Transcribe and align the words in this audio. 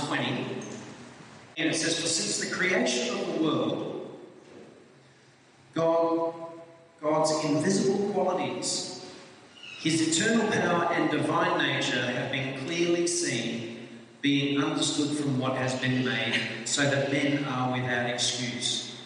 1.20. 0.00 0.64
And 1.56 1.70
it 1.70 1.74
says, 1.74 2.00
For 2.00 2.06
since 2.06 2.38
the 2.38 2.54
creation 2.54 3.18
of 3.18 3.34
the 3.34 3.42
world, 3.42 4.18
God, 5.74 6.34
God's 7.00 7.44
invisible 7.44 8.12
qualities, 8.12 9.04
his 9.80 10.18
eternal 10.18 10.50
power 10.50 10.92
and 10.92 11.10
divine 11.10 11.58
nature 11.58 12.04
have 12.04 12.32
been 12.32 12.58
clearly 12.66 13.06
seen, 13.06 13.88
being 14.20 14.62
understood 14.62 15.16
from 15.16 15.38
what 15.38 15.56
has 15.56 15.78
been 15.80 16.04
made, 16.04 16.40
so 16.64 16.82
that 16.82 17.12
men 17.12 17.44
are 17.44 17.72
without 17.72 18.10
excuse. 18.10 18.96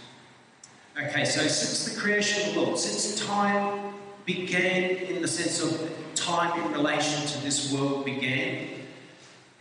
Okay, 0.96 1.24
so 1.24 1.40
since 1.42 1.92
the 1.92 2.00
creation 2.00 2.48
of 2.48 2.54
the 2.54 2.60
world, 2.60 2.78
since 2.78 3.24
time 3.26 3.94
began 4.24 4.90
in 4.90 5.20
the 5.20 5.28
sense 5.28 5.62
of 5.62 5.90
time 6.14 6.58
in 6.64 6.72
relation 6.72 7.26
to 7.26 7.42
this 7.42 7.72
world 7.72 8.04
began, 8.04 8.68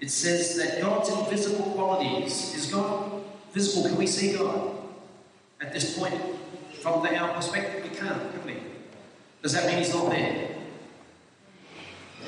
it 0.01 0.09
says 0.09 0.57
that 0.57 0.81
God's 0.81 1.09
invisible 1.09 1.71
qualities 1.73 2.55
is 2.55 2.65
God 2.71 3.21
visible? 3.53 3.87
Can 3.87 3.97
we 3.97 4.07
see 4.07 4.35
God 4.35 4.71
at 5.61 5.71
this 5.71 5.97
point? 5.97 6.19
From 6.81 7.03
the, 7.03 7.15
our 7.15 7.33
perspective, 7.35 7.83
we 7.83 7.95
can't, 7.95 8.33
can 8.33 8.45
we? 8.45 8.55
Does 9.43 9.53
that 9.53 9.67
mean 9.67 9.77
He's 9.77 9.93
not 9.93 10.09
there? 10.09 10.49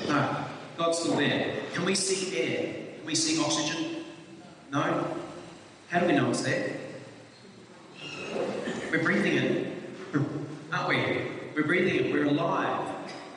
No, 0.06 0.44
God's 0.76 0.98
still 0.98 1.16
there. 1.16 1.56
Can 1.74 1.84
we 1.84 1.96
see 1.96 2.38
air? 2.38 2.74
Can 2.98 3.06
we 3.06 3.16
see 3.16 3.42
oxygen? 3.42 4.04
No. 4.70 5.16
How 5.88 5.98
do 5.98 6.06
we 6.06 6.12
know 6.12 6.30
it's 6.30 6.42
there? 6.42 6.76
We're 8.92 9.02
breathing 9.02 9.36
it, 9.36 9.76
aren't 10.72 10.88
we? 10.88 11.26
We're 11.56 11.66
breathing 11.66 12.06
it, 12.06 12.12
we're 12.12 12.26
alive. 12.26 12.93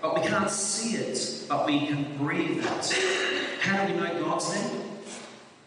But 0.08 0.22
we 0.24 0.28
can't 0.30 0.50
see 0.50 0.96
it, 0.96 1.46
but 1.50 1.66
we 1.66 1.86
can 1.86 2.18
breathe 2.18 2.66
it. 2.66 3.60
How 3.60 3.86
do 3.86 3.94
we 3.94 4.00
know 4.00 4.24
God's 4.24 4.54
there? 4.54 4.82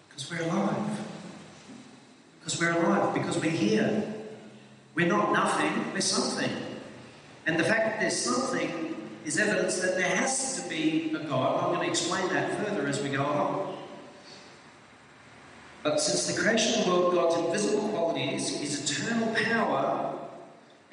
Because 0.09 0.31
we're 0.31 0.43
alive. 0.45 0.99
Because 2.39 2.59
we're 2.59 2.73
alive, 2.73 3.13
because 3.13 3.39
we're 3.39 3.51
here. 3.51 4.15
We're 4.95 5.09
not 5.09 5.35
nothing, 5.35 5.93
we're 5.93 6.01
something. 6.01 6.51
And 7.47 7.61
the 7.61 7.65
fact 7.65 7.81
that 7.81 8.01
there's 8.01 8.17
something 8.17 8.97
is 9.27 9.39
evidence 9.39 9.79
that 9.81 9.97
there 9.97 10.09
has 10.09 10.63
to 10.63 10.69
be 10.71 11.15
a 11.15 11.19
God. 11.25 11.63
I'm 11.63 11.75
going 11.75 11.85
to 11.85 11.91
explain 11.91 12.27
that 12.31 12.67
further 12.67 12.89
as 12.89 13.03
we 13.03 13.11
go 13.11 13.23
along. 13.23 13.77
But 15.83 16.01
since 16.01 16.35
the 16.35 16.41
creation 16.41 16.81
of 16.81 16.87
the 16.87 16.93
world, 16.93 17.13
God's 17.13 17.37
invisible 17.45 17.91
qualities, 17.91 18.57
his 18.57 18.91
eternal 18.91 19.35
power 19.35 20.19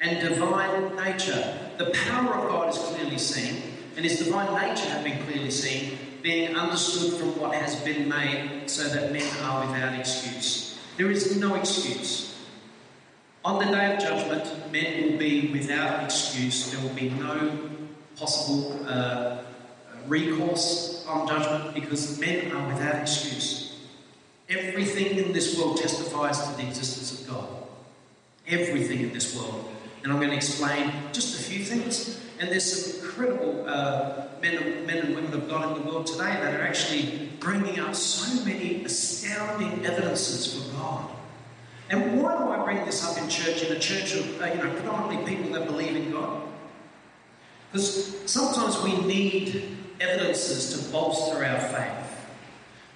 and 0.02 0.20
divine 0.20 0.96
nature. 0.96 1.67
The 1.78 1.90
power 1.90 2.34
of 2.34 2.48
God 2.48 2.68
is 2.70 2.76
clearly 2.76 3.18
seen, 3.18 3.62
and 3.94 4.04
his 4.04 4.18
divine 4.18 4.52
nature 4.54 4.88
has 4.90 5.04
been 5.04 5.24
clearly 5.26 5.52
seen, 5.52 5.96
being 6.22 6.56
understood 6.56 7.20
from 7.20 7.38
what 7.40 7.54
has 7.54 7.76
been 7.82 8.08
made, 8.08 8.68
so 8.68 8.88
that 8.88 9.12
men 9.12 9.22
are 9.44 9.64
without 9.64 9.96
excuse. 9.96 10.76
There 10.96 11.08
is 11.08 11.36
no 11.36 11.54
excuse. 11.54 12.36
On 13.44 13.64
the 13.64 13.70
day 13.70 13.94
of 13.94 14.00
judgment, 14.00 14.72
men 14.72 15.12
will 15.12 15.18
be 15.18 15.52
without 15.52 16.02
excuse. 16.02 16.72
There 16.72 16.82
will 16.82 16.96
be 16.96 17.10
no 17.10 17.70
possible 18.16 18.84
uh, 18.88 19.38
recourse 20.08 21.06
on 21.06 21.28
judgment 21.28 21.74
because 21.74 22.18
men 22.18 22.50
are 22.50 22.66
without 22.66 22.96
excuse. 22.96 23.78
Everything 24.48 25.18
in 25.18 25.32
this 25.32 25.56
world 25.56 25.76
testifies 25.76 26.40
to 26.48 26.56
the 26.56 26.66
existence 26.66 27.20
of 27.20 27.28
God. 27.28 27.48
Everything 28.48 29.00
in 29.00 29.12
this 29.12 29.36
world. 29.36 29.76
And 30.02 30.12
I'm 30.12 30.18
going 30.18 30.30
to 30.30 30.36
explain 30.36 30.92
just 31.12 31.40
a 31.40 31.42
few 31.42 31.64
things. 31.64 32.20
And 32.38 32.48
there's 32.48 32.64
some 32.64 33.04
incredible 33.04 33.64
uh, 33.68 34.28
men, 34.40 34.54
and, 34.54 34.86
men 34.86 34.98
and 34.98 35.14
women 35.14 35.32
of 35.34 35.48
God 35.48 35.76
in 35.76 35.82
the 35.82 35.90
world 35.90 36.06
today 36.06 36.34
that 36.34 36.54
are 36.54 36.62
actually 36.62 37.30
bringing 37.40 37.80
up 37.80 37.94
so 37.94 38.44
many 38.44 38.84
astounding 38.84 39.84
evidences 39.84 40.54
for 40.54 40.76
God. 40.76 41.10
And 41.90 42.22
why 42.22 42.36
do 42.36 42.50
I 42.50 42.64
bring 42.64 42.84
this 42.84 43.04
up 43.04 43.20
in 43.22 43.28
church, 43.28 43.62
in 43.62 43.74
a 43.74 43.78
church 43.78 44.14
of, 44.14 44.40
uh, 44.40 44.46
you 44.46 44.56
know, 44.56 44.72
predominantly 44.74 45.34
people 45.34 45.52
that 45.52 45.66
believe 45.66 45.96
in 45.96 46.10
God? 46.10 46.42
Because 47.72 48.30
sometimes 48.30 48.80
we 48.82 48.96
need 49.06 49.76
evidences 50.00 50.78
to 50.78 50.92
bolster 50.92 51.44
our 51.44 51.60
faith. 51.60 52.08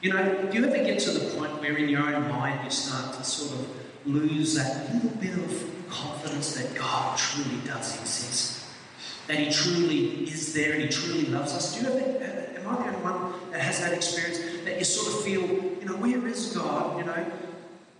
You 0.02 0.12
know, 0.12 0.50
do 0.50 0.58
you 0.58 0.66
ever 0.66 0.84
get 0.84 0.98
to 1.00 1.10
the 1.10 1.36
point 1.36 1.60
where 1.60 1.76
in 1.76 1.88
your 1.88 2.02
own 2.02 2.28
mind 2.28 2.64
you 2.64 2.70
start 2.70 3.14
to 3.14 3.24
sort 3.24 3.60
of 3.60 3.68
lose 4.04 4.54
that 4.54 4.92
little 4.92 5.10
bit 5.10 5.34
of 5.34 5.81
confidence 5.92 6.54
that 6.56 6.74
God 6.74 7.18
truly 7.18 7.60
does 7.66 8.00
exist? 8.00 8.64
That 9.28 9.36
He 9.38 9.50
truly 9.50 10.24
is 10.28 10.52
there 10.54 10.72
and 10.72 10.82
He 10.82 10.88
truly 10.88 11.26
loves 11.26 11.52
us? 11.52 11.74
Do 11.74 11.82
you 11.82 11.92
ever, 11.92 11.98
uh, 11.98 12.60
am 12.60 12.68
I 12.68 12.82
the 12.82 12.96
only 12.96 13.02
one 13.02 13.50
that 13.52 13.60
has 13.60 13.80
that 13.80 13.92
experience? 13.92 14.38
That 14.64 14.78
you 14.78 14.84
sort 14.84 15.14
of 15.14 15.24
feel, 15.24 15.42
you 15.42 15.84
know, 15.84 15.96
where 15.96 16.26
is 16.26 16.56
God? 16.56 16.98
You 16.98 17.04
know, 17.04 17.26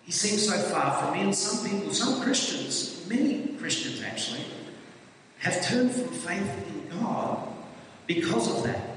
He 0.05 0.13
seems 0.13 0.49
so 0.49 0.59
far 0.73 1.03
from 1.03 1.15
me. 1.15 1.21
And 1.21 1.35
some 1.35 1.69
people, 1.69 1.93
some 1.93 2.23
Christians, 2.23 3.07
many 3.09 3.49
Christians 3.59 4.03
actually, 4.03 4.45
have 5.39 5.63
turned 5.63 5.93
from 5.93 6.09
faith 6.09 6.67
in 6.69 6.99
God 7.01 7.49
because 8.07 8.51
of 8.57 8.65
that. 8.65 8.93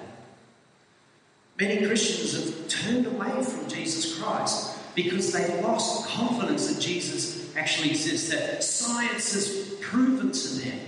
Many 1.59 1.85
Christians 1.85 2.33
have 2.33 2.67
turned 2.67 3.05
away 3.05 3.43
from 3.43 3.67
Jesus 3.69 4.19
Christ 4.19 4.77
because 4.93 5.31
they've 5.31 5.61
lost 5.61 6.07
confidence 6.07 6.73
that 6.73 6.81
Jesus 6.81 7.34
actually 7.55 7.91
exists, 7.91 8.29
that 8.29 8.63
science 8.63 9.33
has 9.33 9.75
proven 9.81 10.31
to 10.31 10.47
them 10.59 10.79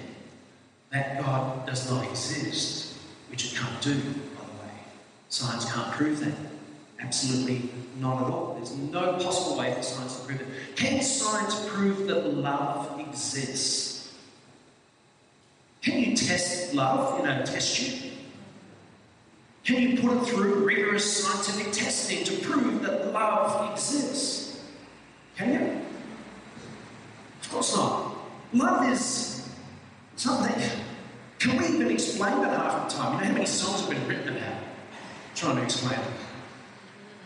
that 0.92 1.22
God 1.22 1.66
does 1.66 1.90
not 1.90 2.06
exist, 2.10 2.98
which 3.30 3.52
it 3.54 3.58
can't 3.58 3.82
do, 3.82 3.94
by 3.94 4.46
the 4.46 4.64
way. 4.64 4.74
Science 5.30 5.72
can't 5.72 5.92
prove 5.92 6.20
that. 6.22 6.34
Absolutely 7.00 7.70
not 8.00 8.24
at 8.24 8.32
all. 8.32 8.56
There's 8.56 8.76
no 8.76 9.14
possible 9.14 9.58
way 9.58 9.74
for 9.74 9.84
science 9.84 10.20
to 10.20 10.26
prove 10.26 10.42
it. 10.42 10.48
Can 10.76 11.02
science 11.02 11.68
prove 11.70 12.08
that 12.08 12.34
love 12.34 13.00
exists? 13.00 14.14
Can 15.82 16.00
you 16.00 16.16
test 16.16 16.74
love 16.74 17.20
in 17.20 17.28
a 17.28 17.46
test 17.46 17.76
tube? 17.76 18.12
Can 19.64 19.82
you 19.82 20.02
put 20.02 20.18
it 20.18 20.26
through 20.26 20.66
rigorous 20.66 21.24
scientific 21.24 21.74
testing 21.74 22.24
to 22.24 22.46
prove 22.46 22.82
that 22.84 23.12
love 23.14 23.74
exists? 23.74 24.62
Can 25.36 25.54
you? 25.54 25.87
Of 27.48 27.54
course 27.54 27.78
not. 27.78 28.18
Love 28.52 28.92
is 28.92 29.48
something. 30.18 30.70
Can 31.40 31.58
we 31.58 31.66
even 31.66 31.90
explain 31.90 32.44
it 32.44 32.50
half 32.50 32.90
the 32.90 32.98
time? 32.98 33.14
You 33.14 33.20
know 33.22 33.26
how 33.26 33.34
many 33.34 33.46
songs 33.46 33.80
have 33.80 33.90
been 33.90 34.06
written 34.06 34.36
about 34.36 34.42
it? 34.42 34.64
Trying 35.34 35.56
to 35.56 35.64
explain 35.64 35.98
it. 35.98 36.06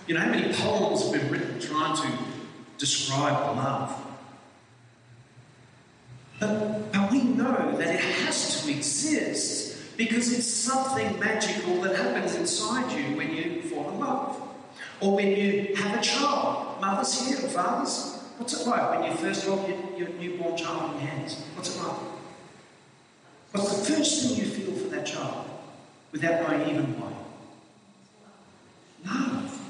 You 0.05 0.13
know 0.13 0.21
how 0.21 0.29
many 0.29 0.53
poems 0.53 1.01
have 1.01 1.11
been 1.11 1.31
written 1.31 1.59
trying 1.59 1.95
to 1.95 2.23
describe 2.77 3.33
love? 3.57 3.99
But, 6.39 6.91
but 6.91 7.11
we 7.11 7.23
know 7.23 7.75
that 7.77 7.95
it 7.95 7.99
has 7.99 8.63
to 8.63 8.71
exist 8.71 9.97
because 9.97 10.31
it's 10.31 10.45
something 10.45 11.19
magical 11.19 11.81
that 11.81 11.95
happens 11.95 12.35
inside 12.35 12.91
you 12.91 13.17
when 13.17 13.35
you 13.35 13.63
fall 13.63 13.89
in 13.89 13.99
love. 13.99 14.39
Or 14.99 15.15
when 15.15 15.29
you 15.29 15.75
have 15.77 15.97
a 15.97 16.01
child. 16.01 16.79
Mothers 16.79 17.27
here 17.27 17.37
fathers, 17.49 18.20
what's 18.41 18.59
it 18.59 18.67
like 18.67 18.89
when 18.89 19.03
you 19.03 19.15
first 19.17 19.45
hold 19.45 19.69
your, 19.69 19.77
your 19.95 20.09
newborn 20.17 20.57
child 20.57 20.95
in 20.95 21.01
your 21.01 21.11
hands? 21.11 21.39
What's 21.53 21.75
it 21.75 21.83
like? 21.83 21.95
What's 23.51 23.77
the 23.77 23.93
first 23.93 24.21
thing 24.21 24.37
you 24.39 24.45
feel 24.45 24.73
for 24.73 24.89
that 24.95 25.05
child 25.05 25.45
without 26.11 26.41
knowing 26.41 26.67
even 26.67 26.85
why? 26.99 27.13
Love. 29.05 29.61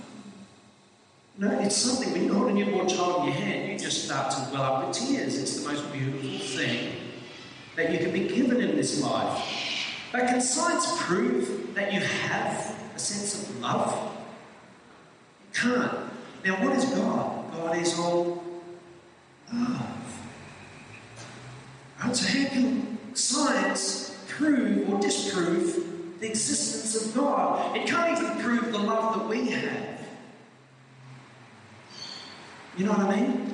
No, 1.37 1.59
it's 1.59 1.75
something 1.75 2.13
when 2.13 2.23
you 2.23 2.33
hold 2.33 2.49
a 2.49 2.53
newborn 2.53 2.87
child 2.87 3.19
in 3.19 3.25
your 3.25 3.35
hand, 3.35 3.71
you 3.73 3.77
just 3.77 4.05
start 4.05 4.31
to 4.31 4.37
well 4.53 4.63
up 4.63 4.87
with 4.87 4.95
tears. 4.95 5.37
It's 5.37 5.61
the 5.61 5.69
most 5.69 5.91
beautiful 5.91 6.39
thing 6.39 6.93
that 7.75 7.91
you 7.91 7.97
can 7.97 8.13
be 8.13 8.29
given 8.29 8.61
in 8.61 8.77
this 8.77 9.01
life. 9.03 9.47
But 10.13 10.27
can 10.27 10.39
science 10.39 10.85
prove 11.03 11.73
that 11.75 11.91
you 11.91 11.99
have 11.99 12.75
a 12.95 12.99
sense 12.99 13.49
of 13.49 13.59
love? 13.59 14.13
It 15.51 15.57
can't. 15.57 15.91
Now, 16.45 16.65
what 16.65 16.77
is 16.77 16.85
God? 16.85 17.51
God 17.51 17.77
is 17.77 17.99
all 17.99 18.40
so, 19.51 19.57
how 21.97 22.49
can 22.49 22.97
science 23.13 24.17
prove 24.27 24.89
or 24.89 24.99
disprove 24.99 26.19
the 26.19 26.29
existence 26.29 27.05
of 27.05 27.15
God? 27.15 27.75
It 27.75 27.87
can't 27.87 28.17
even 28.17 28.41
prove 28.41 28.71
the 28.71 28.79
love 28.79 29.19
that 29.19 29.27
we 29.27 29.49
have. 29.49 29.99
You 32.77 32.85
know 32.85 32.93
what 32.93 33.01
I 33.01 33.19
mean? 33.19 33.53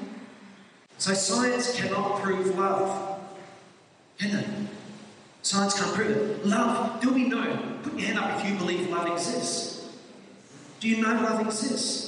So, 0.98 1.14
science 1.14 1.76
cannot 1.80 2.22
prove 2.22 2.58
love. 2.58 3.20
Can 4.20 4.38
it? 4.38 4.48
Science 5.42 5.80
can't 5.80 5.96
prove 5.96 6.10
it. 6.12 6.46
Love, 6.46 7.02
do 7.02 7.12
we 7.12 7.28
know? 7.28 7.80
Put 7.84 7.94
your 7.98 8.08
hand 8.08 8.20
up 8.20 8.40
if 8.40 8.50
you 8.50 8.58
believe 8.58 8.90
love 8.90 9.08
exists. 9.12 9.90
Do 10.80 10.88
you 10.88 11.02
know 11.02 11.14
love 11.22 11.46
exists? 11.46 12.07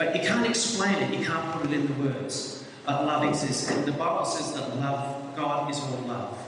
But 0.00 0.16
you 0.16 0.22
can't 0.26 0.46
explain 0.46 0.94
it, 0.94 1.12
you 1.12 1.26
can't 1.26 1.52
put 1.52 1.70
it 1.70 1.74
in 1.74 1.86
the 1.86 2.08
words. 2.08 2.64
But 2.86 3.04
love 3.04 3.22
exists. 3.22 3.70
And 3.70 3.84
the 3.84 3.92
Bible 3.92 4.24
says 4.24 4.54
that 4.54 4.74
love, 4.78 5.36
God 5.36 5.70
is 5.70 5.78
all 5.78 6.02
love. 6.06 6.38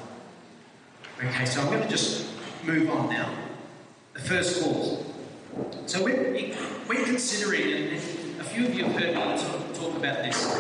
Okay, 1.23 1.45
so 1.45 1.61
I'm 1.61 1.67
going 1.67 1.83
to 1.83 1.89
just 1.89 2.27
move 2.65 2.89
on 2.89 3.11
now. 3.11 3.31
The 4.15 4.21
first 4.21 4.63
cause. 4.63 5.05
So 5.85 6.03
we're, 6.03 6.55
we're 6.89 7.05
considering, 7.05 7.91
and 7.91 8.41
a 8.41 8.45
few 8.45 8.65
of 8.65 8.75
you 8.75 8.85
have 8.85 8.99
heard 8.99 9.15
me 9.15 9.75
talk, 9.75 9.97
about 9.99 10.25
this 10.25 10.59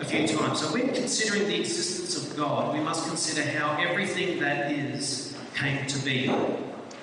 a 0.00 0.04
few 0.06 0.26
times. 0.26 0.60
So 0.62 0.72
when 0.72 0.94
considering 0.94 1.48
the 1.48 1.60
existence 1.60 2.16
of 2.16 2.34
God, 2.34 2.72
we 2.72 2.80
must 2.80 3.06
consider 3.06 3.46
how 3.58 3.76
everything 3.78 4.40
that 4.40 4.72
is 4.72 5.36
came 5.54 5.86
to 5.86 5.98
be, 5.98 6.28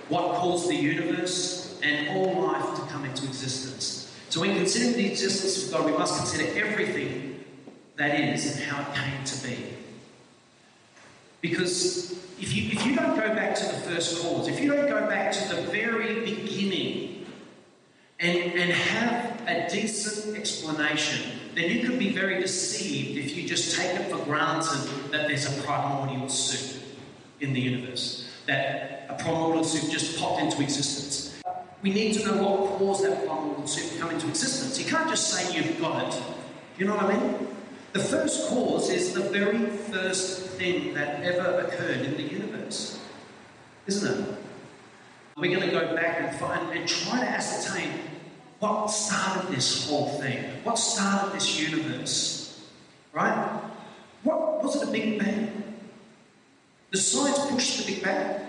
what 0.10 0.38
caused 0.38 0.70
the 0.70 0.76
universe 0.76 1.80
and 1.84 2.10
all 2.18 2.48
life 2.48 2.76
to 2.80 2.82
come 2.92 3.06
into 3.06 3.26
existence. 3.26 3.71
So 4.32 4.40
when 4.40 4.56
considering 4.56 4.94
the 4.94 5.12
existence 5.12 5.66
of 5.66 5.74
God, 5.74 5.86
we 5.86 5.92
must 5.92 6.16
consider 6.16 6.58
everything 6.58 7.44
that 7.98 8.18
is 8.18 8.56
and 8.56 8.64
how 8.64 8.82
it 8.82 8.96
came 8.96 9.26
to 9.26 9.46
be. 9.46 9.58
Because 11.42 12.14
if 12.40 12.56
you, 12.56 12.72
if 12.72 12.86
you 12.86 12.96
don't 12.96 13.18
go 13.18 13.36
back 13.36 13.56
to 13.56 13.66
the 13.66 13.74
first 13.74 14.22
cause, 14.22 14.48
if 14.48 14.62
you 14.62 14.74
don't 14.74 14.88
go 14.88 15.06
back 15.10 15.34
to 15.34 15.54
the 15.54 15.64
very 15.64 16.22
beginning 16.24 17.26
and, 18.22 18.54
and 18.54 18.72
have 18.72 19.42
a 19.50 19.70
decent 19.70 20.38
explanation, 20.38 21.38
then 21.54 21.70
you 21.70 21.86
could 21.86 22.00
be 22.00 22.14
very 22.14 22.40
deceived 22.40 23.18
if 23.18 23.36
you 23.36 23.46
just 23.46 23.76
take 23.78 24.00
it 24.00 24.10
for 24.10 24.24
granted 24.24 25.12
that 25.12 25.28
there's 25.28 25.46
a 25.46 25.62
primordial 25.64 26.30
soup 26.30 26.82
in 27.42 27.52
the 27.52 27.60
universe, 27.60 28.30
that 28.48 29.08
a 29.10 29.22
primordial 29.22 29.66
soup 29.66 29.92
just 29.92 30.18
popped 30.18 30.42
into 30.42 30.62
existence. 30.62 31.31
We 31.82 31.92
need 31.92 32.14
to 32.14 32.26
know 32.28 32.44
what 32.44 32.78
caused 32.78 33.04
that 33.06 33.22
soup 33.68 33.92
to 33.94 34.00
come 34.00 34.12
into 34.12 34.28
existence. 34.28 34.80
You 34.80 34.86
can't 34.86 35.10
just 35.10 35.30
say 35.30 35.56
you've 35.56 35.80
got 35.80 36.08
it. 36.08 36.22
You 36.78 36.86
know 36.86 36.96
what 36.96 37.06
I 37.06 37.18
mean? 37.18 37.48
The 37.94 38.00
first 38.00 38.48
cause 38.48 38.90
is 38.90 39.14
the 39.14 39.22
very 39.22 39.66
first 39.66 40.48
thing 40.52 40.94
that 40.94 41.24
ever 41.24 41.62
occurred 41.62 42.02
in 42.02 42.16
the 42.16 42.24
universe, 42.24 43.00
isn't 43.88 44.20
it? 44.20 44.30
Are 44.30 44.38
We're 45.42 45.56
going 45.58 45.70
to 45.70 45.76
go 45.76 45.96
back 45.96 46.22
and 46.22 46.40
find 46.40 46.72
and 46.72 46.88
try 46.88 47.20
to 47.20 47.28
ascertain 47.28 47.92
what 48.60 48.88
started 48.88 49.52
this 49.52 49.90
whole 49.90 50.10
thing? 50.20 50.44
What 50.64 50.78
started 50.78 51.34
this 51.36 51.60
universe? 51.60 52.70
Right? 53.12 53.60
What 54.24 54.64
was 54.64 54.82
it 54.82 54.88
a 54.88 54.92
Big 54.92 55.18
Bang? 55.18 55.64
The 56.92 56.98
science 56.98 57.40
pushed 57.50 57.80
the 57.80 57.94
Big 57.94 58.04
Bang? 58.04 58.40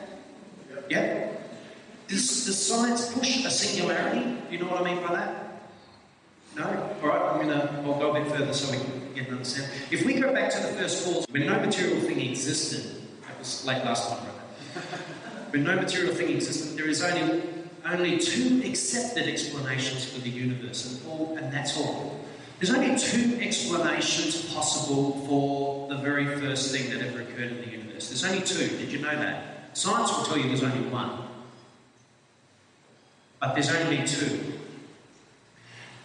Yeah? 0.91 1.32
Does, 2.13 2.45
does 2.45 2.67
science 2.67 3.11
push 3.11 3.43
a 3.43 3.51
singularity? 3.51 4.21
Do 4.21 4.53
you 4.55 4.59
know 4.59 4.69
what 4.69 4.83
I 4.83 4.85
mean 4.85 5.03
by 5.03 5.15
that? 5.15 5.63
No? 6.55 6.65
Alright, 7.03 7.23
I'm 7.23 7.41
gonna 7.41 7.83
I'll 7.87 7.99
go 7.99 8.15
a 8.15 8.21
bit 8.21 8.31
further 8.31 8.53
so 8.53 8.71
we 8.71 8.85
can 8.85 9.15
get 9.15 9.29
an 9.29 9.33
understanding. 9.33 9.71
If 9.91 10.05
we 10.05 10.21
go 10.21 10.31
back 10.31 10.51
to 10.51 10.61
the 10.61 10.75
first 10.75 11.07
cause, 11.07 11.25
when 11.31 11.47
no 11.47 11.59
material 11.59 12.03
thing 12.03 12.21
existed, 12.21 13.01
that 13.27 13.39
was 13.39 13.65
late 13.65 13.83
last 13.87 14.11
time, 14.11 14.27
right? 14.27 14.85
when 15.53 15.65
no 15.65 15.75
material 15.75 16.15
thing 16.15 16.29
existed, 16.37 16.77
there 16.77 16.87
is 16.87 17.03
only 17.03 17.45
only 17.87 18.19
two 18.19 18.61
accepted 18.63 19.27
explanations 19.27 20.05
for 20.05 20.21
the 20.21 20.29
universe, 20.29 20.93
and, 20.93 21.11
all, 21.11 21.35
and 21.39 21.51
that's 21.51 21.79
all. 21.79 22.21
There's 22.61 22.75
only 22.75 22.95
two 22.99 23.41
explanations 23.41 24.53
possible 24.53 25.25
for 25.27 25.89
the 25.89 25.97
very 26.03 26.27
first 26.27 26.73
thing 26.73 26.91
that 26.91 27.01
ever 27.01 27.23
occurred 27.23 27.53
in 27.53 27.63
the 27.63 27.71
universe. 27.71 28.11
There's 28.11 28.23
only 28.23 28.43
two. 28.43 28.69
Did 28.77 28.93
you 28.93 28.99
know 28.99 29.17
that? 29.17 29.71
Science 29.73 30.15
will 30.15 30.25
tell 30.25 30.37
you 30.37 30.49
there's 30.49 30.63
only 30.63 30.87
one. 30.91 31.32
But 33.43 33.55
there's 33.55 33.75
only 33.75 34.07
two. 34.07 34.53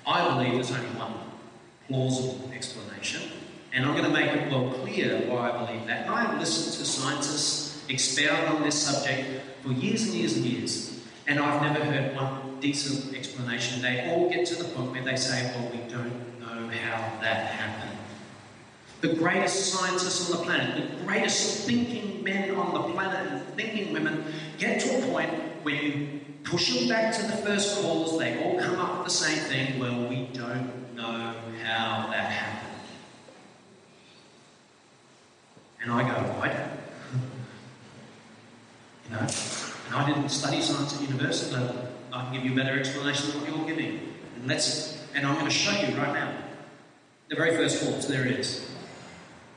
I 0.08 0.28
believe 0.28 0.54
there's 0.54 0.72
only 0.72 0.88
one 0.98 1.14
plausible 1.88 2.50
explanation, 2.52 3.32
and 3.72 3.86
I'm 3.86 3.92
going 3.92 4.06
to 4.06 4.10
make 4.10 4.32
it 4.32 4.50
well 4.50 4.72
clear 4.72 5.20
why 5.30 5.52
I 5.52 5.66
believe 5.66 5.86
that. 5.86 6.10
I 6.10 6.24
have 6.24 6.40
listened 6.40 6.74
to 6.80 6.84
scientists 6.84 7.86
expound 7.90 8.48
on 8.48 8.64
this 8.64 8.74
subject 8.74 9.44
for 9.62 9.72
years 9.72 10.06
and 10.06 10.16
years 10.16 10.36
and 10.36 10.46
years. 10.46 11.00
And 11.28 11.40
I've 11.40 11.62
never 11.62 11.86
heard 11.86 12.16
one 12.16 12.60
decent 12.60 13.16
explanation. 13.16 13.84
They 13.84 14.10
all 14.10 14.28
get 14.32 14.48
to 14.48 14.56
the 14.56 14.70
point 14.70 14.94
where 14.94 15.04
they 15.04 15.16
say, 15.16 15.54
well, 15.54 15.70
we 15.72 15.78
don't 15.94 16.40
know 16.40 16.70
how 16.70 17.22
that 17.22 17.52
happened. 17.52 18.00
The 19.02 19.14
greatest 19.14 19.74
scientists 19.74 20.32
on 20.32 20.40
the 20.40 20.44
planet, 20.44 20.76
the 20.76 21.06
greatest 21.06 21.68
thinking 21.68 22.24
men 22.24 22.56
on 22.56 22.74
the 22.74 22.94
planet 22.94 23.32
and 23.32 23.48
thinking 23.56 23.94
women 23.94 24.26
get 24.58 24.82
to 24.82 24.98
a 24.98 25.12
point 25.12 25.32
where 25.62 25.76
you 25.76 26.22
push 26.50 26.74
them 26.74 26.88
back 26.88 27.14
to 27.14 27.22
the 27.24 27.38
first 27.38 27.82
cause, 27.82 28.18
they 28.18 28.42
all 28.42 28.58
come 28.60 28.80
up 28.80 28.98
with 28.98 29.08
the 29.08 29.14
same 29.14 29.38
thing. 29.38 29.80
Well, 29.80 30.08
we 30.08 30.30
don't 30.34 30.96
know 30.96 31.34
how 31.64 32.08
that 32.10 32.32
happened. 32.32 32.84
And 35.82 35.92
I 35.92 36.02
go, 36.04 36.42
I 36.42 36.48
don't. 36.48 36.72
you 39.06 39.12
know? 39.12 39.28
And 39.88 39.96
I 39.96 40.08
didn't 40.08 40.30
study 40.30 40.62
science 40.62 40.96
at 40.96 41.02
university, 41.02 41.56
but 41.56 41.92
I 42.14 42.24
can 42.24 42.34
give 42.34 42.46
you 42.46 42.54
a 42.54 42.56
better 42.56 42.80
explanation 42.80 43.32
than 43.32 43.42
what 43.42 43.50
you're 43.50 43.68
giving. 43.68 44.14
And 44.36 44.48
let's 44.48 44.98
and 45.14 45.26
I'm 45.26 45.34
going 45.34 45.46
to 45.46 45.52
show 45.52 45.72
you 45.72 45.98
right 45.98 46.14
now. 46.14 46.32
The 47.30 47.36
very 47.36 47.56
first 47.58 47.84
cause, 47.84 48.08
there 48.08 48.26
it 48.26 48.40
is. 48.40 48.70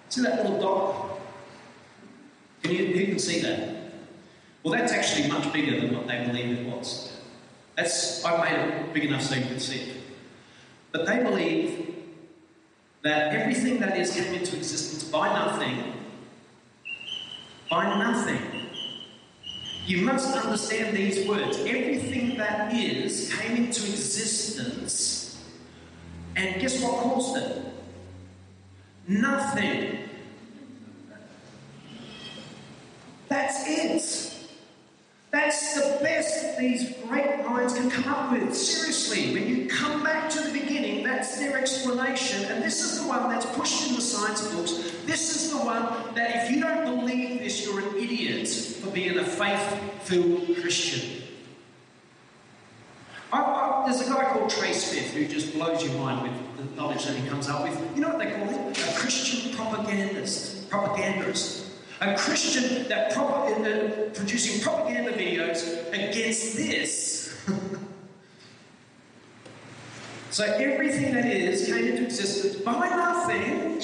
See 0.09 0.23
that 0.23 0.43
little 0.43 0.61
dot? 0.61 1.21
Can 2.63 2.73
you 2.73 2.87
who 2.87 3.07
can 3.07 3.19
see 3.19 3.41
that? 3.41 3.80
Well 4.63 4.75
that's 4.75 4.93
actually 4.93 5.29
much 5.29 5.53
bigger 5.53 5.81
than 5.81 5.95
what 5.97 6.07
they 6.07 6.25
believe 6.27 6.59
it 6.59 6.67
was. 6.67 7.21
That's 7.77 8.25
I've 8.25 8.41
made 8.45 8.75
it 8.75 8.93
big 8.93 9.05
enough 9.05 9.23
so 9.23 9.35
you 9.35 9.47
can 9.47 9.61
see 9.61 9.81
it. 9.81 9.97
But 10.93 11.07
they 11.07 11.23
believe 11.23 11.95
that 13.03 13.35
everything 13.35 13.81
that 13.81 13.97
is 13.97 14.13
came 14.15 14.35
into 14.35 14.57
existence 14.57 15.05
by 15.05 15.29
nothing, 15.33 15.95
by 17.71 17.99
nothing, 17.99 18.41
you 19.87 20.03
must 20.03 20.37
understand 20.37 20.97
these 20.97 21.27
words. 21.27 21.59
Everything 21.59 22.37
that 22.37 22.73
is 22.75 23.33
came 23.35 23.57
into 23.57 23.83
existence, 23.83 25.43
and 26.37 26.61
guess 26.61 26.83
what 26.83 27.03
caused 27.03 27.37
it? 27.39 27.65
Nothing. 29.09 29.99
That's 33.29 33.65
it. 33.67 34.49
That's 35.31 35.75
the 35.75 35.99
best 36.03 36.59
these 36.59 36.95
great 37.07 37.45
can 37.75 37.91
come 37.91 38.13
up 38.13 38.33
with. 38.33 38.55
Seriously, 38.55 39.33
when 39.33 39.49
you 39.49 39.67
come 39.67 40.03
back 40.03 40.31
to 40.31 40.41
the 40.41 40.53
beginning, 40.53 41.05
that's 41.05 41.39
their 41.39 41.59
explanation. 41.59 42.45
And 42.47 42.63
this 42.63 42.83
is 42.83 43.01
the 43.01 43.09
one 43.09 43.29
that's 43.29 43.47
pushed 43.47 43.89
in 43.89 43.95
the 43.95 44.01
science 44.01 44.47
books. 44.53 44.73
This 45.07 45.35
is 45.35 45.51
the 45.51 45.59
one 45.59 46.15
that 46.15 46.45
if 46.45 46.51
you 46.51 46.61
don't 46.61 46.85
believe 46.85 47.41
this, 47.41 47.65
you're 47.65 47.81
an 47.81 47.97
idiot 47.97 48.49
for 48.49 48.91
being 48.91 49.19
a 49.19 49.25
faith 49.25 50.03
filled 50.03 50.57
Christian. 50.61 51.23
I, 53.33 53.41
I, 53.41 53.83
there's 53.87 54.07
a 54.07 54.11
guy 54.13 54.25
called 54.33 54.51
Trey 54.51 54.73
Smith 54.73 55.15
who 55.15 55.27
just 55.27 55.53
blows 55.55 55.85
your 55.85 55.95
mind 56.01 56.23
with 56.23 56.57
the 56.57 56.77
knowledge 56.77 57.05
that 57.05 57.17
he 57.17 57.29
comes 57.29 57.49
up 57.49 57.63
with. 57.63 57.79
You 57.95 58.03
know 58.03 58.09
what 58.09 58.19
they 58.19 58.33
call 58.33 58.47
him? 58.47 58.73
A 58.73 58.93
Christian 58.99 59.55
propagandist. 59.55 60.69
Propagandist 60.69 61.71
a 62.01 62.17
Christian 62.17 62.89
that 62.89 63.13
pro- 63.13 63.27
uh, 63.27 64.11
producing 64.15 64.61
propaganda 64.63 65.13
videos 65.13 65.87
against 65.93 66.57
this. 66.57 67.30
so 70.31 70.45
everything 70.45 71.15
that 71.15 71.27
is 71.27 71.67
came 71.67 71.87
into 71.87 72.05
existence 72.05 72.57
by 72.57 72.89
nothing, 72.89 73.83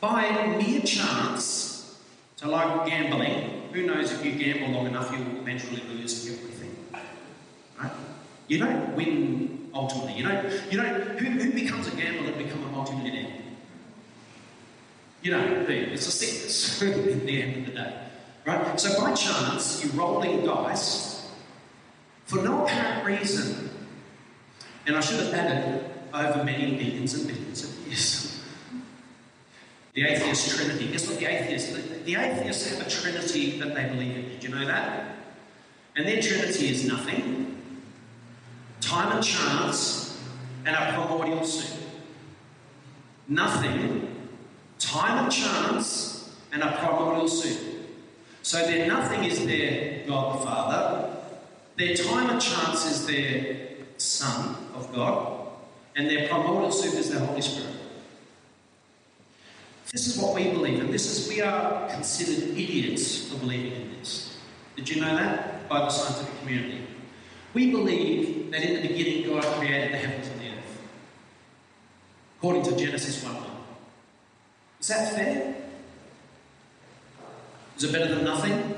by 0.00 0.56
mere 0.58 0.82
chance. 0.82 1.98
So 2.36 2.48
like 2.48 2.86
gambling, 2.86 3.68
who 3.72 3.86
knows 3.86 4.12
if 4.12 4.24
you 4.24 4.32
gamble 4.32 4.74
long 4.74 4.86
enough 4.86 5.12
you 5.12 5.18
will 5.24 5.40
eventually 5.40 5.82
lose 5.88 6.26
everything. 6.28 6.76
Right? 7.80 7.92
You 8.46 8.58
don't 8.58 8.96
win 8.96 9.70
ultimately. 9.74 10.14
You 10.14 10.28
don't. 10.28 10.72
You 10.72 10.78
don't. 10.78 11.00
Who, 11.18 11.26
who 11.26 11.52
becomes 11.52 11.88
a 11.88 11.96
gambler 11.96 12.32
and 12.32 12.38
become 12.38 12.62
a 12.64 12.68
multimillionaire? 12.68 13.32
You 15.22 15.32
know, 15.32 15.66
it's 15.68 16.06
a 16.06 16.10
sickness 16.10 16.82
at 16.82 17.26
the 17.26 17.42
end 17.42 17.56
of 17.56 17.66
the 17.66 17.72
day. 17.72 17.94
Right? 18.46 18.80
So 18.80 19.00
by 19.00 19.12
chance, 19.14 19.84
you're 19.84 19.92
rolling 19.92 20.44
dice 20.44 21.07
for 22.28 22.42
no 22.42 22.64
apparent 22.64 23.04
reason. 23.04 23.70
And 24.86 24.96
I 24.96 25.00
should 25.00 25.18
have 25.18 25.34
added 25.34 25.84
over 26.14 26.44
many 26.44 26.76
billions 26.76 27.14
and 27.14 27.26
billions 27.26 27.64
of 27.64 27.86
years. 27.86 28.40
the 29.94 30.04
atheist 30.04 30.56
trinity. 30.56 30.88
Guess 30.92 31.08
what 31.08 31.18
the 31.18 31.26
atheists 31.26 31.72
the, 31.72 31.80
the 32.04 32.14
atheists 32.14 32.70
have 32.70 32.86
a 32.86 32.88
trinity 32.88 33.58
that 33.58 33.74
they 33.74 33.84
believe 33.88 34.16
in. 34.16 34.28
Did 34.28 34.44
you 34.44 34.50
know 34.50 34.64
that? 34.64 35.16
And 35.96 36.06
their 36.06 36.22
trinity 36.22 36.70
is 36.70 36.86
nothing, 36.86 37.60
time 38.80 39.16
and 39.16 39.24
chance, 39.24 40.22
and 40.64 40.76
a 40.76 40.92
primordial 40.92 41.44
soup. 41.44 41.80
Nothing 43.26 44.08
time 44.78 45.24
and 45.24 45.32
chance, 45.32 46.30
and 46.52 46.62
a 46.62 46.72
primordial 46.78 47.28
soup. 47.28 47.86
So 48.42 48.58
their 48.58 48.86
nothing 48.86 49.24
is 49.24 49.44
their 49.44 50.06
God 50.06 50.38
the 50.38 50.44
Father, 50.44 51.07
their 51.78 51.94
time 51.94 52.28
and 52.28 52.42
chance 52.42 52.84
is 52.86 53.06
their 53.06 53.56
Son 53.98 54.56
of 54.74 54.92
God, 54.92 55.48
and 55.94 56.10
their 56.10 56.28
primordial 56.28 56.72
soup 56.72 56.94
is 56.94 57.10
their 57.10 57.20
Holy 57.24 57.40
Spirit. 57.40 57.74
This 59.92 60.08
is 60.08 60.18
what 60.18 60.34
we 60.34 60.50
believe, 60.50 60.80
and 60.80 60.92
this 60.92 61.06
is 61.06 61.28
we 61.28 61.40
are 61.40 61.88
considered 61.88 62.50
idiots 62.58 63.28
for 63.28 63.38
believing 63.38 63.80
in 63.80 63.98
this. 63.98 64.36
Did 64.76 64.88
you 64.88 65.00
know 65.00 65.16
that 65.16 65.68
by 65.68 65.78
the 65.78 65.88
scientific 65.88 66.38
community? 66.40 66.84
We 67.54 67.70
believe 67.70 68.50
that 68.50 68.62
in 68.62 68.82
the 68.82 68.88
beginning 68.88 69.30
God 69.30 69.44
created 69.44 69.92
the 69.92 69.98
heavens 69.98 70.26
and 70.26 70.40
the 70.40 70.48
earth, 70.48 70.78
according 72.38 72.64
to 72.64 72.76
Genesis 72.76 73.22
1 73.22 73.34
1. 73.34 73.44
Is 74.80 74.88
that 74.88 75.14
fair? 75.14 75.54
Is 77.76 77.84
it 77.84 77.92
better 77.92 78.12
than 78.12 78.24
nothing? 78.24 78.77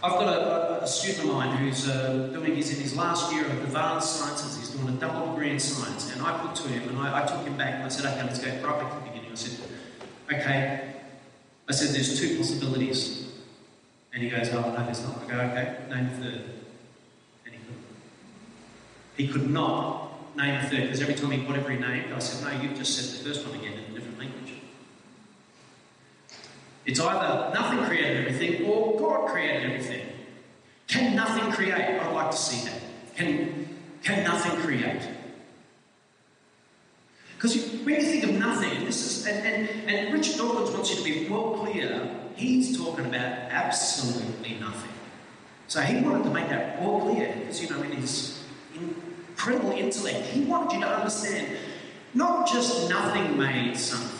I've 0.00 0.12
got 0.12 0.28
a, 0.28 0.80
a, 0.80 0.84
a 0.84 0.86
student 0.86 1.28
of 1.28 1.34
mine 1.34 1.56
who's 1.56 1.88
uh, 1.88 2.30
doing, 2.32 2.54
he's 2.54 2.72
in 2.72 2.80
his 2.80 2.96
last 2.96 3.32
year 3.32 3.44
of 3.44 3.64
advanced 3.64 4.16
sciences, 4.16 4.56
he's 4.56 4.70
doing 4.70 4.94
a 4.94 5.00
double 5.00 5.32
degree 5.32 5.50
in 5.50 5.58
science, 5.58 6.12
and 6.12 6.22
I 6.22 6.38
put 6.38 6.54
to 6.56 6.68
him, 6.68 6.88
and 6.88 6.98
I, 6.98 7.24
I 7.24 7.26
took 7.26 7.44
him 7.44 7.56
back 7.56 7.74
and 7.74 7.84
I 7.84 7.88
said, 7.88 8.04
okay, 8.04 8.22
let's 8.22 8.38
go 8.38 8.48
right 8.48 8.80
back 8.80 8.92
to 8.92 8.98
the 9.00 9.10
beginning. 9.10 9.32
I 9.32 9.34
said, 9.34 9.68
okay, 10.32 10.94
I 11.68 11.72
said, 11.72 11.94
there's 11.94 12.18
two 12.18 12.38
possibilities. 12.38 13.32
And 14.12 14.22
he 14.22 14.30
goes, 14.30 14.48
oh, 14.50 14.60
no, 14.60 14.84
there's 14.84 15.02
not. 15.04 15.18
I 15.22 15.30
go, 15.30 15.40
okay, 15.40 15.76
name 15.90 16.06
a 16.06 16.10
third. 16.10 16.42
And 17.44 17.54
he 17.54 17.58
couldn't. 17.58 17.84
He 19.16 19.28
could 19.28 19.50
not 19.50 20.36
name 20.36 20.54
a 20.54 20.62
third, 20.62 20.82
because 20.82 21.00
every 21.02 21.14
time 21.14 21.32
he, 21.32 21.44
whatever 21.44 21.70
he 21.70 21.78
named, 21.78 22.12
I 22.12 22.18
said, 22.20 22.44
no, 22.44 22.62
you've 22.62 22.78
just 22.78 22.96
said 22.96 23.18
the 23.18 23.28
first 23.28 23.46
one 23.46 23.58
again 23.58 23.72
in 23.72 23.90
a 23.90 23.94
different 23.94 24.18
language. 24.18 24.54
It's 26.88 27.00
either 27.00 27.52
nothing 27.52 27.84
created 27.84 28.16
everything 28.16 28.64
or 28.64 28.98
God 28.98 29.28
created 29.28 29.70
everything. 29.70 30.08
Can 30.86 31.14
nothing 31.14 31.52
create? 31.52 31.74
I'd 31.74 32.14
like 32.14 32.30
to 32.30 32.36
see 32.36 32.66
that. 32.66 32.80
Can, 33.14 33.78
can 34.02 34.24
nothing 34.24 34.58
create? 34.62 35.02
Because 37.36 37.56
when 37.84 37.96
you 37.96 38.02
think 38.02 38.24
of 38.24 38.30
nothing, 38.30 38.86
this 38.86 39.04
is, 39.04 39.26
and, 39.26 39.46
and, 39.46 39.90
and 39.90 40.14
Richard 40.14 40.38
Dawkins 40.38 40.70
wants 40.70 40.88
you 40.90 40.96
to 40.96 41.04
be 41.04 41.28
well 41.28 41.58
clear, 41.58 42.10
he's 42.36 42.78
talking 42.78 43.04
about 43.04 43.32
absolutely 43.50 44.54
nothing. 44.58 44.90
So 45.66 45.82
he 45.82 46.02
wanted 46.02 46.24
to 46.24 46.30
make 46.30 46.48
that 46.48 46.80
all 46.80 47.02
clear, 47.02 47.36
because, 47.38 47.62
you 47.62 47.68
know, 47.68 47.82
in 47.82 47.92
his 47.92 48.42
incredible 48.74 49.72
intellect, 49.72 50.24
he 50.28 50.40
wanted 50.44 50.72
you 50.72 50.80
to 50.80 50.88
understand 50.88 51.54
not 52.14 52.48
just 52.50 52.88
nothing 52.88 53.36
made 53.36 53.76
something 53.76 54.17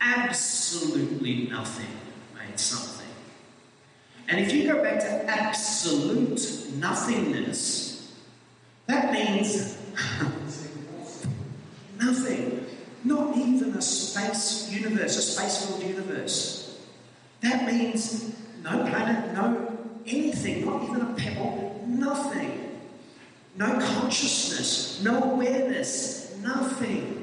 absolutely 0.00 1.48
nothing 1.48 1.86
made 2.34 2.58
something. 2.58 3.06
And 4.28 4.40
if 4.40 4.52
you 4.52 4.72
go 4.72 4.82
back 4.82 5.00
to 5.00 5.30
absolute 5.30 6.40
nothingness, 6.74 8.12
that 8.86 9.12
means 9.12 9.78
nothing. 11.98 12.66
Not 13.04 13.36
even 13.36 13.74
a 13.74 13.82
space 13.82 14.68
universe, 14.72 15.16
a 15.16 15.22
space 15.22 15.64
filled 15.64 15.82
universe. 15.82 16.80
That 17.40 17.64
means 17.66 18.34
no 18.64 18.84
planet, 18.84 19.32
no 19.32 19.78
anything, 20.06 20.64
not 20.64 20.82
even 20.82 21.00
a 21.02 21.14
pebble, 21.14 21.84
nothing. 21.86 22.80
No 23.56 23.78
consciousness, 23.78 25.02
no 25.02 25.32
awareness, 25.32 26.36
nothing. 26.42 27.15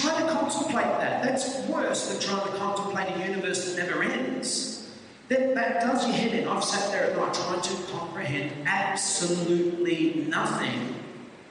Try 0.00 0.22
to 0.22 0.26
contemplate 0.26 0.86
that. 0.86 1.22
That's 1.22 1.66
worse 1.66 2.08
than 2.08 2.18
trying 2.18 2.50
to 2.50 2.56
contemplate 2.56 3.14
a 3.14 3.28
universe 3.28 3.74
that 3.74 3.86
never 3.86 4.02
ends. 4.02 4.90
That, 5.28 5.54
that 5.54 5.82
does 5.82 6.06
your 6.06 6.16
head 6.16 6.32
in. 6.32 6.48
I've 6.48 6.64
sat 6.64 6.90
there 6.90 7.10
at 7.10 7.14
night 7.14 7.34
trying 7.34 7.60
to 7.60 7.74
comprehend 7.92 8.66
absolutely 8.66 10.24
nothing, 10.30 10.94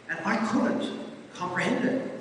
and 0.10 0.19
I 0.25 0.38
couldn't 0.38 0.91
comprehend 1.36 1.86
it. 1.86 2.12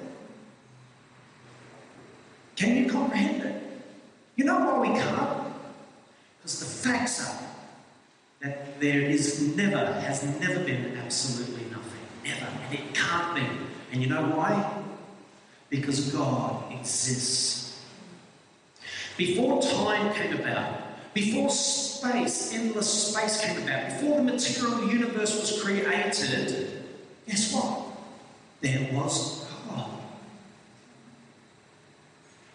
Can 2.54 2.76
you 2.76 2.90
comprehend 2.90 3.42
it? 3.42 3.62
You 4.36 4.44
know 4.44 4.58
why 4.58 4.78
we 4.78 4.88
can't? 4.88 5.54
Because 6.36 6.60
the 6.60 6.88
facts 6.88 7.30
are 7.30 7.46
that 8.42 8.78
there 8.78 9.00
is 9.00 9.56
never, 9.56 9.86
has 9.86 10.22
never 10.38 10.62
been 10.64 10.98
absolutely 10.98 11.64
nothing. 11.70 12.00
Never. 12.24 12.44
And 12.44 12.74
it 12.74 12.94
can't 12.94 13.34
be. 13.34 13.46
And 13.92 14.02
you 14.02 14.08
know 14.10 14.36
why? 14.36 14.79
Because 15.70 16.12
God 16.12 16.72
exists. 16.72 17.80
Before 19.16 19.62
time 19.62 20.12
came 20.14 20.34
about, 20.34 21.14
before 21.14 21.48
space, 21.50 22.52
endless 22.52 23.12
space 23.12 23.40
came 23.40 23.62
about, 23.62 23.90
before 23.90 24.16
the 24.16 24.22
material 24.24 24.88
universe 24.90 25.38
was 25.38 25.62
created, 25.62 26.84
guess 27.26 27.52
what? 27.52 27.82
There 28.60 28.92
was 28.92 29.46
God. 29.68 29.90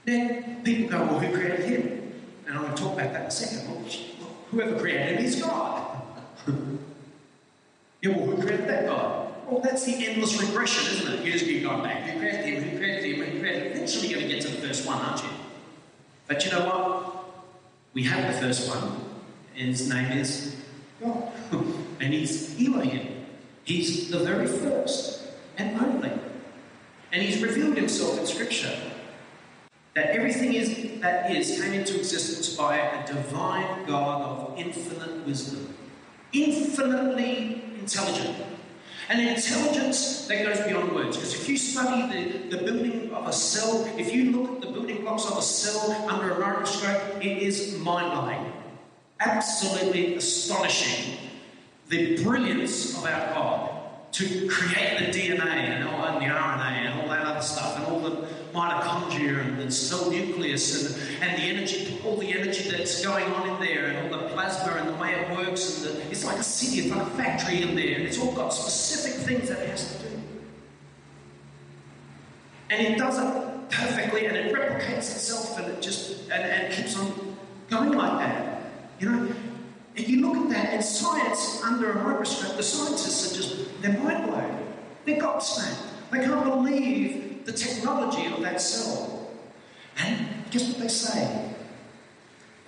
Then 0.05 0.63
people 0.63 0.89
go, 0.89 1.05
well, 1.05 1.19
who 1.19 1.34
created 1.34 1.65
him? 1.65 2.13
And 2.48 2.57
I'm 2.57 2.63
going 2.63 2.75
to 2.75 2.84
talk 2.84 2.93
about 2.93 3.13
that 3.13 3.22
in 3.22 3.27
a 3.27 3.31
second. 3.31 3.69
Well, 3.69 3.84
whoever 4.51 4.79
created 4.79 5.19
him 5.19 5.25
is 5.25 5.41
God. 5.41 6.01
yeah, 8.01 8.15
well, 8.15 8.25
who 8.25 8.41
created 8.41 8.67
that 8.67 8.86
God? 8.86 9.35
Well, 9.48 9.62
that's 9.62 9.86
the 9.86 10.08
endless 10.08 10.42
regression, 10.42 10.94
isn't 10.94 11.14
it? 11.14 11.25
You 11.25 11.32
just 11.32 11.46
keep 11.46 11.64
going 11.64 11.84
back. 11.84 12.04
Who 12.04 12.20
created 12.20 12.46
him? 12.46 12.70
Who 12.70 12.78
created 12.78 13.06
him? 13.06 13.25
Who 13.25 13.40
created 13.40 13.64
him? 13.64 13.72
Eventually, 13.74 14.08
you're 14.08 14.20
going 14.20 14.32
to 14.32 14.36
get 14.36 14.46
to 14.46 14.52
the 14.52 14.68
first 14.68 14.88
one, 14.88 14.98
aren't 14.98 15.24
you? 15.24 15.30
But 16.28 16.44
you 16.44 16.52
know 16.52 16.66
what? 16.66 17.25
We 17.94 18.04
have 18.04 18.34
the 18.34 18.40
first 18.42 18.68
one, 18.70 19.00
and 19.56 19.68
his 19.68 19.88
name 19.88 20.12
is 20.12 20.56
God. 21.00 21.32
and 22.00 22.14
he's 22.14 22.60
Elohim. 22.60 23.25
He's 23.64 24.10
the 24.10 24.20
very 24.20 24.48
first 24.48 25.28
and 25.58 25.80
only. 25.80 26.12
And 27.12 27.22
he's 27.22 27.42
revealed 27.42 27.78
himself 27.78 28.20
in 28.20 28.25
Scripture. 28.25 28.75
That 29.94 30.08
everything 30.08 30.54
is 30.54 31.00
that 31.00 31.32
is 31.32 31.62
came 31.62 31.74
into 31.74 31.98
existence 31.98 32.54
by 32.56 32.78
a 32.78 33.08
divine 33.08 33.86
God 33.86 34.22
of 34.24 34.60
infinite 34.60 35.25
wisdom, 35.25 35.74
infinitely 36.34 37.64
intelligent, 37.80 38.36
an 39.10 39.20
intelligence 39.20 40.28
that 40.28 40.46
goes 40.46 40.60
beyond 40.66 40.94
words. 40.94 41.18
Because 41.18 41.34
if 41.34 41.48
you 41.48 41.58
study 41.58 42.40
the, 42.50 42.58
the 42.58 42.64
building 42.64 43.12
of 43.12 43.28
a 43.28 43.34
cell, 43.34 43.86
if 43.98 44.14
you 44.14 44.32
look 44.32 44.52
at 44.56 44.62
the 44.62 44.68
building 44.68 45.02
blocks 45.02 45.26
of 45.26 45.38
a 45.38 45.42
cell 45.42 45.92
under 46.10 46.32
a 46.32 46.40
microscope, 46.40 47.24
it 47.24 47.38
is 47.38 47.78
mind 47.80 48.12
blowing. 48.12 48.54
Absolutely 49.20 50.16
astonishing. 50.16 51.18
The 51.90 52.24
brilliance 52.24 52.98
of 52.98 53.06
our 53.06 53.34
God 53.34 54.12
to 54.14 54.48
create 54.48 54.98
the 55.00 55.20
DNA 55.20 55.42
and, 55.42 55.88
and 55.90 56.22
the 56.22 56.26
RNA 56.26 56.62
and 56.62 57.02
all 57.02 57.10
that 57.10 57.26
other 57.26 57.42
stuff 57.42 57.78
and 57.78 57.86
all 57.88 58.00
the 58.00 58.28
mitochondria 58.56 59.46
and 59.46 59.60
the 59.60 59.70
cell 59.70 60.10
nucleus 60.10 60.96
and, 60.96 61.22
and 61.22 61.42
the 61.42 61.46
energy, 61.46 62.00
all 62.06 62.18
the 62.18 62.32
energy 62.32 62.70
that's 62.70 63.04
going 63.06 63.26
on 63.26 63.50
in 63.50 63.60
there 63.60 63.86
and 63.88 64.14
all 64.14 64.20
the 64.20 64.30
plasma 64.30 64.74
and 64.74 64.90
the 64.90 64.94
way 64.94 65.12
it 65.14 65.30
works. 65.38 65.86
And 65.86 65.98
the, 65.98 66.10
it's 66.10 66.26
like 66.26 66.40
a 66.40 66.44
city, 66.44 66.82
it's 66.82 66.96
like 66.96 67.06
a 67.06 67.12
factory 67.12 67.62
in 67.62 67.76
there. 67.76 67.96
And 67.96 68.04
It's 68.04 68.20
all 68.20 68.32
got 68.32 68.50
specific 68.50 69.22
things 69.22 69.50
that 69.50 69.60
it 69.60 69.70
has 69.70 69.98
to 69.98 70.10
do. 70.10 70.22
And 72.70 72.82
it 72.88 72.98
does 72.98 73.20
it 73.20 73.70
perfectly 73.70 74.26
and 74.26 74.38
it 74.38 74.54
replicates 74.54 75.12
itself 75.12 75.60
and 75.60 75.68
it 75.68 75.82
just 75.82 76.30
and, 76.30 76.44
and 76.44 76.74
keeps 76.74 76.98
on 76.98 77.38
going 77.70 77.92
like 77.92 78.20
that. 78.20 78.62
You 79.00 79.12
know, 79.12 79.36
if 79.96 80.10
you 80.10 80.22
look 80.22 80.38
at 80.38 80.50
that, 80.50 80.74
and 80.74 80.84
science 80.84 81.62
under 81.64 81.92
a 81.92 82.04
microscope, 82.04 82.58
the 82.58 82.64
scientists 82.64 83.32
are 83.32 83.36
just, 83.36 83.82
they're 83.82 83.98
mind 83.98 84.30
blown. 84.30 84.68
They're 85.06 85.20
gobsmacked. 85.20 85.78
They 86.12 86.20
can't 86.20 86.44
believe 86.44 87.35
the 87.46 87.54
technology 87.54 88.25
of 88.25 88.42
that 88.42 88.60
cell. 88.60 89.30
And 89.98 90.28
guess 90.52 90.68
what 90.68 90.80
they 90.80 90.88
say? 90.88 91.54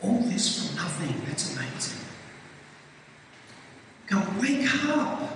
All 0.02 0.20
this 0.20 0.70
for 0.70 0.76
nothing. 0.76 1.22
That's 1.28 1.56
amazing. 1.56 2.00
Go, 4.08 4.24
wake 4.40 4.86
up. 4.86 5.34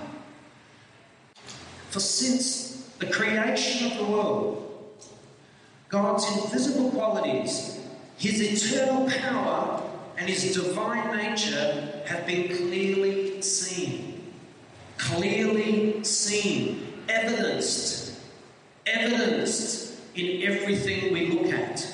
For 1.90 2.00
since 2.00 2.88
the 2.98 3.06
creation 3.06 3.92
of 3.92 3.98
the 3.98 4.04
world, 4.04 4.58
God's 5.88 6.24
invisible 6.44 6.90
qualities, 6.90 7.80
His 8.16 8.40
eternal 8.40 9.06
power, 9.10 9.82
and 10.16 10.30
his 10.30 10.54
divine 10.54 11.16
nature 11.16 12.02
have 12.06 12.26
been 12.26 12.48
clearly 12.56 13.42
seen. 13.42 14.32
Clearly 14.96 16.04
seen, 16.04 17.02
evidenced, 17.08 18.01
evidenced 18.86 19.98
in 20.14 20.42
everything 20.42 21.12
we 21.12 21.28
look 21.28 21.52
at. 21.52 21.86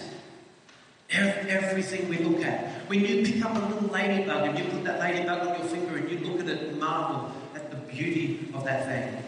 Everything 1.11 2.09
we 2.09 2.18
look 2.18 2.45
at. 2.45 2.87
When 2.88 3.00
you 3.00 3.25
pick 3.25 3.45
up 3.45 3.57
a 3.57 3.75
little 3.75 3.88
ladybug 3.88 4.49
and 4.49 4.59
you 4.59 4.64
put 4.66 4.85
that 4.85 4.99
ladybug 4.99 5.47
on 5.47 5.59
your 5.59 5.68
finger 5.68 5.97
and 5.97 6.11
you 6.11 6.18
look 6.18 6.40
at 6.40 6.49
it 6.49 6.76
marvel 6.78 7.33
at 7.54 7.71
the 7.71 7.76
beauty 7.76 8.49
of 8.54 8.64
that 8.64 8.87
thing 8.87 9.23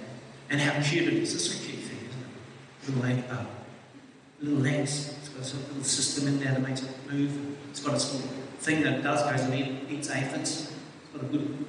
and 0.50 0.60
how 0.60 0.80
cute 0.82 1.08
it 1.08 1.14
is. 1.14 1.34
It's 1.34 1.46
a 1.46 1.66
cute 1.66 1.82
thing, 1.84 1.98
isn't 2.08 2.20
it? 2.20 2.94
Little 2.94 3.02
ladybug. 3.02 3.46
Little 4.40 4.58
legs. 4.58 5.16
It's 5.18 5.28
got 5.28 5.52
a 5.52 5.66
little 5.68 5.84
system 5.84 6.28
in 6.28 6.40
there 6.40 6.52
that 6.52 6.66
makes 6.66 6.82
it 6.82 6.90
move. 7.10 7.56
It's 7.70 7.80
got 7.80 7.94
its 7.94 8.12
little 8.12 8.28
thing 8.58 8.82
that 8.82 8.98
it 8.98 9.02
does 9.02 9.22
goes 9.22 9.40
and 9.48 9.54
eat, 9.54 9.90
eats 9.90 10.10
aphids. 10.10 10.72
It's 10.72 11.12
got 11.14 11.22
a 11.22 11.26
good, 11.26 11.66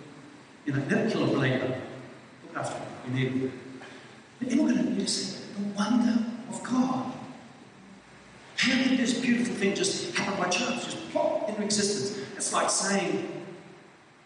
you 0.65 0.73
know, 0.73 0.79
never 0.85 1.09
kill 1.09 1.23
a 1.23 1.31
ladybug. 1.37 1.69
Look 1.69 2.57
after 2.57 2.75
it. 2.75 3.07
You 3.07 3.13
need 3.13 3.43
it. 3.43 3.51
But 4.39 4.51
you 4.51 4.61
look 4.61 4.77
at 4.77 4.85
it 4.85 4.91
you 4.99 5.07
see 5.07 5.40
the 5.61 5.73
wonder 5.75 6.25
of 6.49 6.63
God. 6.63 7.11
How 8.57 8.83
did 8.83 8.99
this 8.99 9.19
beautiful 9.19 9.55
thing 9.55 9.75
just 9.75 10.15
happen 10.15 10.37
by 10.41 10.49
chance, 10.49 10.85
just 10.85 11.13
pop 11.13 11.49
into 11.49 11.63
existence. 11.63 12.25
It's 12.35 12.53
like 12.53 12.69
saying 12.69 13.43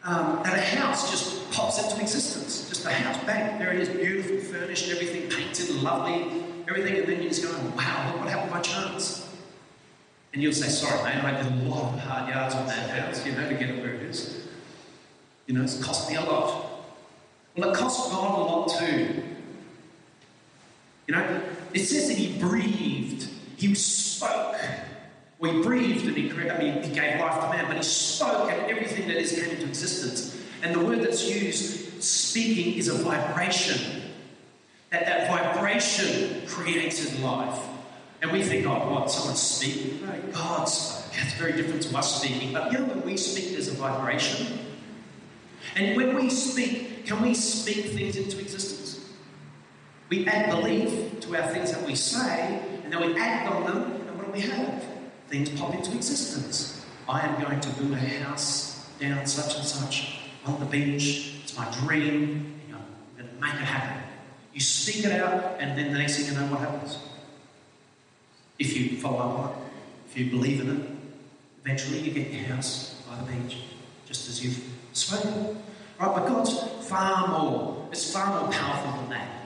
um, 0.04 0.42
that 0.44 0.58
a 0.58 0.62
house 0.62 1.10
just 1.10 1.52
pops 1.52 1.82
into 1.82 2.02
existence. 2.02 2.70
Just 2.70 2.86
a 2.86 2.92
house, 2.92 3.24
bang, 3.26 3.60
there 3.60 3.72
it 3.72 3.80
is, 3.80 3.90
beautiful, 3.90 4.38
furnished, 4.38 4.90
everything 4.90 5.30
painted, 5.30 5.70
lovely, 5.82 6.44
everything, 6.68 6.98
and 6.98 7.08
then 7.08 7.22
you 7.22 7.30
just 7.30 7.44
go, 7.44 7.52
wow, 7.78 8.12
look 8.12 8.22
what 8.22 8.30
happened 8.30 8.52
by 8.52 8.62
chance. 8.62 9.30
And 10.34 10.44
you'll 10.44 10.54
say, 10.54 10.68
sorry, 10.68 11.02
mate, 11.04 11.24
I 11.24 11.42
did 11.42 11.52
a 11.52 11.70
lot 11.70 11.94
of 11.94 12.00
hard 12.00 12.30
yards 12.30 12.56
on 12.56 12.68
that 12.68 12.90
house, 12.90 13.26
you 13.26 13.32
know, 13.32 13.48
to 13.48 13.56
get 13.56 13.70
it 13.70 13.82
where 13.82 13.94
it 13.94 14.02
is. 14.02 14.48
You 15.48 15.54
know, 15.54 15.64
it's 15.64 15.82
cost 15.82 16.10
me 16.10 16.18
a 16.18 16.22
lot. 16.22 16.66
Well, 17.56 17.70
it 17.70 17.76
cost 17.76 18.12
God 18.12 18.38
a 18.38 18.44
lot 18.44 18.68
too. 18.80 19.35
You 21.08 21.16
know, 21.16 21.42
it 21.74 21.86
says 21.86 22.08
that 22.08 22.18
He 22.18 22.38
breathed, 22.40 23.30
He 23.58 23.74
spoke. 23.76 24.58
Well, 25.40 25.54
He 25.54 25.62
breathed 25.62 26.06
and 26.08 26.18
He, 26.18 26.30
created, 26.30 26.54
I 26.54 26.60
mean, 26.60 26.84
he 26.84 26.94
gave 26.94 27.20
life 27.20 27.44
to 27.44 27.50
man, 27.50 27.66
but 27.68 27.78
He 27.78 27.84
spoke 27.84 28.52
and 28.52 28.70
everything 28.70 29.08
that 29.08 29.18
is 29.18 29.32
came 29.34 29.50
into 29.50 29.68
existence. 29.68 30.42
And 30.64 30.74
the 30.74 30.80
word 30.80 31.02
that's 31.02 31.30
used, 31.30 32.02
speaking, 32.04 32.74
is 32.74 32.88
a 32.88 32.96
vibration. 32.96 34.02
That 34.90 35.06
that 35.06 35.28
vibration 35.28 36.48
created 36.48 37.20
life. 37.20 37.60
And 38.22 38.32
we 38.32 38.42
think, 38.42 38.66
oh, 38.66 38.92
what, 38.92 39.12
someone's 39.12 39.42
speaking? 39.42 40.06
No, 40.06 40.14
God 40.32 40.66
spoke. 40.66 41.14
It's 41.22 41.34
very 41.36 41.54
different 41.54 41.84
to 41.84 41.98
us 41.98 42.22
speaking. 42.22 42.54
But 42.54 42.72
you 42.72 42.80
know, 42.80 42.86
when 42.86 43.04
we 43.04 43.18
speak, 43.18 43.52
there's 43.52 43.68
a 43.68 43.74
vibration. 43.76 44.60
And 45.76 45.96
when 45.96 46.16
we 46.16 46.30
speak, 46.30 47.06
can 47.06 47.22
we 47.22 47.34
speak 47.34 47.92
things 47.92 48.16
into 48.16 48.40
existence? 48.40 48.75
We 50.10 50.28
add 50.28 50.52
belief 50.52 51.20
to 51.22 51.36
our 51.36 51.48
things 51.48 51.72
that 51.72 51.84
we 51.86 51.96
say, 51.96 52.62
and 52.84 52.94
then 52.94 53.02
we 53.02 53.18
act 53.20 53.52
on 53.52 53.64
them, 53.64 53.92
and 54.08 54.18
what 54.18 54.28
do 54.28 54.32
we 54.32 54.42
have? 54.42 54.84
Things 55.28 55.50
pop 55.60 55.74
into 55.74 55.96
existence. 55.96 56.86
I 57.10 57.22
am 57.22 57.42
going 57.42 57.60
to 57.60 57.70
build 57.70 57.94
a 57.94 57.98
house 57.98 58.88
down 59.00 59.26
such 59.26 59.58
and 59.58 59.66
such 59.66 60.20
on 60.46 60.60
the 60.60 60.66
beach. 60.66 61.36
It's 61.44 61.58
my 61.58 61.70
dream. 61.82 62.62
I'm 62.72 63.18
going 63.18 63.30
to 63.34 63.42
make 63.42 63.54
it 63.54 63.66
happen. 63.66 64.04
You 64.54 64.60
speak 64.60 65.06
it 65.06 65.12
out, 65.20 65.58
and 65.60 65.78
then 65.78 65.92
the 65.92 65.98
next 65.98 66.18
thing 66.18 66.34
you 66.34 66.40
know, 66.40 66.48
what 66.52 66.60
happens? 66.60 67.00
If 68.58 68.78
you 68.78 68.98
follow 68.98 69.18
up 69.18 69.40
on 69.40 69.50
it, 69.50 69.58
if 70.10 70.18
you 70.18 70.30
believe 70.30 70.62
in 70.62 70.80
it, 70.80 70.90
eventually 71.64 72.00
you 72.00 72.12
get 72.12 72.32
your 72.32 72.46
house 72.46 73.02
by 73.10 73.18
the 73.18 73.32
beach, 73.32 73.58
just 74.06 74.30
as 74.30 74.44
you've 74.44 74.64
spoken. 74.94 75.58
Right, 76.00 76.16
but 76.16 76.28
God's 76.28 76.60
far 76.88 77.28
more, 77.28 77.88
it's 77.92 78.14
far 78.14 78.42
more 78.42 78.52
powerful 78.52 79.02
than 79.02 79.10
that. 79.10 79.45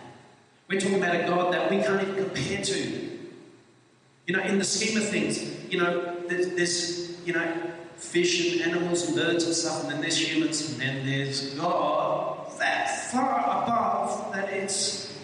We're 0.69 0.79
talking 0.79 0.97
about 0.97 1.15
a 1.15 1.27
God 1.27 1.51
that 1.51 1.71
we 1.71 1.77
can't 1.77 1.99
even 1.99 2.25
compare 2.25 2.63
to. 2.63 3.19
You 4.27 4.38
know, 4.38 4.43
in 4.43 4.59
the 4.59 4.63
scheme 4.63 4.97
of 4.97 5.09
things, 5.09 5.41
you 5.67 5.79
know, 5.79 6.15
there's, 6.27 6.49
there's 6.49 7.25
you 7.25 7.33
know, 7.33 7.71
fish 7.95 8.53
and 8.53 8.71
animals 8.71 9.07
and 9.07 9.15
birds 9.15 9.45
and 9.45 9.55
stuff, 9.55 9.81
and 9.83 9.93
then 9.93 10.01
there's 10.01 10.19
humans, 10.19 10.69
and 10.69 10.79
then 10.79 11.05
there's 11.07 11.55
God 11.55 12.51
that 12.59 13.11
far 13.11 13.63
above 13.63 14.31
that 14.33 14.53
it's. 14.53 15.17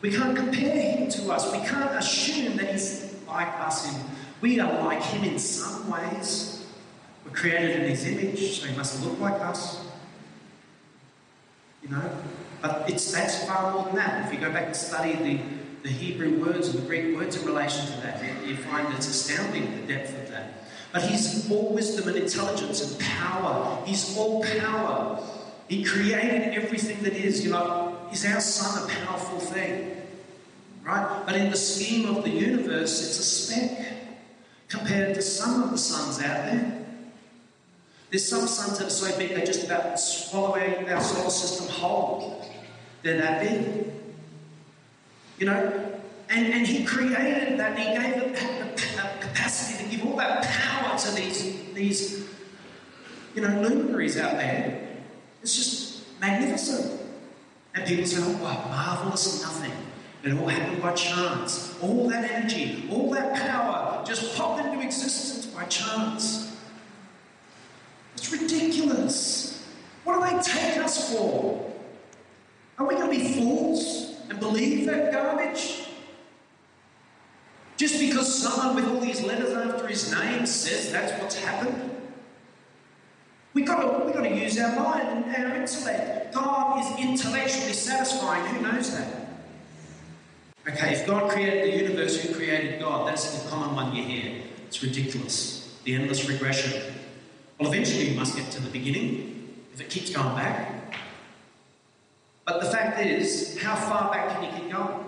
We 0.00 0.10
can't 0.10 0.34
compare 0.34 0.80
him 0.80 1.10
to 1.10 1.30
us. 1.30 1.52
We 1.52 1.58
can't 1.58 1.94
assume 1.94 2.56
that 2.56 2.72
he's 2.72 3.14
like 3.28 3.52
us 3.60 3.86
in. 3.86 4.02
We 4.40 4.60
are 4.60 4.82
like 4.82 5.02
him 5.02 5.24
in 5.24 5.38
some 5.38 5.90
ways. 5.90 6.66
We're 7.26 7.32
created 7.32 7.82
in 7.82 7.90
his 7.90 8.06
image, 8.06 8.60
so 8.60 8.66
he 8.66 8.74
must 8.74 9.04
look 9.04 9.20
like 9.20 9.42
us. 9.42 9.89
You 11.82 11.88
know? 11.90 12.10
But 12.60 12.90
it's 12.90 13.10
that's 13.12 13.44
far 13.46 13.72
more 13.72 13.84
than 13.84 13.96
that. 13.96 14.26
If 14.26 14.34
you 14.34 14.40
go 14.40 14.52
back 14.52 14.66
and 14.66 14.76
study 14.76 15.14
the, 15.14 15.40
the 15.82 15.88
Hebrew 15.88 16.44
words 16.44 16.68
and 16.68 16.82
the 16.82 16.86
Greek 16.86 17.16
words 17.16 17.36
in 17.36 17.46
relation 17.46 17.86
to 17.86 18.00
that, 18.02 18.22
you 18.46 18.56
find 18.56 18.92
it's 18.94 19.08
astounding 19.08 19.80
the 19.80 19.94
depth 19.94 20.10
of 20.22 20.28
that. 20.30 20.64
But 20.92 21.02
he's 21.02 21.50
all 21.50 21.72
wisdom 21.72 22.08
and 22.08 22.16
intelligence 22.16 22.90
and 22.90 23.00
power. 23.00 23.82
He's 23.86 24.16
all 24.16 24.44
power. 24.44 25.22
He 25.68 25.84
created 25.84 26.52
everything 26.54 27.02
that 27.04 27.12
is. 27.12 27.44
You 27.44 27.52
know, 27.52 27.96
is 28.12 28.26
our 28.26 28.40
sun 28.40 28.90
a 28.90 28.92
powerful 29.06 29.38
thing? 29.38 30.02
Right? 30.82 31.22
But 31.24 31.36
in 31.36 31.50
the 31.50 31.56
scheme 31.56 32.14
of 32.14 32.24
the 32.24 32.30
universe, 32.30 33.06
it's 33.06 33.18
a 33.18 33.22
speck 33.22 33.86
compared 34.68 35.14
to 35.14 35.22
some 35.22 35.62
of 35.62 35.70
the 35.70 35.78
suns 35.78 36.18
out 36.18 36.46
there. 36.46 36.79
There's 38.10 38.26
some 38.26 38.46
suns 38.48 38.78
that 38.78 38.88
are 38.88 38.90
so 38.90 39.16
big 39.16 39.30
they 39.30 39.44
just 39.44 39.64
about 39.64 39.98
swallow 39.98 40.58
our 40.58 41.00
solar 41.00 41.30
system 41.30 41.68
whole. 41.68 42.44
They're 43.02 43.18
that 43.18 43.40
big. 43.40 43.92
You 45.38 45.46
know? 45.46 46.00
And, 46.28 46.46
and 46.46 46.66
he 46.66 46.84
created 46.84 47.58
that, 47.58 47.78
he 47.78 47.84
gave 47.84 48.22
it 48.22 48.36
that 48.96 49.20
capacity 49.20 49.84
to 49.84 49.90
give 49.90 50.06
all 50.06 50.16
that 50.16 50.44
power 50.44 50.98
to 50.98 51.10
these, 51.12 51.72
these 51.74 52.28
you 53.34 53.42
know, 53.42 53.60
luminaries 53.60 54.16
out 54.16 54.32
there. 54.32 54.88
It's 55.42 55.56
just 55.56 56.20
magnificent. 56.20 57.00
And 57.74 57.86
people 57.86 58.06
say, 58.06 58.18
oh, 58.20 58.42
wow, 58.42 58.66
marvellous 58.68 59.42
nothing. 59.42 59.72
It 60.22 60.38
all 60.38 60.48
happened 60.48 60.82
by 60.82 60.92
chance. 60.92 61.76
All 61.80 62.08
that 62.10 62.30
energy, 62.30 62.88
all 62.90 63.10
that 63.12 63.34
power 63.34 64.04
just 64.04 64.36
popped 64.36 64.64
into 64.64 64.84
existence 64.84 65.46
by 65.46 65.64
chance. 65.64 66.49
It's 68.20 68.30
ridiculous. 68.30 69.66
What 70.04 70.20
do 70.20 70.36
they 70.36 70.42
take 70.42 70.76
us 70.76 71.10
for? 71.10 71.72
Are 72.78 72.86
we 72.86 72.94
going 72.94 73.10
to 73.10 73.18
be 73.18 73.32
fools 73.32 74.14
and 74.28 74.38
believe 74.38 74.86
that 74.86 75.10
garbage? 75.10 75.86
Just 77.78 77.98
because 77.98 78.42
someone 78.42 78.76
with 78.76 78.92
all 78.92 79.00
these 79.00 79.22
letters 79.22 79.54
after 79.54 79.86
his 79.86 80.12
name 80.12 80.44
says 80.44 80.92
that's 80.92 81.18
what's 81.22 81.42
happened? 81.42 81.96
We've 83.54 83.66
got, 83.66 83.80
to, 83.80 84.04
we've 84.04 84.14
got 84.14 84.24
to 84.24 84.36
use 84.36 84.58
our 84.60 84.76
mind 84.76 85.24
and 85.24 85.36
our 85.36 85.56
intellect. 85.56 86.34
God 86.34 86.78
is 86.78 87.02
intellectually 87.02 87.72
satisfying. 87.72 88.44
Who 88.54 88.60
knows 88.60 88.94
that? 88.98 89.28
Okay, 90.68 90.92
if 90.92 91.06
God 91.06 91.30
created 91.30 91.72
the 91.72 91.84
universe, 91.84 92.22
who 92.22 92.34
created 92.34 92.80
God? 92.80 93.08
That's 93.08 93.42
the 93.42 93.48
common 93.48 93.74
one 93.74 93.96
you 93.96 94.02
hear. 94.02 94.42
It's 94.66 94.82
ridiculous. 94.82 95.74
The 95.84 95.94
endless 95.94 96.28
regression. 96.28 96.99
Well, 97.60 97.70
eventually 97.70 98.08
you 98.08 98.18
must 98.18 98.36
get 98.36 98.50
to 98.52 98.62
the 98.62 98.70
beginning 98.70 99.54
if 99.74 99.82
it 99.82 99.90
keeps 99.90 100.10
going 100.10 100.34
back. 100.34 100.94
But 102.46 102.62
the 102.62 102.70
fact 102.70 102.98
is, 103.04 103.60
how 103.60 103.76
far 103.76 104.10
back 104.10 104.30
can 104.30 104.44
you 104.44 104.58
keep 104.58 104.72
going? 104.72 105.04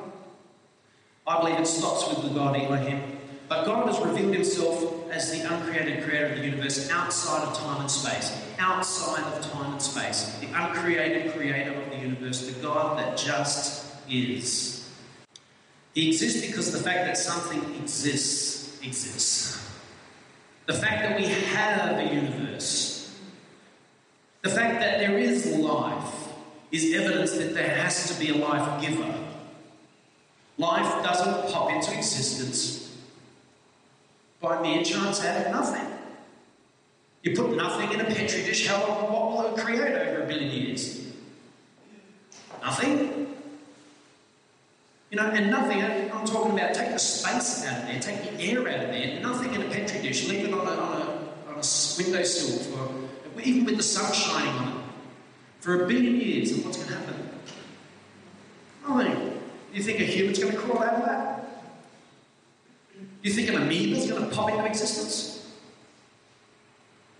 I 1.26 1.40
believe 1.40 1.58
it 1.58 1.66
stops 1.66 2.08
with 2.08 2.22
the 2.22 2.28
God 2.38 2.54
Elohim. 2.54 3.00
But 3.48 3.64
God 3.64 3.86
has 3.86 4.04
revealed 4.04 4.34
himself 4.34 5.10
as 5.10 5.32
the 5.32 5.40
uncreated 5.50 6.04
creator 6.04 6.26
of 6.26 6.38
the 6.38 6.44
universe 6.44 6.90
outside 6.90 7.48
of 7.48 7.56
time 7.56 7.80
and 7.80 7.90
space. 7.90 8.38
Outside 8.58 9.24
of 9.32 9.50
time 9.50 9.72
and 9.72 9.80
space. 9.80 10.38
The 10.40 10.48
uncreated 10.54 11.32
creator 11.32 11.72
of 11.72 11.90
the 11.90 11.96
universe. 11.96 12.46
The 12.46 12.60
God 12.60 12.98
that 12.98 13.16
just 13.16 13.94
is. 14.10 14.90
He 15.94 16.08
exists 16.08 16.46
because 16.46 16.70
the 16.70 16.78
fact 16.78 17.06
that 17.06 17.16
something 17.16 17.76
exists 17.76 18.78
exists. 18.82 19.71
The 20.66 20.74
fact 20.74 21.02
that 21.02 21.18
we 21.18 21.26
have 21.26 21.98
a 21.98 22.14
universe. 22.14 23.18
The 24.42 24.50
fact 24.50 24.80
that 24.80 24.98
there 24.98 25.18
is 25.18 25.46
life 25.56 26.28
is 26.70 26.94
evidence 26.94 27.32
that 27.32 27.54
there 27.54 27.68
has 27.68 28.08
to 28.08 28.20
be 28.20 28.30
a 28.30 28.34
life 28.34 28.80
giver. 28.80 29.14
Life 30.58 31.04
doesn't 31.04 31.52
pop 31.52 31.70
into 31.70 31.96
existence 31.96 32.96
by 34.40 34.60
mere 34.62 34.82
chance 34.82 35.24
out 35.24 35.46
of 35.46 35.52
nothing. 35.52 35.86
You 37.22 37.36
put 37.36 37.56
nothing 37.56 37.92
in 37.92 38.00
a 38.00 38.04
petri 38.04 38.42
dish, 38.42 38.66
how 38.66 38.78
what 38.80 39.32
will 39.32 39.54
it 39.54 39.64
create 39.64 39.94
over 39.94 40.22
a 40.22 40.26
billion 40.26 40.50
years? 40.50 41.06
Nothing. 42.62 43.34
You 45.12 45.18
know, 45.18 45.28
and 45.28 45.50
nothing, 45.50 45.82
I'm 45.82 46.24
talking 46.24 46.58
about 46.58 46.72
take 46.72 46.88
the 46.88 46.98
space 46.98 47.66
out 47.66 47.82
of 47.82 47.86
there, 47.86 48.00
take 48.00 48.22
the 48.22 48.42
air 48.42 48.60
out 48.66 48.86
of 48.86 48.90
there, 48.92 49.20
nothing 49.20 49.52
in 49.52 49.60
a 49.60 49.66
petri 49.66 50.00
dish, 50.00 50.26
leave 50.26 50.48
it 50.48 50.54
on 50.54 50.66
a, 50.66 50.70
on 50.70 51.02
a, 51.02 51.50
on 51.50 51.54
a 51.56 51.62
windowsill, 51.98 52.58
for, 52.74 53.40
even 53.42 53.66
with 53.66 53.76
the 53.76 53.82
sun 53.82 54.10
shining 54.14 54.54
on 54.54 54.68
it, 54.68 54.84
for 55.60 55.84
a 55.84 55.86
billion 55.86 56.18
years, 56.18 56.52
and 56.52 56.64
what's 56.64 56.78
going 56.78 56.88
to 56.88 56.94
happen? 56.94 57.30
Nothing. 58.88 59.40
You 59.74 59.82
think 59.82 60.00
a 60.00 60.04
human's 60.04 60.38
going 60.38 60.52
to 60.52 60.58
crawl 60.58 60.82
out 60.82 60.94
of 60.94 61.04
that? 61.04 61.62
You 63.22 63.32
think 63.32 63.50
an 63.50 63.56
amoeba's 63.56 64.10
going 64.10 64.30
to 64.30 64.34
pop 64.34 64.48
into 64.48 64.64
existence? 64.64 65.31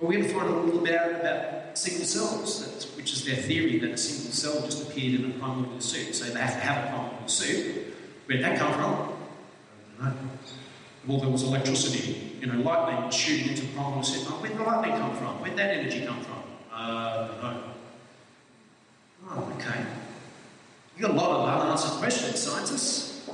Well, 0.02 0.10
we're 0.10 0.18
going 0.18 0.28
to 0.28 0.34
find 0.34 0.52
a 0.52 0.58
little 0.58 0.80
bit 0.80 0.96
out 0.96 1.12
about 1.20 1.78
single 1.78 2.04
cells, 2.04 2.92
which 2.96 3.12
is 3.12 3.24
their 3.24 3.36
theory 3.36 3.78
that 3.78 3.90
a 3.92 3.96
single 3.96 4.32
cell 4.32 4.60
just 4.62 4.90
appeared 4.90 5.20
in 5.20 5.30
a 5.30 5.34
primordial 5.34 5.80
soup. 5.80 6.12
So 6.12 6.24
they 6.24 6.40
have 6.40 6.54
to 6.54 6.58
have 6.58 6.86
a 6.86 6.88
primordial 6.88 7.28
soup. 7.28 7.94
Where 8.26 8.38
did 8.38 8.44
that 8.44 8.58
come 8.58 8.72
from? 8.72 9.16
I 10.00 10.06
don't 10.06 10.22
know. 10.24 10.30
Well, 11.06 11.18
there 11.20 11.28
was 11.28 11.44
electricity, 11.44 12.36
you 12.40 12.48
know, 12.48 12.58
lightning 12.62 13.12
shooting 13.12 13.50
into 13.50 13.64
primordial 13.66 14.02
soup. 14.02 14.26
Oh, 14.28 14.40
where 14.40 14.50
did 14.50 14.58
the 14.58 14.64
lightning 14.64 14.98
come 14.98 15.16
from? 15.16 15.40
Where 15.40 15.50
did 15.50 15.58
that 15.60 15.70
energy 15.76 16.04
come 16.04 16.20
from? 16.20 16.42
Uh, 16.72 17.28
I 17.40 17.52
don't 17.52 17.54
know. 17.54 17.74
Oh, 19.30 19.52
okay. 19.56 19.86
You've 20.96 21.02
got 21.02 21.10
a 21.12 21.14
lot 21.14 21.30
of 21.30 21.62
unanswered 21.62 22.00
questions, 22.00 22.40
scientists. 22.40 23.30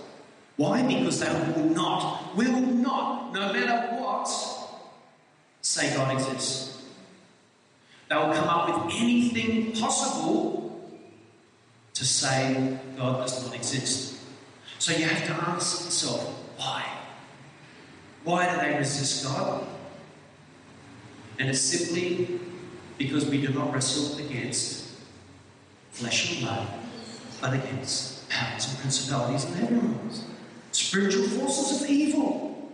Why? 0.56 0.82
Because 0.82 1.18
they 1.18 1.32
will 1.32 1.70
not, 1.70 2.36
will 2.36 2.60
not, 2.60 3.32
no 3.32 3.54
matter 3.54 3.96
what, 3.96 4.28
say 5.62 5.94
God 5.94 6.12
exists. 6.12 6.82
They 8.08 8.16
will 8.16 8.32
come 8.32 8.48
up 8.48 8.86
with 8.86 8.94
anything 8.94 9.72
possible 9.72 10.80
to 11.94 12.04
say 12.04 12.78
God 12.96 13.20
does 13.20 13.44
not 13.44 13.54
exist. 13.54 14.20
So 14.78 14.92
you 14.92 15.04
have 15.04 15.26
to 15.26 15.50
ask 15.50 15.84
yourself, 15.84 16.22
why? 16.56 16.84
Why 18.24 18.50
do 18.50 18.60
they 18.60 18.78
resist 18.78 19.24
God? 19.24 19.66
And 21.38 21.48
it's 21.48 21.60
simply 21.60 22.40
because 22.96 23.26
we 23.26 23.44
do 23.44 23.52
not 23.52 23.72
wrestle 23.72 24.24
against 24.24 24.96
flesh 25.90 26.32
and 26.32 26.40
blood, 26.44 26.68
but 27.40 27.54
against 27.54 28.28
powers 28.28 28.68
and 28.68 28.78
principalities 28.78 29.44
and 29.44 29.54
heavenly 29.56 29.98
spiritual 30.72 31.26
forces 31.28 31.82
of 31.82 31.90
evil. 31.90 32.70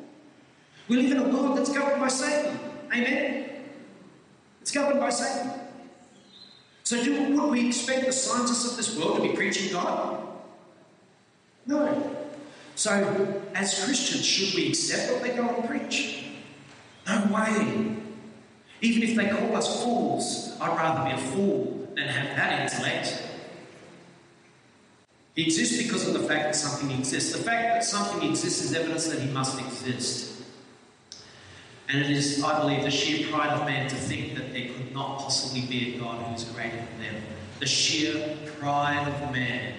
We 0.89 0.97
live 0.97 1.13
in 1.13 1.19
a 1.19 1.29
world 1.29 1.57
that's 1.57 1.73
governed 1.73 2.01
by 2.01 2.09
Satan. 2.09 2.59
Amen? 2.93 3.51
It's 4.61 4.71
governed 4.71 5.01
by 5.01 5.11
Satan. 5.11 5.53
So, 6.83 7.03
do, 7.03 7.35
would 7.41 7.51
we 7.51 7.67
expect 7.67 8.07
the 8.07 8.13
scientists 8.13 8.71
of 8.71 8.77
this 8.77 8.97
world 8.97 9.17
to 9.17 9.23
be 9.23 9.35
preaching 9.35 9.73
God? 9.73 10.27
No. 11.67 12.17
So, 12.75 13.43
as 13.55 13.85
Christians, 13.85 14.25
should 14.25 14.55
we 14.55 14.69
accept 14.69 15.13
what 15.13 15.23
they 15.23 15.35
go 15.35 15.49
and 15.49 15.69
preach? 15.69 16.25
No 17.07 17.29
way. 17.33 17.97
Even 18.81 19.03
if 19.03 19.17
they 19.17 19.29
call 19.29 19.57
us 19.57 19.83
fools, 19.83 20.57
I'd 20.61 20.77
rather 20.77 21.05
be 21.05 21.13
a 21.13 21.33
fool 21.33 21.89
than 21.95 22.09
have 22.09 22.37
that 22.37 22.61
intellect. 22.73 23.23
He 25.35 25.45
exists 25.45 25.83
because 25.83 26.07
of 26.07 26.15
the 26.15 26.29
fact 26.29 26.45
that 26.45 26.57
something 26.57 26.91
exists. 26.97 27.33
The 27.33 27.43
fact 27.43 27.63
that 27.63 27.85
something 27.85 28.29
exists 28.29 28.63
is 28.63 28.75
evidence 28.75 29.09
that 29.09 29.21
he 29.21 29.31
must 29.31 29.59
exist. 29.59 30.34
And 31.89 32.01
it 32.01 32.11
is, 32.11 32.43
I 32.43 32.61
believe, 32.61 32.83
the 32.83 32.91
sheer 32.91 33.27
pride 33.29 33.51
of 33.51 33.67
man 33.67 33.89
to 33.89 33.97
think 33.97 34.35
that 34.37 34.53
there 34.53 34.69
could 34.69 34.93
not 34.95 35.19
possibly 35.19 35.63
be 35.63 35.95
a 35.95 35.99
God 35.99 36.25
who 36.25 36.35
is 36.35 36.45
greater 36.45 36.77
than 36.77 37.01
them. 37.01 37.23
The 37.61 37.67
sheer 37.67 38.37
pride 38.59 39.07
of 39.07 39.33
man 39.33 39.75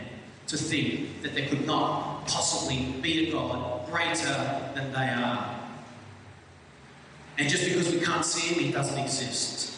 to 0.48 0.58
think 0.58 1.24
that 1.24 1.34
there 1.34 1.48
could 1.48 1.65
not 1.65 2.28
possibly 2.28 2.94
be 3.02 3.30
a 3.30 3.32
God 3.32 3.89
greater 3.89 4.72
than 4.76 4.91
they 4.91 5.10
are. 5.10 5.60
And 7.38 7.50
just 7.50 7.65
because 7.65 7.89
we 7.89 8.00
can't 8.00 8.24
see 8.24 8.54
him, 8.54 8.63
he 8.63 8.72
doesn't 8.72 9.00
exist. 9.00 9.76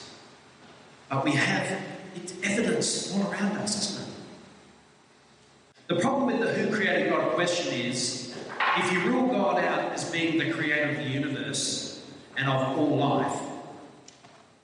But 1.10 1.24
we 1.24 1.32
have 1.32 1.82
it's 2.16 2.34
evidence 2.44 3.14
all 3.14 3.32
around 3.32 3.58
us, 3.58 3.92
isn't 3.92 4.08
it? 4.08 4.14
The 5.88 5.96
problem 6.02 6.26
with 6.26 6.40
the 6.40 6.54
who 6.54 6.76
created 6.76 7.10
God 7.10 7.34
question 7.34 7.74
is 7.74 8.36
if 8.78 8.92
you 8.92 9.12
rule 9.12 9.28
God 9.28 9.64
out 9.64 9.94
as 9.94 10.12
being 10.12 10.38
the 10.38 10.52
creator 10.52 10.90
of 10.90 10.98
the 10.98 11.04
universe 11.04 11.87
and 12.38 12.48
of 12.48 12.78
all 12.78 12.96
life, 12.98 13.40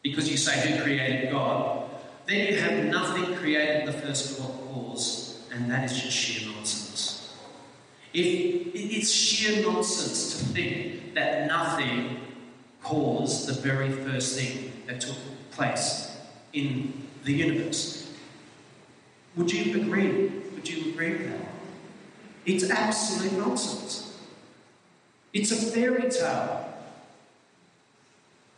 because 0.02 0.30
you 0.30 0.38
say 0.38 0.72
who 0.72 0.84
created 0.84 1.32
God, 1.32 1.90
then 2.28 2.48
you 2.48 2.60
have 2.60 2.86
nothing 2.86 3.36
created 3.36 3.88
the 3.88 3.94
first 3.94 4.40
cause, 4.40 5.46
and 5.54 5.70
that 5.70 5.92
is 5.92 6.02
just 6.02 6.16
sheer 6.16 6.50
nonsense. 6.52 7.36
If 8.14 8.74
it's 8.74 9.12
sheer 9.12 9.66
nonsense 9.66 10.38
to 10.38 10.46
think 10.46 11.16
that 11.16 11.48
nothing 11.48 12.20
caused 12.84 13.48
the 13.48 13.54
very 13.54 13.92
first 13.92 14.38
thing 14.38 14.72
that 14.88 15.02
took 15.02 15.16
place 15.52 16.16
in 16.52 16.94
the 17.24 17.34
universe. 17.34 18.12
Would 19.36 19.52
you 19.52 19.82
agree? 19.82 20.28
Would 20.54 20.70
you 20.70 20.92
agree 20.92 21.12
with 21.14 21.30
that? 21.30 21.48
It's 22.46 22.70
absolute 22.70 23.34
nonsense. 23.34 24.20
It's 25.34 25.52
a 25.52 25.56
fairy 25.56 26.10
tale. 26.10 26.63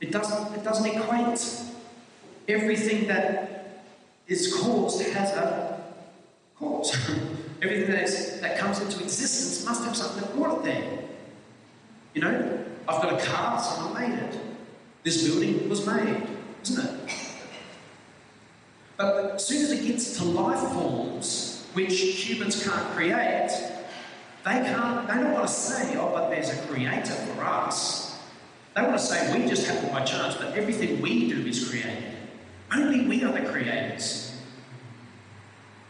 It 0.02 0.12
doesn't, 0.12 0.56
it 0.56 0.64
doesn't 0.64 0.86
equate. 0.86 1.40
Everything 2.48 3.08
that 3.08 3.84
is 4.28 4.54
caused 4.54 5.02
has 5.02 5.32
a 5.32 5.82
cause. 6.58 6.94
Everything 7.62 7.92
that, 7.92 8.04
is, 8.04 8.42
that 8.42 8.58
comes 8.58 8.82
into 8.82 9.02
existence 9.04 9.66
must 9.66 9.84
have 9.86 9.96
something 9.96 10.22
that 10.22 10.36
brought 10.36 10.60
it 10.60 10.64
there. 10.66 11.00
You 12.14 12.22
know, 12.22 12.66
I've 12.88 13.02
got 13.02 13.14
a 13.14 13.26
car, 13.26 13.60
someone 13.60 14.10
made 14.10 14.20
it. 14.20 14.40
This 15.04 15.28
building 15.28 15.68
was 15.70 15.86
made, 15.86 16.28
isn't 16.64 16.86
it? 16.86 17.10
But 18.98 19.36
as 19.36 19.48
soon 19.48 19.64
as 19.64 19.72
it 19.72 19.86
gets 19.86 20.18
to 20.18 20.26
life 20.26 20.72
forms, 20.72 21.68
which 21.74 22.00
humans 22.00 22.64
can't 22.64 22.90
create, 22.92 23.52
they 24.46 24.52
can't, 24.52 25.08
they 25.08 25.14
don't 25.16 25.34
want 25.34 25.48
to 25.48 25.54
say, 25.54 25.98
oh, 25.98 26.12
but 26.14 26.30
there's 26.30 26.50
a 26.50 26.58
creator 26.68 27.14
for 27.14 27.44
us. 27.44 28.05
They 28.76 28.82
want 28.82 28.94
to 28.94 29.00
say 29.00 29.40
we 29.40 29.48
just 29.48 29.66
happen 29.66 29.90
by 29.90 30.04
chance, 30.04 30.36
but 30.36 30.54
everything 30.54 31.02
we 31.02 31.30
do 31.30 31.48
is 31.48 31.70
created. 31.70 32.04
Only 32.74 33.08
we 33.08 33.24
are 33.24 33.32
the 33.32 33.50
creators. 33.50 34.36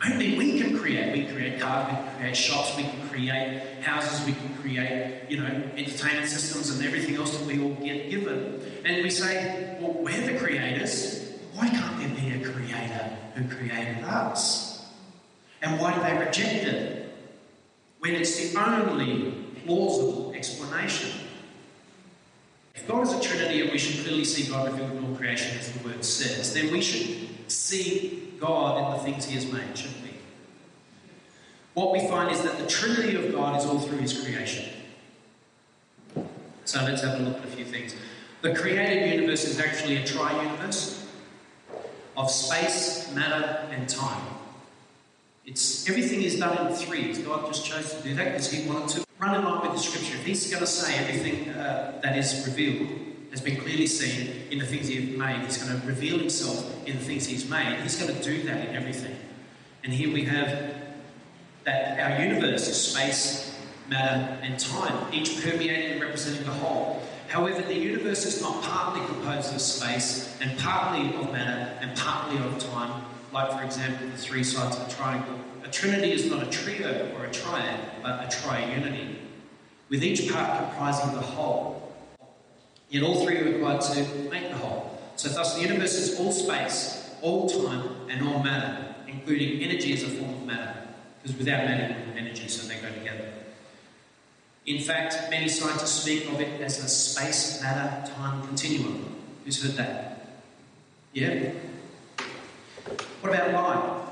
Only 0.06 0.38
we 0.38 0.60
can 0.62 0.78
create. 0.78 1.12
We 1.12 1.34
create 1.34 1.60
cars, 1.60 1.88
we 1.90 1.96
can 1.96 2.16
create 2.18 2.38
shops, 2.38 2.78
we 2.78 2.84
can 2.84 3.10
create 3.10 3.82
houses, 3.82 4.24
we 4.28 4.34
can 4.34 4.54
create, 4.62 5.24
you 5.30 5.38
know, 5.38 5.48
entertainment 5.76 6.28
systems 6.28 6.70
and 6.70 6.86
everything 6.86 7.16
else 7.16 7.36
that 7.36 7.48
we 7.48 7.60
all 7.64 7.74
get 7.74 8.12
given. 8.12 8.62
And 8.86 9.02
we 9.02 9.10
say, 9.10 9.78
well, 9.82 9.94
we're 9.94 10.22
the 10.22 10.38
creators. 10.38 11.32
Why 11.56 11.70
can't 11.70 11.98
there 11.98 12.10
be 12.10 12.40
a 12.40 12.52
creator 12.52 13.18
who 13.34 13.48
created 13.56 14.04
us? 14.04 14.86
And 15.64 15.80
why 15.80 15.96
do 15.96 16.02
they 16.04 16.24
reject 16.24 16.68
it 16.68 17.16
when 17.98 18.14
it's 18.14 18.52
the 18.52 18.60
only 18.60 19.32
plausible 19.66 20.34
explanation? 20.36 21.25
If 22.76 22.88
God 22.88 23.08
is 23.08 23.14
a 23.14 23.22
Trinity 23.22 23.62
and 23.62 23.72
we 23.72 23.78
should 23.78 24.04
clearly 24.04 24.26
see 24.26 24.52
God 24.52 24.72
revealed 24.72 24.92
in 24.92 25.06
all 25.06 25.16
creation 25.16 25.58
as 25.58 25.72
the 25.72 25.88
word 25.88 26.04
says, 26.04 26.54
then 26.54 26.72
we 26.72 26.82
should 26.82 27.52
see 27.52 28.34
God 28.40 28.84
in 28.84 28.98
the 28.98 29.04
things 29.04 29.26
He 29.26 29.36
has 29.36 29.52
made, 29.52 29.78
shouldn't 29.78 30.04
we? 30.04 30.12
What 31.74 31.92
we 31.92 32.08
find 32.08 32.32
is 32.32 32.42
that 32.44 32.58
the 32.58 32.68
Trinity 32.68 33.16
of 33.16 33.34
God 33.34 33.60
is 33.60 33.66
all 33.66 33.80
through 33.80 34.00
His 34.00 34.22
creation. 34.22 34.70
So 36.66 36.84
let's 36.84 37.02
have 37.04 37.20
a 37.20 37.24
look 37.24 37.38
at 37.38 37.44
a 37.44 37.48
few 37.48 37.66
things. 37.66 37.96
The 38.42 38.54
created 38.54 39.14
universe 39.16 39.46
is 39.46 39.60
actually 39.60 39.98
a 39.98 40.06
tri 40.06 40.44
universe 40.44 41.08
of 42.18 42.30
space, 42.30 43.12
matter, 43.14 43.68
and 43.72 43.88
time. 43.88 44.35
It's 45.46 45.88
everything 45.88 46.24
is 46.24 46.40
done 46.40 46.68
in 46.68 46.74
threes. 46.74 47.20
God 47.20 47.46
just 47.48 47.66
chose 47.66 47.94
to 47.94 48.02
do 48.02 48.16
that 48.16 48.26
because 48.26 48.52
He 48.52 48.68
wanted 48.68 48.90
to 48.90 49.06
run 49.20 49.36
in 49.36 49.46
line 49.46 49.62
with 49.62 49.74
the 49.74 49.78
Scripture. 49.78 50.16
If 50.16 50.26
He's 50.26 50.50
going 50.50 50.62
to 50.62 50.68
say 50.68 50.98
everything 50.98 51.50
uh, 51.50 52.00
that 52.02 52.18
is 52.18 52.46
revealed 52.48 52.90
has 53.30 53.42
been 53.42 53.58
clearly 53.58 53.86
seen 53.86 54.48
in 54.50 54.58
the 54.60 54.66
things 54.66 54.88
He's 54.88 55.16
made, 55.16 55.42
He's 55.42 55.62
going 55.62 55.80
to 55.80 55.86
reveal 55.86 56.18
Himself 56.18 56.88
in 56.88 56.98
the 56.98 57.04
things 57.04 57.28
He's 57.28 57.48
made. 57.48 57.80
He's 57.82 58.02
going 58.02 58.16
to 58.16 58.24
do 58.24 58.44
that 58.44 58.70
in 58.70 58.76
everything. 58.76 59.16
And 59.84 59.94
here 59.94 60.12
we 60.12 60.24
have 60.26 60.74
that 61.66 62.00
our 62.00 62.26
universe 62.26 62.68
is 62.68 62.82
space, 62.82 63.56
matter, 63.88 64.40
and 64.42 64.60
time, 64.60 65.14
each 65.14 65.44
permeating 65.44 65.92
and 65.92 66.02
representing 66.02 66.44
the 66.46 66.52
whole. 66.52 67.02
However, 67.28 67.62
the 67.62 67.76
universe 67.76 68.26
is 68.26 68.42
not 68.42 68.64
partly 68.64 69.06
composed 69.06 69.54
of 69.54 69.62
space 69.62 70.36
and 70.42 70.58
partly 70.58 71.14
of 71.16 71.32
matter 71.32 71.78
and 71.82 71.96
partly 71.98 72.38
of 72.38 72.58
time, 72.60 73.04
like, 73.36 73.52
for 73.52 73.64
example, 73.64 74.08
the 74.08 74.18
three 74.18 74.46
sides 74.46 74.78
of 74.78 74.88
a 74.88 74.92
triangle. 74.92 75.38
A 75.66 75.68
trinity 75.68 76.14
is 76.14 76.32
not 76.32 76.42
a 76.42 76.50
trio 76.50 77.12
or 77.18 77.26
a 77.26 77.32
triad, 77.32 77.82
but 78.02 78.24
a 78.24 78.28
triunity, 78.28 79.18
with 79.90 80.06
each 80.06 80.32
part 80.32 80.70
comprising 80.70 81.14
the 81.14 81.22
whole. 81.22 81.94
Yet 82.90 83.04
all 83.04 83.26
three 83.26 83.40
are 83.40 83.44
required 83.44 83.82
to 83.82 83.96
make 84.32 84.50
the 84.50 84.56
whole. 84.56 85.02
So, 85.18 85.28
thus, 85.28 85.56
the 85.56 85.64
universe 85.64 85.96
is 85.96 86.18
all 86.18 86.32
space, 86.32 87.12
all 87.22 87.50
time, 87.50 88.10
and 88.10 88.26
all 88.26 88.42
matter, 88.42 88.96
including 89.06 89.62
energy 89.62 89.92
as 89.92 90.04
a 90.04 90.08
form 90.08 90.34
of 90.34 90.46
matter, 90.46 90.88
because 91.22 91.38
without 91.38 91.66
matter, 91.66 91.88
you 91.88 92.06
have 92.06 92.18
energy, 92.18 92.48
so 92.48 92.66
they 92.70 92.80
go 92.80 92.88
together. 92.94 93.34
In 94.66 94.80
fact, 94.82 95.30
many 95.30 95.50
scientists 95.50 96.04
speak 96.04 96.32
of 96.32 96.40
it 96.40 96.62
as 96.62 96.82
a 96.82 96.88
space 96.88 97.62
matter 97.62 98.10
time 98.14 98.48
continuum. 98.48 99.14
Who's 99.44 99.62
heard 99.62 99.76
that? 99.76 100.42
Yeah? 101.12 101.52
What 103.26 103.34
about 103.34 103.54
light? 103.54 104.06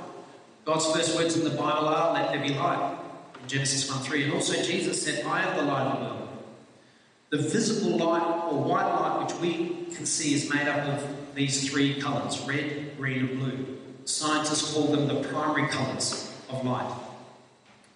God's 0.66 0.92
first 0.92 1.16
words 1.16 1.38
in 1.38 1.44
the 1.44 1.52
Bible 1.52 1.88
are, 1.88 2.14
let 2.16 2.32
there 2.32 2.42
be 2.42 2.56
light, 2.56 2.98
in 3.40 3.48
Genesis 3.48 3.88
1 3.88 4.02
3. 4.02 4.24
And 4.24 4.34
also 4.34 4.60
Jesus 4.64 5.04
said, 5.04 5.24
I 5.24 5.44
am 5.44 5.56
the 5.56 5.72
light 5.72 5.86
of 5.86 6.00
the 6.00 6.06
world. 6.06 6.30
The 7.30 7.38
visible 7.38 7.96
light 7.98 8.24
or 8.52 8.64
white 8.64 8.88
light 8.88 9.24
which 9.24 9.40
we 9.40 9.86
can 9.94 10.08
see 10.08 10.34
is 10.34 10.52
made 10.52 10.68
up 10.68 10.88
of 10.88 11.36
these 11.36 11.70
three 11.70 12.02
colours 12.02 12.42
red, 12.48 12.98
green, 12.98 13.20
and 13.20 13.40
blue. 13.40 13.78
Scientists 14.06 14.74
call 14.74 14.88
them 14.88 15.08
the 15.08 15.22
primary 15.30 15.70
colours 15.70 16.36
of 16.50 16.66
light. 16.66 16.92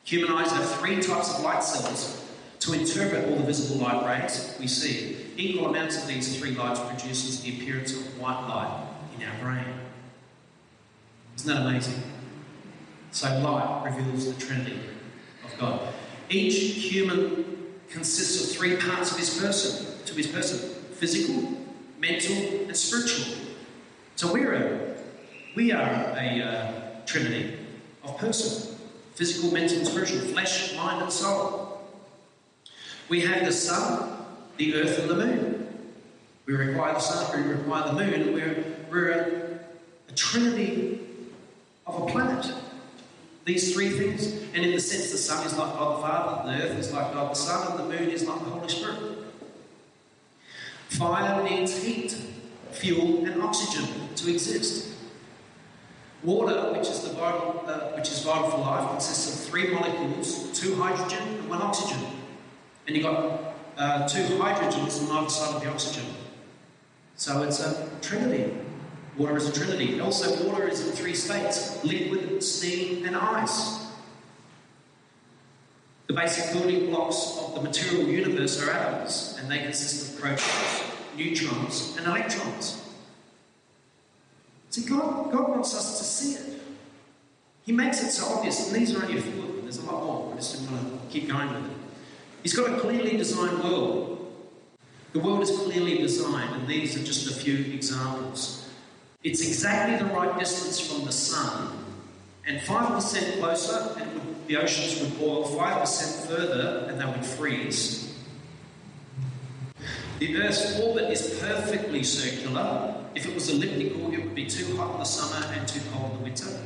Human 0.04 0.32
eyes 0.32 0.52
have 0.52 0.70
three 0.76 1.02
types 1.02 1.36
of 1.36 1.44
light 1.44 1.64
cells 1.64 2.30
to 2.60 2.74
interpret 2.74 3.28
all 3.28 3.38
the 3.38 3.44
visible 3.44 3.84
light 3.84 4.06
rays 4.06 4.56
we 4.60 4.68
see. 4.68 5.18
Equal 5.36 5.66
amounts 5.66 6.00
of 6.00 6.08
these 6.08 6.38
three 6.38 6.52
lights 6.52 6.80
produces 6.80 7.42
the 7.42 7.58
appearance 7.58 7.94
of 7.94 8.20
white 8.20 8.48
light 8.48 8.88
in 9.18 9.28
our 9.28 9.36
brain. 9.40 9.87
Isn't 11.38 11.56
that 11.56 11.68
amazing? 11.68 12.02
So 13.12 13.28
light 13.40 13.84
reveals 13.86 14.34
the 14.34 14.44
Trinity 14.44 14.80
of 15.46 15.60
God. 15.60 15.94
Each 16.30 16.92
human 16.92 17.76
consists 17.90 18.44
of 18.44 18.58
three 18.58 18.76
parts 18.76 19.12
of 19.12 19.20
his 19.20 19.40
person, 19.40 20.04
to 20.06 20.14
his 20.16 20.28
person 20.28 20.58
physical, 20.96 21.58
mental, 22.00 22.36
and 22.36 22.76
spiritual. 22.76 23.36
So 24.16 24.34
we're 24.34 24.54
a, 24.54 24.96
we 25.56 25.72
are 25.72 26.16
a 26.18 26.42
uh, 26.42 26.72
trinity 27.06 27.60
of 28.04 28.18
person 28.18 28.76
physical, 29.14 29.52
mental, 29.52 29.78
and 29.78 29.88
spiritual, 29.88 30.20
flesh, 30.20 30.76
mind, 30.76 31.04
and 31.04 31.12
soul. 31.12 31.82
We 33.10 33.22
have 33.22 33.46
the 33.46 33.52
sun, 33.52 34.26
the 34.58 34.76
earth, 34.76 35.00
and 35.00 35.10
the 35.10 35.16
moon. 35.16 35.68
We 36.46 36.56
require 36.56 36.94
the 36.94 37.00
sun, 37.00 37.44
we 37.44 37.52
require 37.52 37.88
the 37.88 37.94
moon, 37.94 38.34
we're, 38.34 38.64
we're 38.92 39.12
a, 39.12 39.60
a 40.10 40.16
trinity 40.16 41.07
of 41.88 42.04
a 42.04 42.06
planet. 42.12 42.54
These 43.46 43.74
three 43.74 43.90
things, 43.90 44.34
and 44.54 44.66
in 44.66 44.72
the 44.72 44.80
sense 44.80 45.12
the 45.12 45.18
sun 45.18 45.46
is 45.46 45.58
like 45.58 45.74
God 45.74 45.98
the 45.98 46.02
Father, 46.02 46.52
the 46.52 46.64
earth 46.64 46.78
is 46.78 46.92
like 46.92 47.14
God 47.14 47.32
the 47.32 47.36
Son, 47.36 47.72
and 47.72 47.80
the 47.80 47.98
moon 47.98 48.10
is 48.10 48.28
like 48.28 48.40
the 48.40 48.50
Holy 48.50 48.68
Spirit. 48.68 49.18
Fire 50.90 51.44
needs 51.44 51.82
heat, 51.82 52.12
fuel, 52.72 53.26
and 53.26 53.42
oxygen 53.42 53.88
to 54.16 54.30
exist. 54.30 54.96
Water, 56.24 56.74
which 56.74 56.90
is, 56.90 57.04
the 57.04 57.14
vital, 57.14 57.64
uh, 57.68 57.96
which 57.96 58.10
is 58.10 58.24
vital 58.24 58.50
for 58.50 58.58
life, 58.58 58.90
consists 58.90 59.34
of 59.34 59.50
three 59.50 59.72
molecules, 59.74 60.60
two 60.60 60.76
hydrogen 60.76 61.26
and 61.26 61.50
one 61.50 61.62
oxygen. 61.62 62.06
And 62.88 62.96
you've 62.96 63.06
got 63.06 63.56
uh, 63.78 64.08
two 64.08 64.24
hydrogens 64.24 65.10
on 65.10 65.18
either 65.18 65.30
side 65.30 65.56
of 65.56 65.62
the 65.62 65.70
oxygen. 65.70 66.06
So 67.16 67.44
it's 67.44 67.60
a 67.60 67.90
trinity. 68.02 68.58
Water 69.18 69.38
is 69.38 69.50
a 69.50 69.54
trinity. 69.54 70.00
Also, 70.00 70.48
water 70.48 70.68
is 70.68 70.86
in 70.86 70.94
three 70.94 71.16
states 71.16 71.84
liquid, 71.84 72.44
steam, 72.44 73.06
and 73.06 73.16
ice. 73.16 73.88
The 76.06 76.14
basic 76.14 76.54
building 76.54 76.90
blocks 76.90 77.38
of 77.42 77.56
the 77.56 77.62
material 77.62 78.08
universe 78.08 78.62
are 78.62 78.72
atoms, 78.72 79.38
and 79.40 79.52
they 79.52 79.60
consist 79.60 80.14
of 80.14 80.22
protons, 80.22 80.84
neutrons, 81.18 81.96
and 81.98 82.06
electrons. 82.08 82.82
See, 84.70 84.86
God, 84.88 85.32
God 85.32 85.50
wants 85.50 85.76
us 85.76 85.98
to 85.98 86.04
see 86.04 86.34
it. 86.36 86.62
He 87.66 87.72
makes 87.72 88.02
it 88.04 88.12
so 88.12 88.36
obvious, 88.36 88.72
and 88.72 88.82
these 88.82 88.96
are 88.96 89.04
only 89.04 89.18
a 89.18 89.22
few 89.22 89.42
of 89.42 89.48
them. 89.48 89.62
There's 89.64 89.80
a 89.80 89.86
lot 89.86 90.04
more. 90.04 90.34
I 90.34 90.36
just 90.38 90.54
didn't 90.60 90.72
want 90.72 91.02
to 91.02 91.08
keep 91.10 91.28
going 91.28 91.54
with 91.54 91.66
it. 91.66 91.78
He's 92.44 92.56
got 92.56 92.72
a 92.72 92.80
clearly 92.80 93.18
designed 93.18 93.62
world. 93.64 94.34
The 95.12 95.20
world 95.20 95.42
is 95.42 95.52
clearly 95.52 95.98
designed, 95.98 96.56
and 96.56 96.68
these 96.68 96.96
are 96.96 97.04
just 97.04 97.30
a 97.30 97.34
few 97.34 97.74
examples. 97.74 98.57
It's 99.28 99.42
exactly 99.42 99.98
the 99.98 100.14
right 100.14 100.40
distance 100.40 100.80
from 100.80 101.04
the 101.04 101.12
sun, 101.12 101.84
and 102.46 102.62
5% 102.62 103.40
closer, 103.40 104.00
and 104.00 104.10
the 104.48 104.56
oceans 104.56 105.02
would 105.02 105.20
boil, 105.20 105.44
5% 105.44 106.28
further, 106.28 106.88
and 106.88 106.98
they 106.98 107.06
would 107.06 107.26
freeze. 107.26 108.18
The 110.20 110.38
Earth's 110.38 110.80
orbit 110.80 111.12
is 111.12 111.42
perfectly 111.42 112.04
circular. 112.04 112.96
If 113.16 113.26
it 113.26 113.34
was 113.34 113.50
elliptical, 113.50 114.14
it 114.14 114.24
would 114.24 114.34
be 114.34 114.46
too 114.46 114.78
hot 114.78 114.94
in 114.94 115.00
the 115.00 115.04
summer 115.04 115.46
and 115.54 115.68
too 115.68 115.82
cold 115.92 116.14
in 116.14 116.18
the 116.20 116.24
winter. 116.24 116.62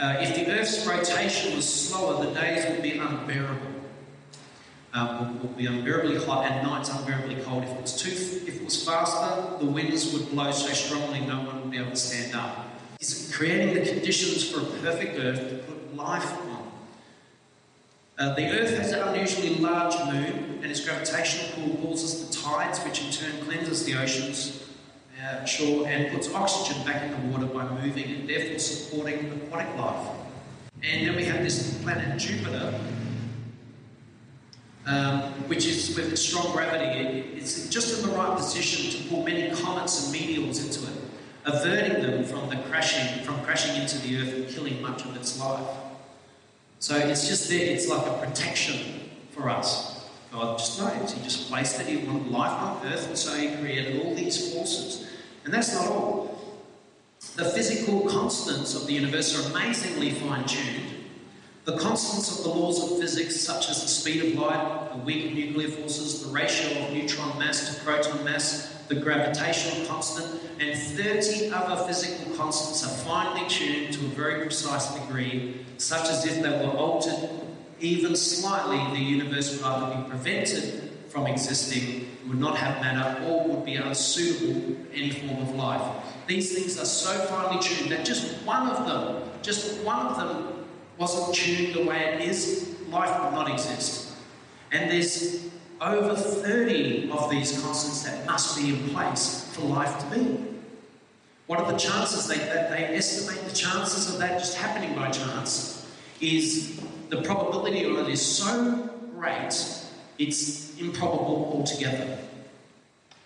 Uh, 0.00 0.16
if 0.20 0.34
the 0.34 0.50
Earth's 0.50 0.86
rotation 0.86 1.56
was 1.56 1.68
slower, 1.68 2.24
the 2.24 2.32
days 2.32 2.64
would 2.70 2.82
be 2.82 2.96
unbearable. 2.96 3.79
Uh, 4.92 5.18
would, 5.20 5.42
would, 5.42 5.56
be 5.56 5.66
unbearably 5.66 6.16
hot 6.16 6.44
and 6.46 6.66
nights 6.66 6.90
unbearably 6.90 7.36
cold. 7.42 7.62
If 7.62 7.70
it 7.70 7.80
was 7.80 8.02
too, 8.02 8.10
if 8.10 8.56
it 8.56 8.64
was 8.64 8.84
faster, 8.84 9.64
the 9.64 9.70
winds 9.70 10.12
would 10.12 10.30
blow 10.30 10.50
so 10.50 10.66
strongly 10.72 11.20
no 11.20 11.44
one 11.44 11.62
would 11.62 11.70
be 11.70 11.78
able 11.78 11.90
to 11.90 11.96
stand 11.96 12.34
up. 12.34 12.66
He's 12.98 13.32
creating 13.32 13.74
the 13.74 13.88
conditions 13.88 14.50
for 14.50 14.62
a 14.62 14.64
perfect 14.82 15.16
Earth 15.16 15.48
to 15.48 15.56
put 15.58 15.96
life 15.96 16.32
uh, 18.20 18.34
the 18.34 18.50
Earth 18.50 18.76
has 18.76 18.92
an 18.92 19.00
unusually 19.08 19.54
large 19.56 19.94
moon, 20.12 20.60
and 20.60 20.66
its 20.66 20.84
gravitational 20.84 21.52
pull 21.54 21.86
causes 21.86 22.28
the 22.28 22.42
tides, 22.42 22.78
which 22.80 23.02
in 23.02 23.10
turn 23.10 23.32
cleanses 23.46 23.86
the 23.86 23.94
oceans 23.94 24.62
uh, 25.24 25.42
shore 25.46 25.88
and 25.88 26.12
puts 26.12 26.32
oxygen 26.34 26.84
back 26.84 27.02
in 27.02 27.10
the 27.12 27.34
water 27.34 27.46
by 27.46 27.66
moving 27.82 28.04
and 28.04 28.28
therefore 28.28 28.58
supporting 28.58 29.32
aquatic 29.32 29.74
life. 29.78 30.06
And 30.82 31.06
then 31.06 31.16
we 31.16 31.24
have 31.24 31.42
this 31.42 31.82
planet 31.82 32.18
Jupiter, 32.18 32.78
um, 34.86 35.20
which 35.48 35.66
is 35.66 35.94
with 35.96 36.12
its 36.12 36.22
strong 36.22 36.52
gravity, 36.52 37.36
it's 37.36 37.68
just 37.68 37.98
in 37.98 38.08
the 38.08 38.16
right 38.16 38.36
position 38.36 38.90
to 38.90 39.08
pull 39.08 39.24
many 39.24 39.54
comets 39.54 40.04
and 40.04 40.12
meteors 40.12 40.64
into 40.64 40.90
it, 40.90 40.98
averting 41.44 42.02
them 42.02 42.24
from 42.24 42.48
the 42.48 42.56
crashing 42.68 43.24
from 43.24 43.40
crashing 43.42 43.80
into 43.80 43.98
the 43.98 44.18
Earth 44.18 44.34
and 44.34 44.48
killing 44.48 44.80
much 44.82 45.04
of 45.04 45.14
its 45.16 45.38
life. 45.38 45.66
So 46.78 46.96
it's 46.96 47.28
just 47.28 47.48
there, 47.50 47.72
it's 47.72 47.88
like 47.88 48.06
a 48.06 48.26
protection 48.26 49.10
for 49.30 49.48
us. 49.50 50.08
God 50.32 50.58
just 50.58 50.78
knows. 50.78 51.12
He 51.12 51.22
just 51.22 51.50
placed 51.50 51.80
it, 51.80 51.86
He 51.86 51.96
wanted 51.98 52.30
life 52.30 52.52
on 52.52 52.86
earth, 52.86 53.08
and 53.08 53.18
so 53.18 53.34
He 53.34 53.54
created 53.56 54.00
all 54.00 54.14
these 54.14 54.54
forces. 54.54 55.08
And 55.44 55.52
that's 55.52 55.74
not 55.74 55.88
all. 55.88 56.38
The 57.36 57.44
physical 57.44 58.08
constants 58.08 58.74
of 58.74 58.86
the 58.86 58.94
universe 58.94 59.38
are 59.38 59.50
amazingly 59.50 60.10
fine 60.12 60.46
tuned. 60.46 60.99
The 61.64 61.76
constants 61.76 62.38
of 62.38 62.44
the 62.44 62.50
laws 62.50 62.82
of 62.82 62.98
physics, 62.98 63.38
such 63.38 63.68
as 63.68 63.82
the 63.82 63.88
speed 63.88 64.24
of 64.32 64.38
light, 64.38 64.92
the 64.92 64.98
weak 64.98 65.34
nuclear 65.34 65.68
forces, 65.68 66.24
the 66.24 66.32
ratio 66.32 66.84
of 66.84 66.92
neutron 66.92 67.38
mass 67.38 67.74
to 67.74 67.84
proton 67.84 68.24
mass, 68.24 68.74
the 68.88 68.94
gravitational 68.94 69.86
constant, 69.86 70.40
and 70.58 70.78
30 70.78 71.50
other 71.52 71.84
physical 71.86 72.34
constants 72.34 72.84
are 72.84 73.04
finely 73.04 73.46
tuned 73.48 73.92
to 73.92 74.00
a 74.06 74.08
very 74.08 74.42
precise 74.42 74.92
degree, 74.94 75.64
such 75.76 76.08
as 76.08 76.24
if 76.24 76.42
they 76.42 76.50
were 76.50 76.72
altered 76.76 77.28
even 77.80 78.14
slightly, 78.14 78.78
the 78.98 79.02
universe 79.02 79.56
would 79.56 79.64
either 79.64 80.02
be 80.02 80.10
prevented 80.10 80.90
from 81.08 81.26
existing, 81.26 82.08
would 82.28 82.38
not 82.38 82.56
have 82.56 82.80
matter, 82.80 83.24
or 83.24 83.48
would 83.48 83.64
be 83.64 83.76
unsuitable 83.76 84.76
for 84.76 84.92
any 84.92 85.10
form 85.10 85.42
of 85.42 85.54
life. 85.54 85.82
These 86.26 86.54
things 86.54 86.78
are 86.78 86.84
so 86.84 87.12
finely 87.26 87.60
tuned 87.60 87.90
that 87.90 88.04
just 88.04 88.44
one 88.44 88.68
of 88.68 88.86
them, 88.86 89.30
just 89.42 89.82
one 89.82 90.06
of 90.06 90.16
them 90.16 90.59
wasn't 91.00 91.34
tuned 91.34 91.74
the 91.74 91.82
way 91.82 92.14
it 92.14 92.20
is, 92.20 92.76
life 92.90 93.24
would 93.24 93.32
not 93.32 93.50
exist. 93.50 94.12
And 94.70 94.90
there's 94.90 95.48
over 95.80 96.14
30 96.14 97.10
of 97.10 97.30
these 97.30 97.58
constants 97.62 98.02
that 98.02 98.26
must 98.26 98.58
be 98.58 98.68
in 98.68 98.90
place 98.90 99.50
for 99.54 99.62
life 99.62 99.98
to 99.98 100.18
be. 100.18 100.44
What 101.46 101.58
are 101.58 101.72
the 101.72 101.78
chances 101.78 102.28
they, 102.28 102.36
that 102.36 102.70
they 102.70 102.84
estimate 102.94 103.42
the 103.48 103.56
chances 103.56 104.12
of 104.12 104.20
that 104.20 104.38
just 104.38 104.58
happening 104.58 104.94
by 104.94 105.10
chance 105.10 105.90
is 106.20 106.78
the 107.08 107.22
probability 107.22 107.84
of 107.84 107.98
it 107.98 108.08
is 108.08 108.24
so 108.24 108.90
great 109.16 109.54
it's 110.18 110.78
improbable 110.78 111.50
altogether. 111.54 112.18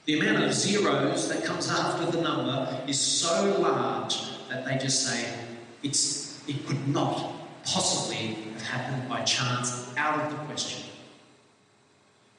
The 0.05 0.21
amount 0.21 0.45
of 0.45 0.55
zeros 0.55 1.29
that 1.29 1.45
comes 1.45 1.69
after 1.69 2.09
the 2.13 2.23
number 2.23 2.79
is 2.87 3.01
so 3.01 3.59
large 3.59 4.17
that 4.49 4.65
they 4.65 4.79
just 4.79 5.05
say 5.09 5.35
it's 5.83 6.41
it 6.47 6.67
could 6.67 6.87
not 6.89 7.34
possibly 7.67 8.35
have 8.53 8.63
happened 8.63 9.09
by 9.09 9.23
chance 9.23 9.93
out 9.97 10.21
of 10.21 10.31
the 10.31 10.37
question. 10.45 10.85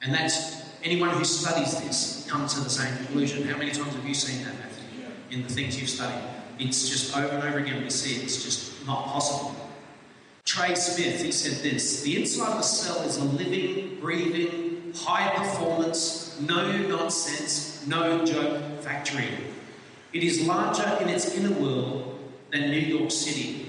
And 0.02 0.14
that's 0.14 0.62
anyone 0.84 1.10
who 1.10 1.24
studies 1.24 1.80
this 1.80 2.26
comes 2.30 2.54
to 2.54 2.60
the 2.60 2.70
same 2.70 2.96
conclusion. 2.96 3.46
How 3.46 3.56
many 3.56 3.70
times 3.72 3.94
have 3.94 4.06
you 4.06 4.14
seen 4.14 4.44
that, 4.44 4.54
Matthew, 4.54 5.04
in 5.30 5.42
the 5.42 5.48
things 5.48 5.78
you've 5.80 5.90
studied? 5.90 6.22
It's 6.58 6.88
just 6.88 7.16
over 7.16 7.28
and 7.28 7.42
over 7.42 7.58
again 7.58 7.82
we 7.82 7.90
see 7.90 8.16
it. 8.16 8.24
It's 8.24 8.42
just 8.42 8.86
not 8.86 9.06
possible. 9.06 9.54
Trey 10.44 10.74
Smith, 10.74 11.22
he 11.22 11.32
said 11.32 11.62
this 11.62 12.02
The 12.02 12.20
inside 12.20 12.52
of 12.52 12.60
a 12.60 12.62
cell 12.62 13.02
is 13.02 13.16
a 13.16 13.24
living, 13.24 13.98
breathing, 14.00 14.92
high 14.94 15.34
performance, 15.34 16.40
no 16.40 16.76
nonsense, 16.86 17.84
no 17.86 18.24
joke 18.24 18.80
factory. 18.80 19.28
It 20.12 20.22
is 20.22 20.46
larger 20.46 20.98
in 21.02 21.08
its 21.08 21.34
inner 21.34 21.52
world 21.60 22.18
than 22.52 22.70
New 22.70 22.78
York 22.78 23.10
City, 23.10 23.65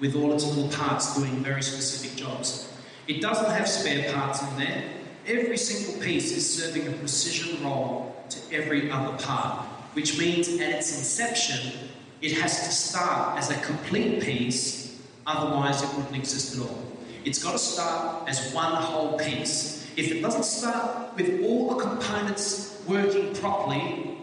with 0.00 0.14
all 0.14 0.32
its 0.32 0.44
little 0.44 0.70
parts 0.70 1.16
doing 1.16 1.42
very 1.42 1.62
specific 1.62 2.16
jobs. 2.16 2.72
It 3.08 3.22
doesn't 3.22 3.50
have 3.50 3.68
spare 3.68 4.12
parts 4.12 4.42
in 4.42 4.58
there. 4.58 4.84
Every 5.26 5.56
single 5.56 6.02
piece 6.02 6.36
is 6.36 6.48
serving 6.48 6.88
a 6.88 6.92
precision 6.92 7.62
role 7.64 8.14
to 8.30 8.38
every 8.54 8.90
other 8.90 9.16
part, 9.18 9.66
which 9.94 10.18
means 10.18 10.48
at 10.48 10.70
its 10.70 10.96
inception, 10.96 11.72
it 12.20 12.32
has 12.38 12.66
to 12.66 12.70
start 12.72 13.38
as 13.38 13.50
a 13.50 13.60
complete 13.60 14.22
piece, 14.22 15.00
otherwise, 15.26 15.82
it 15.82 15.88
wouldn't 15.96 16.16
exist 16.16 16.56
at 16.56 16.62
all. 16.62 16.82
It's 17.24 17.42
got 17.42 17.52
to 17.52 17.58
start 17.58 18.28
as 18.28 18.52
one 18.52 18.72
whole 18.74 19.18
piece. 19.18 19.90
If 19.96 20.12
it 20.12 20.22
doesn't 20.22 20.44
start 20.44 21.16
with 21.16 21.42
all 21.44 21.74
the 21.74 21.82
components 21.82 22.82
working 22.86 23.34
properly, 23.34 24.18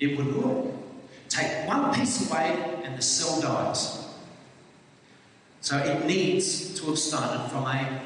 it 0.00 0.16
would 0.16 0.36
work. 0.36 0.74
Take 1.28 1.66
one 1.66 1.94
piece 1.94 2.30
away 2.30 2.82
and 2.84 2.96
the 2.96 3.02
cell 3.02 3.40
dies. 3.40 4.05
So 5.66 5.76
it 5.78 6.06
needs 6.06 6.78
to 6.78 6.86
have 6.86 6.96
started 6.96 7.50
from 7.50 7.64
a 7.64 8.00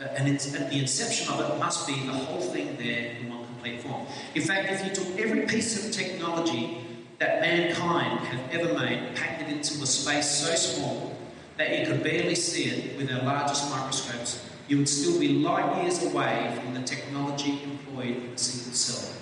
uh, 0.00 0.08
and 0.16 0.28
at 0.34 0.70
the 0.70 0.78
inception 0.80 1.32
of 1.32 1.48
it 1.48 1.60
must 1.60 1.86
be 1.86 1.92
the 1.92 2.12
whole 2.12 2.40
thing 2.40 2.76
there 2.76 3.12
in 3.12 3.28
one 3.28 3.46
complete 3.46 3.82
form. 3.82 4.04
In 4.34 4.42
fact, 4.42 4.68
if 4.72 4.84
you 4.84 4.92
took 4.92 5.20
every 5.20 5.42
piece 5.46 5.86
of 5.86 5.92
technology 5.92 6.84
that 7.20 7.40
mankind 7.40 8.18
have 8.18 8.50
ever 8.50 8.74
made, 8.76 9.14
packed 9.14 9.42
it 9.42 9.48
into 9.48 9.80
a 9.80 9.86
space 9.86 10.28
so 10.28 10.56
small, 10.56 11.16
that 11.56 11.78
you 11.78 11.86
could 11.86 12.02
barely 12.02 12.34
see 12.34 12.64
it 12.64 12.96
with 12.96 13.08
our 13.12 13.22
largest 13.22 13.70
microscopes, 13.70 14.44
you 14.66 14.78
would 14.78 14.88
still 14.88 15.20
be 15.20 15.38
light 15.38 15.84
years 15.84 16.02
away 16.02 16.58
from 16.60 16.74
the 16.74 16.82
technology 16.82 17.62
employed 17.62 18.16
in 18.24 18.32
a 18.34 18.38
single 18.38 18.74
cell. 18.74 19.14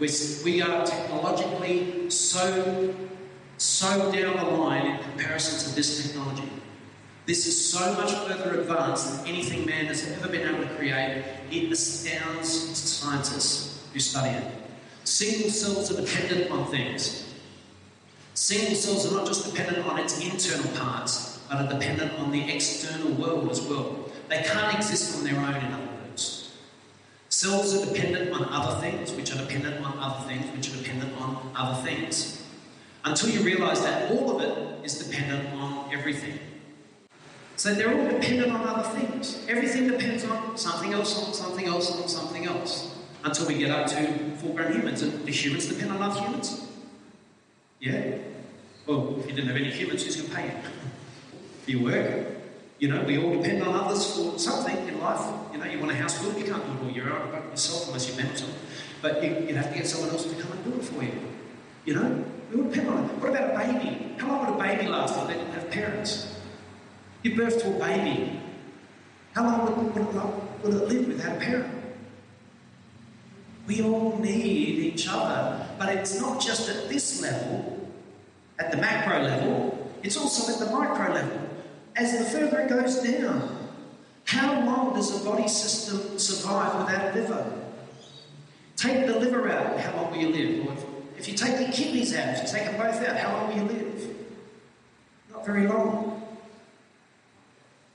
We 0.00 0.62
are 0.62 0.84
technologically 0.84 2.10
so, 2.10 2.92
so 3.58 4.12
down 4.12 4.36
the 4.36 4.44
line 4.44 4.86
in 4.86 5.02
comparison 5.02 5.68
to 5.68 5.74
this 5.74 6.06
technology. 6.06 6.48
This 7.26 7.46
is 7.46 7.72
so 7.72 7.92
much 7.94 8.12
further 8.12 8.60
advanced 8.60 9.18
than 9.18 9.26
anything 9.26 9.66
man 9.66 9.86
has 9.86 10.08
ever 10.12 10.28
been 10.28 10.48
able 10.48 10.62
to 10.62 10.74
create. 10.76 11.24
It 11.50 11.72
astounds 11.72 12.78
scientists 12.78 13.88
who 13.92 13.98
study 13.98 14.30
it. 14.30 14.52
Single 15.04 15.50
cells 15.50 15.90
are 15.90 16.00
dependent 16.00 16.50
on 16.50 16.66
things. 16.66 17.34
Single 18.34 18.76
cells 18.76 19.10
are 19.10 19.16
not 19.16 19.26
just 19.26 19.50
dependent 19.50 19.86
on 19.86 19.98
its 19.98 20.20
internal 20.20 20.70
parts, 20.76 21.40
but 21.48 21.56
are 21.56 21.72
dependent 21.72 22.12
on 22.20 22.30
the 22.30 22.52
external 22.52 23.12
world 23.12 23.50
as 23.50 23.60
well. 23.62 24.10
They 24.28 24.42
can't 24.42 24.76
exist 24.76 25.16
on 25.16 25.24
their 25.24 25.36
own, 25.36 25.54
in 25.54 25.72
other 25.72 25.88
words. 26.04 26.52
Cells 27.28 27.74
are 27.74 27.92
dependent 27.92 28.32
on 28.32 28.44
other 28.50 28.80
things, 28.80 29.12
which 29.12 29.32
are 29.32 29.38
dependent 29.38 29.84
on 29.84 29.98
other 29.98 30.28
things, 30.28 30.44
which 30.54 30.68
are 30.72 30.76
dependent 30.82 31.18
on 31.20 31.50
other 31.56 31.82
things. 31.82 32.35
Until 33.06 33.30
you 33.30 33.40
realize 33.42 33.82
that 33.82 34.10
all 34.10 34.34
of 34.34 34.42
it 34.42 34.84
is 34.84 34.98
dependent 34.98 35.54
on 35.54 35.94
everything. 35.94 36.40
So 37.54 37.72
they're 37.72 37.96
all 37.96 38.08
dependent 38.08 38.52
on 38.52 38.66
other 38.66 38.82
things. 38.98 39.46
Everything 39.48 39.86
depends 39.86 40.24
on 40.24 40.58
something 40.58 40.92
else, 40.92 41.16
on 41.24 41.32
something 41.32 41.66
else, 41.66 41.90
on 42.02 42.08
something 42.08 42.46
else. 42.46 42.96
Until 43.22 43.46
we 43.46 43.58
get 43.58 43.70
up 43.70 43.86
to 43.86 44.36
full 44.38 44.54
grown 44.54 44.72
humans. 44.72 45.02
And 45.02 45.24
do 45.24 45.32
humans 45.32 45.66
depend 45.66 45.92
on 45.92 46.02
other 46.02 46.20
humans? 46.20 46.68
Yeah? 47.80 48.18
Well, 48.86 49.20
if 49.20 49.26
you 49.26 49.32
didn't 49.32 49.48
have 49.48 49.56
any 49.56 49.70
humans, 49.70 50.02
who's 50.02 50.16
going 50.16 50.28
to 50.28 50.36
pay 50.36 50.46
you? 50.46 50.52
For 51.62 51.70
your 51.70 51.82
work? 51.82 52.26
You 52.80 52.88
know, 52.88 53.04
we 53.04 53.18
all 53.18 53.40
depend 53.40 53.62
on 53.62 53.74
others 53.74 54.14
for 54.14 54.38
something 54.38 54.76
in 54.86 55.00
life. 55.00 55.34
You 55.50 55.58
know, 55.58 55.64
you 55.64 55.78
want 55.78 55.92
a 55.92 55.94
house 55.94 56.20
built, 56.20 56.36
you 56.36 56.44
can't 56.44 56.62
do 56.62 56.72
it 56.72 56.84
all 56.84 56.90
your 56.90 57.10
own, 57.10 57.32
yourself 57.50 57.86
unless 57.86 58.10
you 58.10 58.22
mentor. 58.22 58.50
But 59.00 59.24
you, 59.24 59.46
you 59.48 59.54
have 59.54 59.72
to 59.72 59.78
get 59.78 59.86
someone 59.86 60.10
else 60.10 60.24
to 60.24 60.34
come 60.34 60.52
and 60.52 60.62
do 60.62 60.78
it 60.78 60.84
for 60.84 61.02
you. 61.02 61.18
You 61.86 61.94
know, 61.94 62.24
depend 62.64 62.88
on 62.88 63.04
it. 63.04 63.12
What 63.18 63.30
about 63.30 63.54
a 63.54 63.72
baby? 63.72 64.14
How 64.18 64.28
long 64.28 64.46
would 64.46 64.54
a 64.54 64.62
baby 64.62 64.88
last 64.88 65.16
if 65.18 65.26
they 65.28 65.34
didn't 65.34 65.52
have 65.52 65.70
parents? 65.70 66.40
Give 67.22 67.36
birth 67.36 67.60
to 67.62 67.76
a 67.76 67.78
baby. 67.78 68.40
How 69.34 69.44
long 69.44 69.66
would, 69.66 69.94
would, 69.94 70.14
would 70.62 70.74
it 70.74 70.88
live 70.88 71.08
without 71.08 71.36
a 71.36 71.40
parent? 71.40 71.74
We 73.66 73.82
all 73.82 74.18
need 74.18 74.78
each 74.78 75.08
other, 75.08 75.66
but 75.78 75.88
it's 75.88 76.20
not 76.20 76.40
just 76.40 76.68
at 76.68 76.88
this 76.88 77.20
level, 77.20 77.90
at 78.58 78.70
the 78.70 78.76
macro 78.76 79.22
level, 79.22 79.90
it's 80.02 80.16
also 80.16 80.52
at 80.52 80.60
the 80.60 80.74
micro 80.74 81.12
level 81.12 81.40
as 81.96 82.18
the 82.18 82.24
further 82.24 82.60
it 82.60 82.68
goes 82.68 83.02
down. 83.02 83.68
How 84.24 84.64
long 84.64 84.94
does 84.94 85.20
a 85.20 85.24
body 85.24 85.48
system 85.48 86.18
survive 86.18 86.86
without 86.86 87.14
a 87.14 87.20
liver? 87.20 87.52
Take 88.76 89.06
the 89.06 89.18
liver 89.18 89.50
out, 89.50 89.80
how 89.80 89.96
long 89.96 90.10
will 90.10 90.18
you 90.18 90.28
live? 90.28 90.95
If 91.18 91.28
you 91.28 91.34
take 91.34 91.58
the 91.58 91.72
kidneys 91.72 92.14
out, 92.14 92.34
if 92.34 92.42
you 92.42 92.48
take 92.48 92.66
them 92.66 92.76
both 92.76 93.02
out, 93.06 93.16
how 93.16 93.32
long 93.32 93.48
will 93.48 93.56
you 93.56 93.64
live? 93.64 94.16
Not 95.32 95.46
very 95.46 95.66
long. 95.66 96.22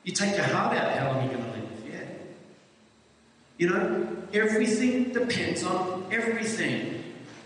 You 0.04 0.14
take 0.14 0.36
your 0.36 0.46
heart 0.46 0.76
out, 0.76 0.98
how 0.98 1.12
long 1.12 1.18
are 1.18 1.24
you 1.24 1.38
going 1.38 1.44
to 1.44 1.52
live? 1.52 1.70
Yeah. 1.88 2.04
You 3.58 3.70
know, 3.70 4.18
everything 4.34 5.14
depends 5.14 5.64
on 5.64 6.08
everything. 6.12 7.04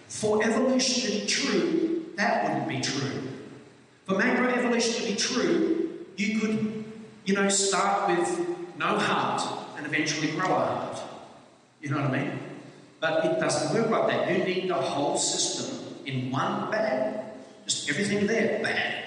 For 0.07 0.43
evolution 0.43 1.11
to 1.11 1.19
be 1.19 1.25
true, 1.25 2.05
that 2.15 2.43
wouldn't 2.43 2.69
be 2.69 2.79
true. 2.79 3.21
For 4.05 4.15
macroevolution 4.15 5.01
to 5.01 5.07
be 5.07 5.15
true, 5.15 6.05
you 6.15 6.39
could, 6.39 6.85
you 7.25 7.33
know, 7.33 7.49
start 7.49 8.09
with 8.09 8.47
no 8.77 8.97
heart 8.97 9.41
and 9.77 9.85
eventually 9.85 10.31
grow 10.31 10.45
a 10.45 10.65
heart. 10.65 11.01
You 11.81 11.89
know 11.89 11.97
what 11.97 12.11
I 12.11 12.23
mean? 12.23 12.39
But 13.05 13.23
it 13.23 13.39
doesn't 13.39 13.71
work 13.77 13.91
like 13.91 14.07
that. 14.07 14.31
You 14.31 14.43
need 14.43 14.67
the 14.67 14.73
whole 14.73 15.15
system 15.15 15.77
in 16.07 16.31
one 16.31 16.71
bag. 16.71 17.19
Just 17.67 17.87
everything 17.87 18.25
there, 18.25 18.63
bag. 18.63 19.03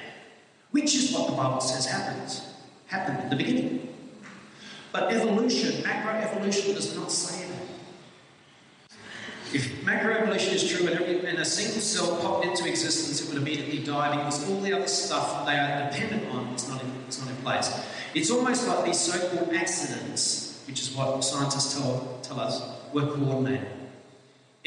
Which 0.70 0.94
is 0.94 1.10
what 1.12 1.26
the 1.26 1.34
Bible 1.34 1.60
says 1.60 1.86
happens. 1.86 2.42
Happened 2.86 3.24
in 3.24 3.30
the 3.30 3.34
beginning. 3.34 3.92
But 4.92 5.12
evolution, 5.12 5.82
macroevolution, 5.82 6.76
does 6.76 6.94
not 6.94 7.10
say 7.10 7.48
that. 7.48 8.96
If 9.52 9.82
macroevolution 9.84 10.52
is 10.54 10.70
true 10.70 10.86
and, 10.86 11.00
every, 11.00 11.26
and 11.26 11.38
a 11.40 11.44
single 11.44 11.80
cell 11.80 12.20
popped 12.22 12.46
into 12.46 12.68
existence, 12.68 13.20
it 13.20 13.28
would 13.34 13.42
immediately 13.42 13.82
die 13.82 14.14
because 14.14 14.48
all 14.48 14.60
the 14.60 14.74
other 14.74 14.86
stuff 14.86 15.44
they 15.44 15.58
are 15.58 15.90
dependent 15.90 16.32
on 16.32 16.54
is 16.54 16.68
not 16.68 16.80
in 16.84 16.92
it's 17.08 17.18
not 17.18 17.30
in 17.30 17.36
place. 17.38 17.68
It's 18.14 18.30
almost 18.30 18.68
like 18.68 18.84
these 18.84 19.00
so 19.00 19.18
called 19.30 19.52
accidents, 19.52 20.62
which 20.68 20.82
is 20.82 20.94
what 20.94 21.24
scientists 21.24 21.74
tell, 21.74 22.20
tell 22.22 22.38
us, 22.38 22.62
were 22.92 23.08
coordinated. 23.08 23.77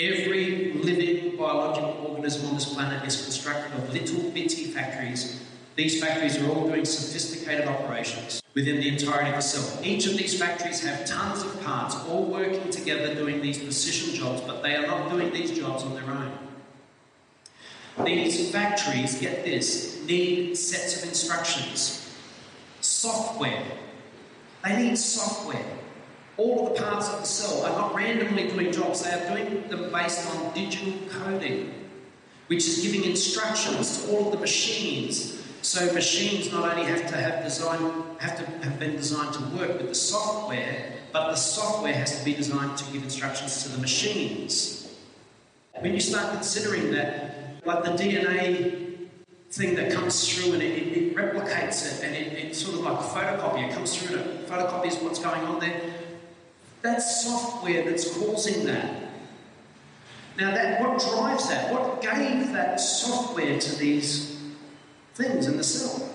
Every 0.01 0.73
living 0.73 1.37
biological 1.37 2.07
organism 2.07 2.47
on 2.47 2.55
this 2.55 2.73
planet 2.73 3.05
is 3.05 3.23
constructed 3.23 3.77
of 3.77 3.93
little 3.93 4.31
bitty 4.31 4.65
factories. 4.65 5.43
These 5.75 6.01
factories 6.01 6.41
are 6.41 6.49
all 6.49 6.67
doing 6.67 6.85
sophisticated 6.85 7.67
operations 7.67 8.41
within 8.55 8.77
the 8.77 8.87
entirety 8.87 9.29
of 9.29 9.35
the 9.35 9.41
cell. 9.41 9.79
Each 9.83 10.07
of 10.07 10.17
these 10.17 10.39
factories 10.39 10.83
have 10.83 11.05
tons 11.05 11.43
of 11.43 11.61
parts, 11.63 11.95
all 12.07 12.25
working 12.25 12.71
together 12.71 13.13
doing 13.13 13.43
these 13.43 13.59
precision 13.59 14.15
jobs, 14.15 14.41
but 14.41 14.63
they 14.63 14.75
are 14.75 14.87
not 14.87 15.11
doing 15.11 15.31
these 15.31 15.55
jobs 15.55 15.83
on 15.83 15.93
their 15.93 16.09
own. 16.09 16.31
These 18.03 18.49
factories, 18.51 19.19
get 19.21 19.45
this, 19.45 20.03
need 20.07 20.55
sets 20.55 21.03
of 21.03 21.09
instructions 21.09 22.11
software. 22.79 23.63
They 24.63 24.77
need 24.77 24.97
software. 24.97 25.63
All 26.37 26.67
of 26.67 26.73
the 26.73 26.83
parts 26.83 27.09
of 27.09 27.19
the 27.19 27.25
cell 27.25 27.65
are 27.65 27.77
not 27.77 27.95
randomly 27.95 28.47
doing 28.47 28.71
jobs, 28.71 29.03
they 29.03 29.11
are 29.11 29.35
doing 29.35 29.67
them 29.67 29.91
based 29.91 30.27
on 30.33 30.53
digital 30.53 30.93
coding, 31.09 31.73
which 32.47 32.67
is 32.67 32.81
giving 32.81 33.09
instructions 33.09 34.05
to 34.05 34.11
all 34.11 34.27
of 34.27 34.31
the 34.31 34.39
machines. 34.39 35.41
So 35.61 35.93
machines 35.93 36.51
not 36.51 36.71
only 36.71 36.85
have 36.89 37.07
to 37.09 37.17
have 37.17 37.43
design 37.43 38.03
have 38.19 38.37
to 38.37 38.45
have 38.65 38.79
been 38.79 38.95
designed 38.95 39.33
to 39.33 39.43
work 39.57 39.77
with 39.77 39.89
the 39.89 39.95
software, 39.95 40.93
but 41.11 41.29
the 41.29 41.35
software 41.35 41.93
has 41.93 42.17
to 42.17 42.25
be 42.25 42.33
designed 42.33 42.77
to 42.77 42.91
give 42.91 43.03
instructions 43.03 43.63
to 43.63 43.69
the 43.69 43.77
machines. 43.77 44.95
When 45.79 45.93
you 45.93 45.99
start 45.99 46.33
considering 46.33 46.91
that, 46.91 47.65
like 47.65 47.83
the 47.83 47.91
DNA 47.91 49.07
thing 49.51 49.75
that 49.75 49.91
comes 49.91 50.27
through 50.27 50.53
and 50.53 50.63
it, 50.63 50.77
it, 50.77 50.97
it 50.97 51.15
replicates 51.15 51.85
it 51.85 52.05
and 52.05 52.15
it, 52.15 52.33
it's 52.33 52.59
sort 52.63 52.75
of 52.75 52.81
like 52.81 52.99
a 52.99 53.03
photocopy. 53.03 53.67
It 53.67 53.73
comes 53.73 53.95
through 53.95 54.17
and 54.17 54.29
it 54.29 54.47
photocopies 54.47 55.01
what's 55.03 55.19
going 55.19 55.41
on 55.41 55.59
there. 55.59 55.81
That's 56.81 57.23
software 57.23 57.83
that's 57.83 58.17
causing 58.17 58.65
that. 58.65 59.01
Now, 60.37 60.51
that 60.51 60.81
what 60.81 60.99
drives 60.99 61.49
that? 61.49 61.71
What 61.71 62.01
gave 62.01 62.51
that 62.53 62.79
software 62.79 63.59
to 63.59 63.75
these 63.75 64.39
things 65.13 65.47
in 65.47 65.57
the 65.57 65.63
cell? 65.63 66.09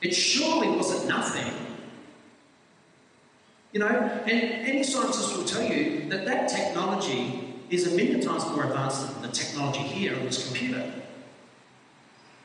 It 0.00 0.14
surely 0.14 0.68
wasn't 0.68 1.08
nothing. 1.08 1.52
You 3.72 3.80
know, 3.80 3.86
and 3.86 4.30
any 4.30 4.82
scientist 4.82 5.36
will 5.36 5.44
tell 5.44 5.62
you 5.62 6.08
that 6.08 6.24
that 6.24 6.48
technology 6.48 7.54
is 7.68 7.92
a 7.92 7.96
million 7.96 8.20
times 8.20 8.46
more 8.46 8.64
advanced 8.64 9.12
than 9.12 9.22
the 9.22 9.28
technology 9.28 9.80
here 9.80 10.16
on 10.16 10.24
this 10.24 10.46
computer. 10.46 10.90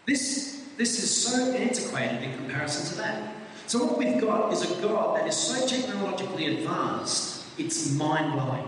This, 0.05 0.65
this 0.77 1.01
is 1.01 1.15
so 1.15 1.53
antiquated 1.53 2.23
in 2.23 2.35
comparison 2.35 2.91
to 2.91 3.01
that. 3.01 3.35
So, 3.67 3.85
what 3.85 3.97
we've 3.97 4.19
got 4.19 4.51
is 4.51 4.69
a 4.69 4.81
God 4.81 5.17
that 5.17 5.27
is 5.27 5.35
so 5.35 5.65
technologically 5.65 6.57
advanced, 6.57 7.45
it's 7.57 7.93
mind 7.93 8.33
blowing. 8.33 8.67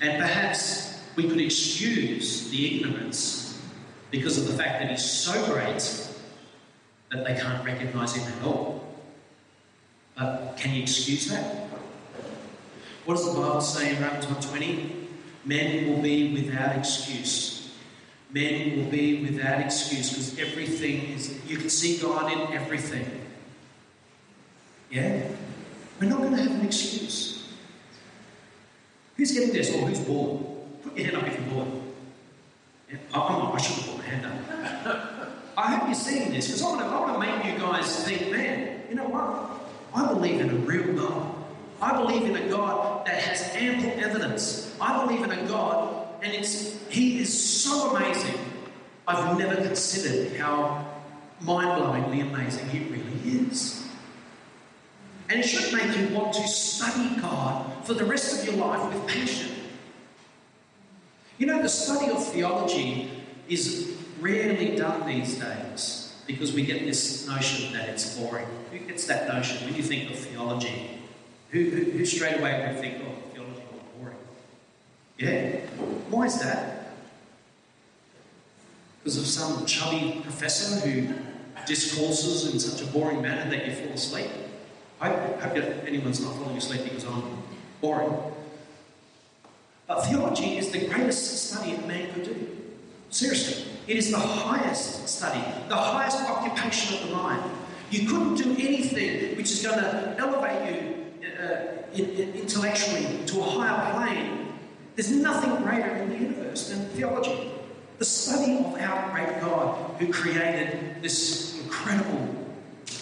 And 0.00 0.20
perhaps 0.20 1.00
we 1.16 1.28
could 1.28 1.40
excuse 1.40 2.48
the 2.50 2.76
ignorance 2.76 3.60
because 4.10 4.38
of 4.38 4.46
the 4.46 4.54
fact 4.54 4.80
that 4.80 4.90
He's 4.90 5.04
so 5.04 5.32
great 5.46 6.08
that 7.10 7.24
they 7.24 7.34
can't 7.34 7.64
recognize 7.64 8.14
Him 8.14 8.32
at 8.32 8.46
all. 8.46 8.96
But 10.16 10.56
can 10.56 10.74
you 10.74 10.82
excuse 10.82 11.28
that? 11.28 11.68
What 13.04 13.16
does 13.16 13.26
the 13.26 13.40
Bible 13.40 13.60
say 13.60 13.94
in 13.94 14.02
Romans 14.02 14.26
1:20? 14.26 15.06
Men 15.44 15.88
will 15.88 16.02
be 16.02 16.32
without 16.32 16.76
excuse 16.76 17.60
men 18.32 18.76
will 18.76 18.90
be 18.90 19.22
without 19.22 19.60
excuse 19.60 20.10
because 20.10 20.38
everything 20.38 21.10
is, 21.10 21.38
you 21.46 21.56
can 21.56 21.68
see 21.68 21.98
God 21.98 22.32
in 22.32 22.52
everything. 22.52 23.06
Yeah? 24.90 25.28
We're 26.00 26.08
not 26.08 26.18
going 26.18 26.36
to 26.36 26.42
have 26.42 26.50
an 26.52 26.66
excuse. 26.66 27.48
Who's 29.16 29.32
getting 29.32 29.52
this 29.52 29.74
or 29.74 29.86
who's 29.86 30.00
born? 30.00 30.44
Put 30.82 30.96
your 30.96 31.06
hand 31.06 31.16
up 31.18 31.26
if 31.26 31.38
you're 31.38 31.50
born. 31.50 31.82
Yeah? 32.90 32.96
I'm 33.14 33.32
not, 33.38 33.54
I 33.54 33.58
should 33.58 33.76
have 33.76 33.86
put 33.86 33.98
my 33.98 34.04
hand 34.04 34.26
up. 34.26 35.28
I 35.56 35.74
hope 35.74 35.88
you're 35.88 35.94
seeing 35.94 36.32
this 36.32 36.46
because 36.46 36.62
I 36.62 36.68
want, 36.68 36.80
to, 36.80 36.86
I 36.86 37.00
want 37.00 37.12
to 37.14 37.18
make 37.18 37.44
you 37.44 37.58
guys 37.58 38.04
think, 38.04 38.32
man, 38.32 38.82
you 38.88 38.94
know 38.94 39.08
what? 39.08 39.60
I 39.94 40.12
believe 40.12 40.40
in 40.40 40.50
a 40.50 40.54
real 40.54 40.94
God. 40.94 41.34
I 41.82 41.96
believe 41.96 42.24
in 42.24 42.36
a 42.36 42.48
God 42.48 43.06
that 43.06 43.22
has 43.22 43.54
ample 43.54 43.90
evidence. 44.02 44.74
I 44.80 45.04
believe 45.04 45.22
in 45.22 45.30
a 45.30 45.46
God 45.46 46.00
and 46.22 46.32
it's, 46.32 46.78
he 46.88 47.18
is 47.18 47.62
so 47.62 47.96
amazing. 47.96 48.38
I've 49.06 49.38
never 49.38 49.56
considered 49.56 50.36
how 50.36 50.86
mind 51.40 51.80
blowingly 51.80 52.20
amazing 52.20 52.68
He 52.68 52.80
really 52.80 53.46
is. 53.48 53.79
And 55.30 55.38
it 55.38 55.46
should 55.46 55.72
make 55.72 55.96
you 55.96 56.08
want 56.08 56.32
to 56.34 56.48
study 56.48 57.20
God 57.20 57.84
for 57.84 57.94
the 57.94 58.04
rest 58.04 58.40
of 58.40 58.44
your 58.44 58.56
life 58.56 58.92
with 58.92 59.06
passion. 59.06 59.52
You 61.38 61.46
know, 61.46 61.62
the 61.62 61.68
study 61.68 62.10
of 62.10 62.26
theology 62.32 63.10
is 63.48 63.96
rarely 64.18 64.74
done 64.74 65.06
these 65.06 65.38
days 65.38 66.16
because 66.26 66.52
we 66.52 66.64
get 66.64 66.84
this 66.84 67.28
notion 67.28 67.72
that 67.74 67.88
it's 67.88 68.18
boring. 68.18 68.46
Who 68.72 68.80
gets 68.80 69.06
that 69.06 69.28
notion 69.28 69.64
when 69.64 69.76
you 69.76 69.84
think 69.84 70.10
of 70.10 70.18
theology? 70.18 70.98
Who, 71.50 71.62
who, 71.62 71.90
who 71.92 72.04
straight 72.04 72.40
away 72.40 72.66
would 72.66 72.80
think, 72.80 72.96
oh, 73.06 73.14
theology 73.32 73.60
is 73.60 74.00
boring? 74.00 74.16
Yeah. 75.16 75.60
Why 76.10 76.26
is 76.26 76.40
that? 76.40 76.92
Because 78.98 79.16
of 79.16 79.26
some 79.26 79.64
chubby 79.64 80.20
professor 80.22 80.86
who 80.86 81.14
discourses 81.66 82.52
in 82.52 82.58
such 82.58 82.82
a 82.82 82.90
boring 82.92 83.22
manner 83.22 83.48
that 83.48 83.66
you 83.66 83.72
fall 83.72 83.94
asleep? 83.94 84.30
I 85.00 85.08
hope 85.08 85.54
that 85.54 85.86
anyone's 85.86 86.20
not 86.20 86.34
falling 86.36 86.56
asleep 86.56 86.84
because 86.84 87.04
I'm 87.06 87.22
boring. 87.80 88.14
But 89.86 90.02
theology 90.02 90.58
is 90.58 90.70
the 90.70 90.86
greatest 90.86 91.50
study 91.50 91.74
a 91.74 91.80
man 91.86 92.12
could 92.12 92.24
do. 92.24 92.48
Seriously. 93.08 93.64
It 93.88 93.96
is 93.96 94.10
the 94.12 94.18
highest 94.18 95.08
study, 95.08 95.42
the 95.68 95.74
highest 95.74 96.20
occupation 96.22 96.96
of 96.96 97.08
the 97.08 97.16
mind. 97.16 97.50
You 97.90 98.06
couldn't 98.06 98.36
do 98.36 98.52
anything 98.52 99.36
which 99.36 99.50
is 99.50 99.66
going 99.66 99.80
to 99.80 100.14
elevate 100.16 100.70
you 100.70 101.26
uh, 101.26 101.82
in, 101.92 102.04
in, 102.10 102.34
intellectually 102.34 103.24
to 103.26 103.40
a 103.40 103.42
higher 103.42 103.92
plane. 103.92 104.52
There's 104.94 105.10
nothing 105.10 105.56
greater 105.64 105.96
in 105.96 106.10
the 106.10 106.18
universe 106.18 106.68
than 106.68 106.86
theology. 106.90 107.50
The 107.98 108.04
study 108.04 108.58
of 108.58 108.78
our 108.78 109.10
great 109.10 109.40
God 109.40 109.98
who 109.98 110.12
created 110.12 111.02
this 111.02 111.58
incredible 111.60 112.28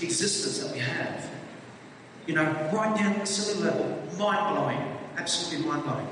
existence 0.01 0.61
that 0.61 0.73
we 0.73 0.79
have. 0.79 1.38
You 2.29 2.35
know, 2.35 2.45
right 2.75 2.95
down 2.95 3.15
to 3.15 3.21
the 3.21 3.27
cellular 3.27 3.71
level, 3.71 3.87
mind 4.19 4.55
blowing, 4.55 4.99
absolutely 5.17 5.67
mind 5.67 5.83
blowing. 5.85 6.07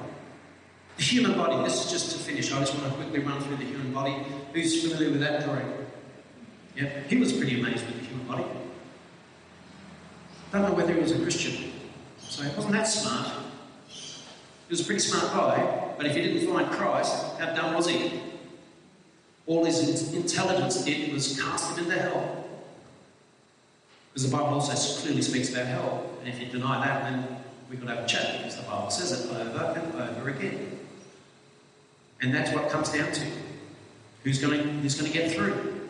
The 0.97 1.03
human 1.03 1.35
body, 1.35 1.62
this 1.62 1.85
is 1.85 1.91
just 1.91 2.12
to 2.12 2.19
finish. 2.19 2.51
I 2.55 2.61
just 2.61 2.75
want 2.75 2.91
to 2.91 2.95
quickly 2.95 3.19
run 3.19 3.39
through 3.43 3.59
the 3.59 3.67
human 3.67 3.93
body. 3.93 4.17
Who's 4.55 4.83
familiar 4.83 5.11
with 5.11 5.21
that 5.21 5.45
drawing? 5.45 5.71
Yeah, 6.75 6.89
he 7.07 7.19
was 7.19 7.35
pretty 7.35 7.61
amazed 7.61 7.85
with 7.85 8.01
the 8.01 8.07
human 8.07 8.27
body. 8.27 8.45
Don't 10.53 10.62
know 10.62 10.73
whether 10.73 10.95
he 10.95 11.01
was 11.01 11.12
a 11.12 11.19
Christian, 11.19 11.71
so 12.19 12.45
he 12.45 12.57
wasn't 12.57 12.73
that 12.73 12.85
smart. 12.85 13.29
He 13.91 14.71
was 14.71 14.81
a 14.81 14.85
pretty 14.85 15.01
smart 15.01 15.35
guy, 15.35 15.93
but 15.99 16.07
if 16.07 16.17
he 16.17 16.23
didn't 16.23 16.51
find 16.51 16.71
Christ, 16.71 17.39
how 17.39 17.53
dumb 17.53 17.75
was 17.75 17.91
he? 17.91 18.23
All 19.47 19.67
his 19.67 20.14
intelligence 20.14 20.83
did 20.83 21.12
was 21.12 21.39
cast 21.39 21.77
him 21.77 21.85
into 21.85 22.01
hell. 22.01 22.45
Because 24.17 24.31
the 24.31 24.35
Bible 24.35 24.55
also 24.55 25.03
clearly 25.03 25.21
speaks 25.21 25.53
about 25.53 25.67
hell, 25.67 26.11
and 26.21 26.29
if 26.31 26.41
you 26.41 26.47
deny 26.47 26.83
that, 26.83 27.03
then 27.03 27.37
we 27.69 27.77
could 27.77 27.87
have 27.87 27.99
a 27.99 28.07
chat 28.07 28.39
because 28.39 28.57
the 28.57 28.62
Bible 28.62 28.89
says 28.89 29.12
it 29.12 29.31
over 29.31 29.79
and 29.79 30.17
over 30.17 30.31
again. 30.31 30.79
And 32.23 32.35
that's 32.35 32.51
what 32.53 32.71
comes 32.71 32.91
down 32.91 33.12
to. 33.12 33.27
Who's 34.25 34.41
going 34.41 34.59
to, 34.59 34.64
who's 34.67 34.99
going 34.99 35.12
to 35.12 35.19
get 35.19 35.33
through? 35.33 35.83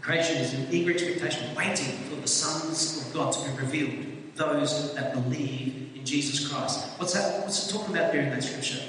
Creation 0.00 0.38
is 0.38 0.52
an 0.54 0.66
eager 0.72 0.90
expectation, 0.90 1.54
waiting 1.54 1.96
for 2.10 2.16
the 2.16 2.26
sons 2.26 3.06
of 3.06 3.14
God 3.14 3.32
to 3.32 3.48
be 3.48 3.58
revealed, 3.58 4.06
those 4.34 4.96
that 4.96 5.12
believe 5.12 5.92
in 5.94 6.04
Jesus 6.04 6.48
Christ. 6.48 6.88
What's 6.98 7.12
that? 7.12 7.42
What's 7.42 7.68
it 7.68 7.72
talking 7.72 7.94
about 7.94 8.10
there 8.10 8.22
in 8.22 8.30
that 8.30 8.42
scripture? 8.42 8.82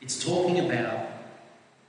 It's 0.00 0.24
talking 0.24 0.58
about 0.58 1.06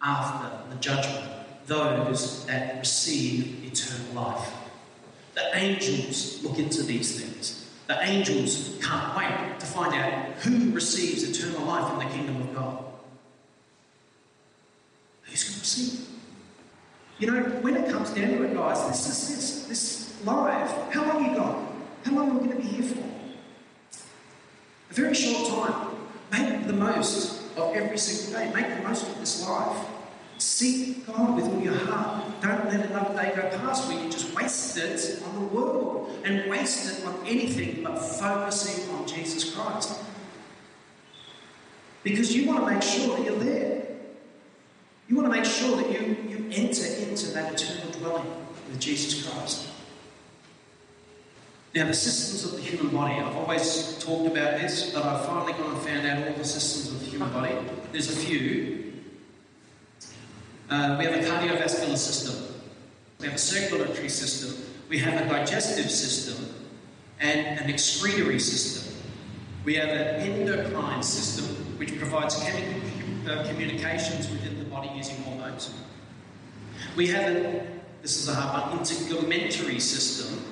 after 0.01 0.69
the 0.69 0.81
judgment, 0.81 1.31
those 1.67 2.45
that 2.47 2.79
receive 2.79 3.62
eternal 3.73 4.23
life. 4.23 4.53
The 5.33 5.55
angels 5.57 6.43
look 6.43 6.59
into 6.59 6.83
these 6.83 7.19
things. 7.19 7.69
The 7.87 8.01
angels 8.01 8.77
can't 8.81 9.17
wait 9.17 9.59
to 9.59 9.65
find 9.65 9.93
out 9.93 10.35
who 10.43 10.71
receives 10.71 11.23
eternal 11.23 11.65
life 11.65 11.91
in 11.93 12.07
the 12.07 12.13
kingdom 12.13 12.41
of 12.41 12.55
God. 12.55 12.85
Who's 15.23 15.43
going 15.43 15.55
to 15.55 15.59
receive? 15.59 16.07
You 17.19 17.31
know, 17.31 17.41
when 17.61 17.75
it 17.75 17.91
comes 17.91 18.11
down 18.11 18.29
to 18.29 18.43
it, 18.43 18.53
guys, 18.53 18.87
this 18.87 19.07
is 19.07 19.35
this, 19.35 19.67
this 19.67 20.25
life. 20.25 20.71
How 20.93 21.05
long 21.07 21.29
you 21.29 21.35
got? 21.35 21.57
How 22.05 22.13
long 22.13 22.31
are 22.31 22.33
we 22.39 22.47
going 22.47 22.61
to 22.61 22.67
be 22.67 22.67
here 22.67 22.83
for? 22.83 23.03
A 24.91 24.93
very 24.93 25.13
short 25.13 25.49
time. 25.49 25.89
Make 26.31 26.67
the 26.67 26.73
most 26.73 27.41
of 27.57 27.75
every 27.75 27.97
single 27.97 28.39
day. 28.39 28.53
Make 28.53 28.77
the 28.77 28.87
most 28.87 29.07
of 29.07 29.19
this 29.19 29.47
life. 29.47 29.85
Seek 30.37 31.05
God 31.07 31.35
with 31.35 31.45
all 31.45 31.61
your 31.61 31.75
heart. 31.75 32.41
Don't 32.41 32.65
let 32.65 32.85
another 32.85 33.13
day 33.15 33.33
go 33.35 33.49
past 33.57 33.87
where 33.87 34.03
you 34.03 34.09
just 34.09 34.35
waste 34.35 34.77
it 34.77 35.21
on 35.23 35.35
the 35.35 35.55
world 35.55 36.11
and 36.23 36.49
waste 36.49 36.99
it 36.99 37.05
on 37.05 37.15
anything 37.25 37.83
but 37.83 37.97
focusing 37.97 38.93
on 38.95 39.07
Jesus 39.07 39.53
Christ. 39.55 39.99
Because 42.03 42.35
you 42.35 42.47
want 42.47 42.65
to 42.65 42.73
make 42.73 42.83
sure 42.83 43.15
that 43.15 43.25
you're 43.25 43.39
there. 43.39 43.87
You 45.07 45.15
want 45.15 45.31
to 45.31 45.31
make 45.31 45.45
sure 45.45 45.77
that 45.77 45.91
you, 45.91 46.17
you 46.27 46.49
enter 46.51 46.85
into 46.85 47.27
that 47.33 47.53
eternal 47.53 47.91
dwelling 47.91 48.25
with 48.69 48.79
Jesus 48.79 49.27
Christ. 49.27 49.69
Now, 51.75 51.87
the 51.87 51.93
systems 51.93 52.45
of 52.45 52.59
the 52.59 52.61
human 52.61 52.95
body, 52.95 53.15
I've 53.15 53.35
always 53.35 53.97
talked 53.97 54.27
about 54.27 54.59
this, 54.59 54.91
but 54.91 55.03
I've 55.03 55.25
finally 55.25 55.53
gone 55.53 55.73
and 55.73 55.81
found 55.81 56.05
out 56.05 56.27
all 56.27 56.33
the 56.35 56.45
systems 56.45 56.93
of 56.93 56.99
the 56.99 57.05
human 57.07 57.33
body. 57.33 57.55
There's 57.91 58.11
a 58.11 58.15
few. 58.15 58.82
Uh, 60.69 60.95
we 60.97 61.05
have 61.05 61.15
a 61.15 61.19
cardiovascular 61.19 61.97
system, 61.97 62.55
we 63.19 63.25
have 63.25 63.35
a 63.35 63.39
circulatory 63.39 64.09
system, 64.09 64.65
we 64.89 64.97
have 64.99 65.21
a 65.21 65.29
digestive 65.29 65.89
system, 65.89 66.53
and 67.19 67.59
an 67.59 67.69
excretory 67.69 68.39
system. 68.39 68.93
We 69.65 69.75
have 69.75 69.89
an 69.89 70.21
endocrine 70.21 71.03
system, 71.03 71.45
which 71.77 71.97
provides 71.97 72.37
chemical 72.43 72.81
uh, 73.29 73.47
communications 73.47 74.29
within 74.29 74.59
the 74.59 74.65
body 74.65 74.89
using 74.93 75.15
hormones. 75.23 75.73
We 76.97 77.07
have 77.07 77.33
an, 77.33 77.81
this 78.01 78.17
is 78.17 78.27
a 78.27 78.35
hard 78.35 78.75
one, 78.75 78.85
integumentary 78.85 79.79
system, 79.79 80.43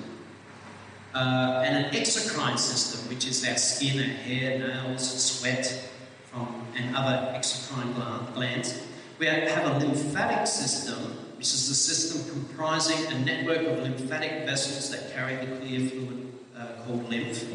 uh, 1.13 1.63
and 1.65 1.85
an 1.85 1.93
exocrine 1.93 2.57
system, 2.57 3.09
which 3.09 3.27
is 3.27 3.45
our 3.45 3.57
skin, 3.57 3.99
our 3.99 4.05
hair, 4.05 4.59
nails, 4.59 5.21
sweat, 5.21 5.89
from, 6.31 6.65
and 6.77 6.95
other 6.95 7.37
exocrine 7.37 8.33
glands. 8.33 8.81
We 9.21 9.27
have 9.27 9.65
a 9.67 9.77
lymphatic 9.77 10.47
system, 10.47 10.97
which 11.37 11.45
is 11.53 11.69
a 11.69 11.75
system 11.75 12.27
comprising 12.27 13.05
a 13.05 13.19
network 13.19 13.59
of 13.67 13.83
lymphatic 13.83 14.47
vessels 14.47 14.89
that 14.89 15.13
carry 15.13 15.35
the 15.35 15.57
clear 15.57 15.87
fluid 15.87 16.33
uh, 16.57 16.65
called 16.83 17.07
lymph. 17.07 17.47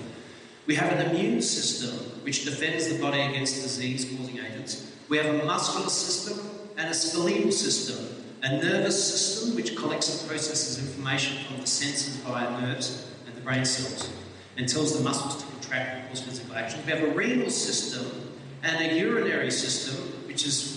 We 0.67 0.77
have 0.77 0.93
an 0.93 1.11
immune 1.11 1.43
system, 1.43 2.23
which 2.23 2.45
defends 2.45 2.87
the 2.87 3.01
body 3.01 3.21
against 3.21 3.64
disease 3.64 4.05
causing 4.05 4.39
agents. 4.39 4.93
We 5.09 5.17
have 5.17 5.27
a 5.27 5.45
muscular 5.45 5.89
system 5.89 6.39
and 6.77 6.89
a 6.89 6.95
skeletal 6.95 7.51
system, 7.51 8.14
a 8.45 8.59
nervous 8.59 9.12
system 9.12 9.57
which 9.57 9.75
collects 9.75 10.21
and 10.21 10.31
processes 10.31 10.79
information 10.79 11.45
from 11.47 11.61
the 11.61 11.67
senses 11.67 12.14
via 12.19 12.61
nerves 12.61 13.11
and 13.27 13.35
the 13.35 13.41
brain 13.41 13.64
cells 13.64 14.09
and 14.57 14.69
tells 14.69 14.97
the 14.97 15.03
muscles 15.03 15.43
to 15.43 15.51
contract 15.51 15.97
and 15.97 16.09
cause 16.11 16.21
physical 16.21 16.55
action. 16.55 16.79
We 16.87 16.93
have 16.93 17.03
a 17.03 17.11
renal 17.11 17.51
system 17.51 18.37
and 18.62 18.89
a 18.89 18.95
urinary 18.95 19.51
system, 19.51 19.97
which 20.29 20.47
is 20.47 20.76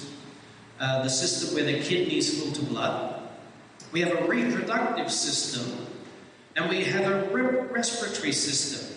uh, 0.80 1.04
the 1.04 1.10
system 1.10 1.56
where 1.56 1.66
the 1.66 1.82
kidneys 1.82 2.42
filter 2.42 2.64
blood. 2.64 3.22
We 3.92 4.02
have 4.02 4.18
a 4.18 4.28
reproductive 4.28 5.12
system 5.12 5.88
and 6.56 6.70
we 6.70 6.84
have 6.86 7.10
a 7.10 7.34
re- 7.34 7.68
respiratory 7.72 8.32
system. 8.32 8.96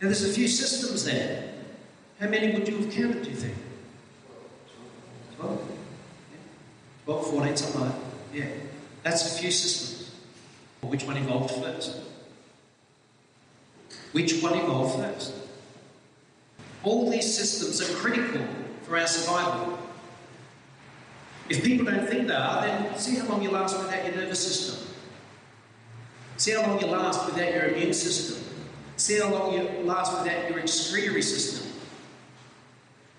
Now, 0.00 0.08
there's 0.08 0.24
a 0.24 0.32
few 0.32 0.48
systems 0.48 1.04
there. 1.04 1.54
How 2.20 2.28
many 2.28 2.52
would 2.52 2.68
you 2.68 2.78
have 2.78 2.90
counted, 2.92 3.22
do 3.22 3.30
you 3.30 3.36
think? 3.36 3.54
12? 5.36 5.70
12, 7.04 7.30
14, 7.30 7.56
something 7.56 7.80
like 7.80 7.92
that. 7.92 8.00
Yeah. 8.34 8.48
That's 9.02 9.36
a 9.36 9.40
few 9.40 9.50
systems. 9.50 10.14
Which 10.80 11.04
one 11.04 11.16
evolved 11.16 11.54
first? 11.54 12.00
Which 14.12 14.42
one 14.42 14.54
evolved 14.58 14.96
first? 14.96 15.32
All 16.82 17.10
these 17.10 17.36
systems 17.36 17.80
are 17.80 17.92
critical 17.94 18.42
for 18.86 18.96
our 18.96 19.06
survival. 19.06 19.78
If 21.48 21.64
people 21.64 21.86
don't 21.86 22.06
think 22.06 22.28
they 22.28 22.34
are, 22.34 22.60
then 22.62 22.96
see 22.98 23.16
how 23.16 23.26
long 23.28 23.42
you 23.42 23.50
last 23.50 23.78
without 23.78 24.04
your 24.04 24.14
nervous 24.14 24.40
system. 24.40 24.86
See 26.36 26.52
how 26.52 26.62
long 26.62 26.80
you 26.80 26.86
last 26.86 27.26
without 27.26 27.52
your 27.52 27.64
immune 27.64 27.92
system. 27.92 28.42
See 28.96 29.18
how 29.18 29.30
long 29.30 29.52
you 29.52 29.62
last 29.84 30.12
without 30.12 30.50
your 30.50 30.58
excretory 30.60 31.22
system. 31.22 31.72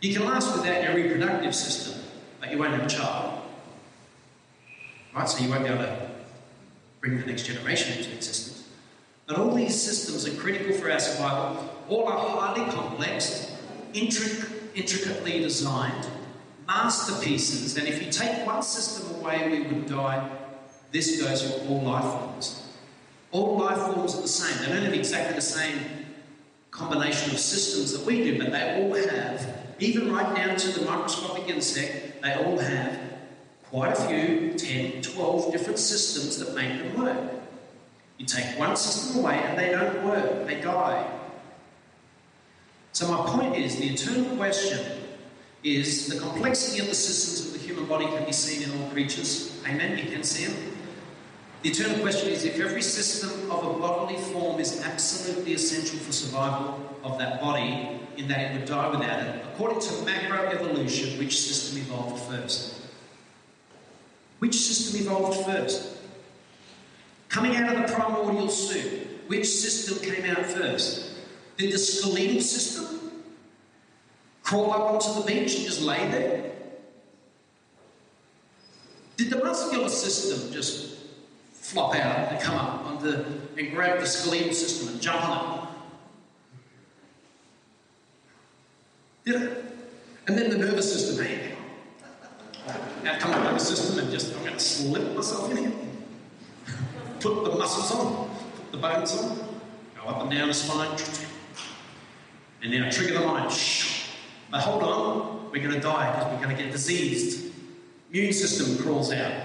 You 0.02 0.14
can 0.14 0.26
last 0.26 0.56
without 0.56 0.84
your 0.84 0.96
reproductive 0.96 1.56
system, 1.56 2.02
but 2.40 2.52
you 2.52 2.58
won't 2.58 2.74
have 2.74 2.86
a 2.86 2.90
child. 2.90 3.42
Right? 5.14 5.28
So 5.28 5.44
you 5.44 5.50
won't 5.50 5.64
be 5.64 5.70
able 5.70 5.84
to 5.84 6.10
bring 7.02 7.20
the 7.20 7.26
next 7.26 7.44
generation 7.44 7.98
into 7.98 8.14
existence. 8.14 8.68
But 9.26 9.38
all 9.38 9.54
these 9.54 9.80
systems 9.80 10.28
are 10.28 10.40
critical 10.40 10.74
for 10.74 10.92
our 10.92 11.00
survival. 11.00 11.70
All 11.90 12.08
are 12.08 12.18
highly 12.18 12.72
complex, 12.72 13.52
intric- 13.94 14.57
intricately 14.78 15.40
designed, 15.40 16.08
masterpieces, 16.68 17.78
and 17.78 17.88
if 17.88 18.04
you 18.04 18.12
take 18.12 18.46
one 18.46 18.62
system 18.62 19.20
away, 19.20 19.50
we 19.50 19.62
would 19.64 19.88
die. 19.90 20.30
This 20.92 21.20
goes 21.20 21.42
for 21.42 21.68
all 21.68 21.82
life 21.82 22.04
forms. 22.04 22.70
All 23.32 23.58
life 23.58 23.78
forms 23.78 24.16
are 24.16 24.22
the 24.22 24.28
same. 24.28 24.64
They 24.64 24.74
don't 24.74 24.86
have 24.86 24.94
exactly 24.94 25.36
the 25.36 25.42
same 25.42 25.80
combination 26.70 27.32
of 27.32 27.40
systems 27.40 27.92
that 27.92 28.06
we 28.06 28.24
do, 28.24 28.38
but 28.38 28.52
they 28.52 28.84
all 28.84 28.94
have, 28.94 29.66
even 29.80 30.14
right 30.14 30.36
down 30.36 30.56
to 30.56 30.80
the 30.80 30.86
microscopic 30.86 31.50
insect, 31.50 32.22
they 32.22 32.34
all 32.36 32.60
have 32.60 33.00
quite 33.64 33.94
a 33.94 34.08
few 34.08 34.54
10, 34.54 35.02
12 35.02 35.52
different 35.52 35.80
systems 35.80 36.38
that 36.38 36.56
make 36.56 36.78
them 36.78 37.04
work. 37.04 37.32
You 38.20 38.28
take 38.28 38.60
one 38.60 38.76
system 38.76 39.24
away 39.24 39.40
and 39.40 39.58
they 39.58 39.72
don't 39.72 40.06
work, 40.06 40.46
they 40.46 40.62
die. 40.62 41.17
So, 42.98 43.08
my 43.12 43.30
point 43.30 43.56
is 43.56 43.76
the 43.76 43.90
eternal 43.90 44.36
question 44.38 45.04
is 45.64 46.08
the 46.08 46.20
complexity 46.20 46.80
of 46.80 46.88
the 46.88 46.96
systems 46.96 47.46
of 47.46 47.54
the 47.54 47.68
human 47.68 47.86
body 47.86 48.06
can 48.06 48.26
be 48.26 48.32
seen 48.32 48.68
in 48.68 48.82
all 48.82 48.90
creatures. 48.90 49.62
Amen? 49.68 50.00
You 50.00 50.12
can 50.12 50.24
see 50.24 50.46
them. 50.46 50.76
The 51.62 51.70
eternal 51.70 52.00
question 52.00 52.32
is 52.32 52.44
if 52.44 52.60
every 52.60 52.82
system 52.82 53.52
of 53.52 53.64
a 53.64 53.80
bodily 53.80 54.20
form 54.20 54.60
is 54.60 54.82
absolutely 54.84 55.54
essential 55.54 56.00
for 56.00 56.12
survival 56.12 56.98
of 57.04 57.20
that 57.20 57.40
body, 57.40 58.00
in 58.18 58.28
that 58.30 58.40
it 58.40 58.54
would 58.58 58.66
die 58.66 58.90
without 58.90 59.28
it, 59.28 59.46
according 59.54 59.80
to 59.80 59.90
macroevolution, 59.90 61.20
which 61.20 61.40
system 61.40 61.80
evolved 61.80 62.24
first? 62.24 62.82
Which 64.40 64.56
system 64.56 65.02
evolved 65.02 65.46
first? 65.46 65.98
Coming 67.30 67.58
out 67.58 67.76
of 67.76 67.88
the 67.88 67.94
primordial 67.94 68.50
soup, 68.50 69.28
which 69.28 69.46
system 69.46 70.00
came 70.00 70.26
out 70.32 70.44
first? 70.48 71.07
Did 71.58 71.74
the 71.74 71.78
skeletal 71.80 72.42
system 72.42 73.12
crawl 74.44 74.72
up 74.72 74.94
onto 74.94 75.20
the 75.20 75.26
beach 75.26 75.56
and 75.56 75.66
just 75.66 75.82
lay 75.82 76.08
there? 76.10 76.52
Did 79.18 79.32
the 79.32 79.44
muscular 79.44 79.90
system 79.90 80.54
just 80.54 80.98
flop 81.52 81.96
out 81.96 82.32
and 82.32 82.40
come 82.40 82.56
up 82.56 82.86
on 82.86 83.04
the, 83.04 83.26
and 83.58 83.72
grab 83.72 84.00
the 84.00 84.06
skeletal 84.06 84.54
system 84.54 84.90
and 84.90 85.02
jump 85.02 85.28
on 85.28 85.68
it? 89.26 89.32
Did 89.32 89.42
it? 89.42 89.66
And 90.28 90.38
then 90.38 90.52
the 90.52 90.58
nervous 90.58 90.94
system, 90.94 91.26
hey, 91.26 91.56
now 93.04 93.18
come 93.18 93.32
up 93.32 93.54
with 93.54 93.62
system 93.62 93.98
and 94.00 94.12
just, 94.12 94.36
I'm 94.36 94.42
going 94.42 94.54
to 94.54 94.60
slip 94.60 95.16
myself 95.16 95.50
in 95.52 95.58
here. 95.58 95.72
Put 97.20 97.44
the 97.46 97.58
muscles 97.58 97.92
on, 98.00 98.30
put 98.56 98.72
the 98.72 98.78
bones 98.78 99.18
on, 99.18 99.38
go 99.96 100.08
up 100.10 100.22
and 100.22 100.32
down 100.32 100.50
the 100.50 100.54
spine, 100.54 100.96
and 102.62 102.74
then 102.74 102.84
I 102.84 102.90
trigger 102.90 103.20
the 103.20 103.26
mind. 103.26 103.52
But 104.50 104.62
hold 104.62 104.84
on, 104.84 105.52
we're 105.52 105.62
going 105.62 105.76
to 105.76 105.80
die 105.80 106.12
because 106.12 106.32
we're 106.32 106.44
going 106.44 106.56
to 106.56 106.64
get 106.64 106.72
diseased. 106.72 107.54
Immune 108.12 108.34
system 108.34 108.78
crawls 108.84 109.12
out, 109.12 109.44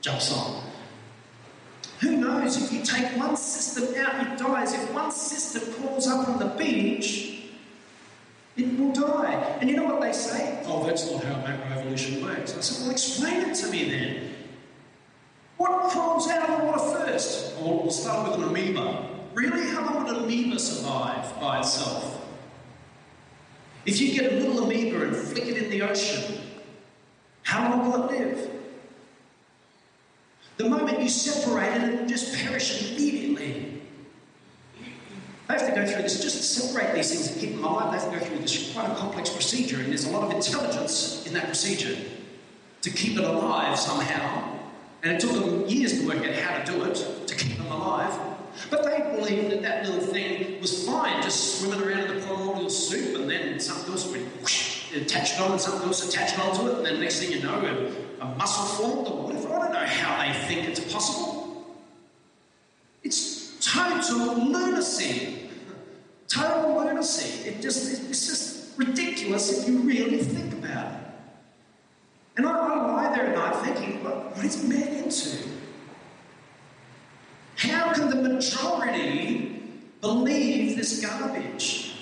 jumps 0.00 0.32
on. 0.32 0.62
Who 2.00 2.16
knows? 2.16 2.62
If 2.62 2.72
you 2.72 2.84
take 2.84 3.16
one 3.16 3.36
system 3.36 3.94
out, 4.04 4.26
it 4.26 4.38
dies. 4.38 4.74
If 4.74 4.92
one 4.92 5.10
system 5.10 5.72
crawls 5.74 6.06
up 6.06 6.28
on 6.28 6.38
the 6.38 6.46
beach, 6.56 7.44
it 8.56 8.78
will 8.78 8.92
die. 8.92 9.58
And 9.60 9.70
you 9.70 9.76
know 9.76 9.84
what 9.84 10.00
they 10.00 10.12
say? 10.12 10.62
Oh, 10.66 10.84
that's 10.86 11.10
not 11.10 11.24
how 11.24 11.34
macroevolution 11.36 12.22
works. 12.22 12.56
I 12.56 12.60
said, 12.60 12.82
well, 12.82 12.90
explain 12.90 13.50
it 13.50 13.54
to 13.54 13.68
me 13.68 13.88
then. 13.88 14.34
What 15.56 15.90
crawls 15.90 16.28
out 16.28 16.50
of 16.50 16.58
the 16.58 16.64
water 16.66 17.04
first? 17.06 17.54
Oh, 17.60 17.82
we'll 17.82 17.90
start 17.90 18.28
with 18.30 18.40
an 18.40 18.48
amoeba. 18.48 19.08
Really? 19.32 19.66
How 19.68 19.86
long 19.86 20.04
would 20.04 20.14
an 20.14 20.24
amoeba 20.24 20.58
survive 20.58 21.40
by 21.40 21.60
itself? 21.60 22.15
If 23.86 24.00
you 24.00 24.12
get 24.12 24.32
a 24.32 24.36
little 24.36 24.64
amoeba 24.64 25.06
and 25.06 25.16
flick 25.16 25.46
it 25.46 25.56
in 25.56 25.70
the 25.70 25.82
ocean, 25.82 26.40
how 27.44 27.70
long 27.70 27.90
will 27.90 28.04
it 28.04 28.18
live? 28.18 28.50
The 30.56 30.68
moment 30.68 31.00
you 31.00 31.08
separate 31.08 31.82
it, 31.82 31.94
it 31.94 32.00
will 32.00 32.08
just 32.08 32.34
perish 32.34 32.90
immediately. 32.90 33.80
They 35.46 35.54
have 35.54 35.68
to 35.68 35.74
go 35.80 35.86
through 35.86 36.02
this, 36.02 36.20
just 36.20 36.42
separate 36.42 36.94
these 36.96 37.12
things 37.12 37.30
and 37.30 37.40
keep 37.40 37.54
them 37.54 37.64
alive. 37.64 37.92
They 37.92 37.98
have 38.00 38.12
to 38.12 38.18
go 38.18 38.24
through 38.24 38.38
this 38.38 38.72
quite 38.72 38.90
a 38.90 38.94
complex 38.96 39.30
procedure, 39.30 39.78
and 39.78 39.86
there's 39.86 40.06
a 40.06 40.10
lot 40.10 40.24
of 40.24 40.32
intelligence 40.32 41.24
in 41.24 41.34
that 41.34 41.44
procedure 41.44 41.96
to 42.82 42.90
keep 42.90 43.16
it 43.16 43.24
alive 43.24 43.78
somehow. 43.78 44.58
And 45.04 45.12
it 45.12 45.20
took 45.20 45.32
them 45.32 45.64
years 45.68 46.00
to 46.00 46.08
work 46.08 46.18
out 46.18 46.34
how 46.34 46.58
to 46.58 46.72
do 46.72 46.82
it, 46.84 47.28
to 47.28 47.34
keep 47.36 47.56
them 47.58 47.70
alive. 47.70 48.18
But 48.70 48.84
they 48.84 49.16
believed 49.16 49.52
that 49.52 49.62
that 49.62 49.86
little 49.86 50.00
thing 50.00 50.60
was 50.60 50.86
fine, 50.86 51.22
just 51.22 51.60
swimming 51.60 51.86
around 51.86 52.10
in 52.10 52.20
the 52.20 52.26
primordial 52.26 52.70
soup, 52.70 53.20
and 53.20 53.30
then 53.30 53.60
something 53.60 53.92
else 53.92 54.10
would 54.10 54.22
whoosh, 54.40 54.94
attached 54.94 55.40
on, 55.40 55.52
and 55.52 55.60
something 55.60 55.86
else 55.86 56.08
attached 56.08 56.38
onto 56.38 56.68
it, 56.68 56.76
and 56.78 56.86
then 56.86 57.00
next 57.00 57.20
thing 57.20 57.32
you 57.32 57.42
know, 57.42 57.54
a, 57.54 58.24
a 58.24 58.34
muscle 58.36 58.64
formed 58.64 59.08
or 59.08 59.24
whatever. 59.24 59.54
I 59.54 59.58
don't 59.58 59.72
know 59.72 59.86
how 59.86 60.26
they 60.26 60.32
think 60.46 60.68
it's 60.68 60.92
possible. 60.92 61.76
It's 63.02 63.56
total 63.60 64.34
lunacy. 64.36 65.50
Total 66.28 66.76
lunacy. 66.76 67.48
It 67.48 67.60
just, 67.60 68.10
it's 68.10 68.26
just 68.26 68.78
ridiculous 68.78 69.58
if 69.58 69.68
you 69.68 69.78
really 69.78 70.18
think 70.18 70.52
about 70.54 70.92
it. 70.92 70.98
And 72.36 72.46
I, 72.46 72.50
I 72.52 72.92
lie 72.92 73.14
there 73.14 73.26
at 73.28 73.34
night 73.34 73.64
thinking, 73.64 74.04
what 74.04 74.44
is 74.44 74.62
man 74.62 75.04
into? 75.04 75.45
Can 77.96 78.10
the 78.10 78.28
majority 78.28 79.62
believe 80.02 80.76
this 80.76 81.00
garbage? 81.00 81.94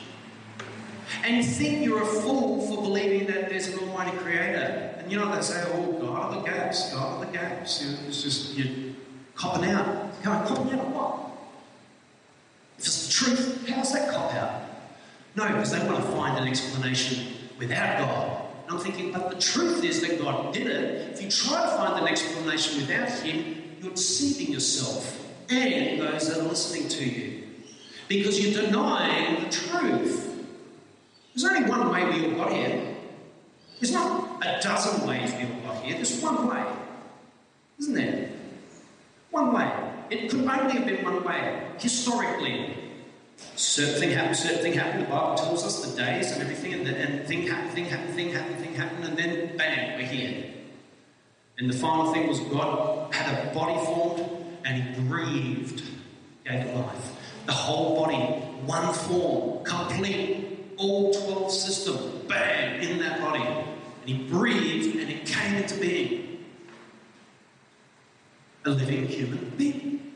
And 1.22 1.46
think 1.46 1.84
you're 1.84 2.02
a 2.02 2.06
fool 2.06 2.66
for 2.66 2.82
believing 2.82 3.28
that 3.28 3.48
there's 3.48 3.68
an 3.68 3.78
almighty 3.78 4.16
creator. 4.18 4.96
And 4.98 5.12
you 5.12 5.18
know, 5.18 5.32
they 5.32 5.40
say, 5.40 5.62
oh, 5.72 5.92
God 5.92 6.34
of 6.34 6.42
the 6.42 6.50
gaps, 6.50 6.92
God 6.92 7.22
of 7.22 7.26
the 7.28 7.32
gaps. 7.32 7.80
It's 8.08 8.24
just, 8.24 8.54
you're 8.54 8.92
copping 9.36 9.70
out. 9.70 10.20
Going, 10.24 10.44
copping 10.44 10.72
out 10.72 10.84
of 10.84 10.92
what? 10.92 11.30
If 12.76 12.86
it's 12.86 13.06
the 13.06 13.12
truth, 13.12 13.68
how's 13.68 13.92
that 13.92 14.12
cop 14.12 14.34
out? 14.34 14.62
No, 15.36 15.46
because 15.46 15.70
they 15.70 15.78
want 15.86 16.04
to 16.04 16.10
find 16.10 16.38
an 16.38 16.48
explanation 16.48 17.34
without 17.56 18.00
God. 18.00 18.46
And 18.64 18.76
I'm 18.76 18.82
thinking, 18.82 19.12
but 19.12 19.30
the 19.30 19.38
truth 19.40 19.84
is 19.84 20.00
that 20.00 20.20
God 20.20 20.52
did 20.52 20.66
it. 20.66 21.12
If 21.12 21.22
you 21.22 21.30
try 21.30 21.62
to 21.62 21.68
find 21.68 22.02
an 22.02 22.08
explanation 22.08 22.80
without 22.80 23.08
Him, 23.20 23.62
you're 23.80 23.92
deceiving 23.92 24.52
yourself 24.52 25.23
and 25.50 26.00
those 26.00 26.28
that 26.28 26.38
are 26.38 26.48
listening 26.48 26.88
to 26.88 27.04
you. 27.04 27.42
Because 28.08 28.38
you're 28.40 28.62
denying 28.62 29.44
the 29.44 29.50
truth. 29.50 30.46
There's 31.34 31.44
only 31.44 31.68
one 31.68 31.90
way 31.90 32.04
we 32.04 32.26
all 32.26 32.44
got 32.44 32.52
here. 32.52 32.96
There's 33.80 33.92
not 33.92 34.44
a 34.44 34.60
dozen 34.62 35.06
ways 35.06 35.32
we 35.32 35.42
all 35.42 35.74
got 35.74 35.84
here. 35.84 35.96
There's 35.96 36.20
one 36.20 36.46
way. 36.46 36.64
Isn't 37.78 37.94
there? 37.94 38.30
One 39.30 39.52
way. 39.52 39.70
It 40.10 40.30
could 40.30 40.46
only 40.46 40.74
have 40.74 40.86
been 40.86 41.04
one 41.04 41.24
way, 41.24 41.66
historically. 41.78 42.76
Certain 43.56 44.00
thing 44.00 44.10
happened, 44.10 44.36
certain 44.36 44.62
thing 44.62 44.72
happened. 44.74 45.06
The 45.06 45.10
Bible 45.10 45.34
tells 45.34 45.64
us 45.64 45.84
the 45.84 45.96
days 45.96 46.30
and 46.32 46.42
everything, 46.42 46.74
and, 46.74 46.86
the, 46.86 46.96
and 46.96 47.26
thing 47.26 47.46
happened, 47.46 47.72
thing 47.72 47.86
happened, 47.86 48.14
thing 48.14 48.30
happened, 48.30 48.58
thing 48.58 48.74
happened, 48.74 49.04
and 49.04 49.16
then 49.16 49.56
bang, 49.56 49.98
we're 49.98 50.06
here. 50.06 50.52
And 51.58 51.68
the 51.68 51.76
final 51.76 52.12
thing 52.12 52.28
was 52.28 52.40
God 52.40 53.12
had 53.12 53.48
a 53.48 53.54
body 53.54 53.74
formed 53.84 54.43
and 54.64 54.82
He 54.82 55.00
breathed, 55.02 55.82
gave 56.44 56.74
life. 56.74 57.12
The 57.46 57.52
whole 57.52 57.96
body, 57.96 58.16
one 58.66 58.92
form, 58.94 59.64
complete, 59.64 60.74
all 60.76 61.12
12 61.12 61.52
system, 61.52 62.26
bang, 62.26 62.82
in 62.82 62.98
that 62.98 63.20
body. 63.20 63.44
And 63.44 64.08
He 64.08 64.24
breathed 64.28 64.96
and 64.98 65.10
it 65.10 65.26
came 65.26 65.54
into 65.54 65.78
being 65.78 66.44
a 68.64 68.70
living 68.70 69.06
human 69.06 69.52
being. 69.56 70.14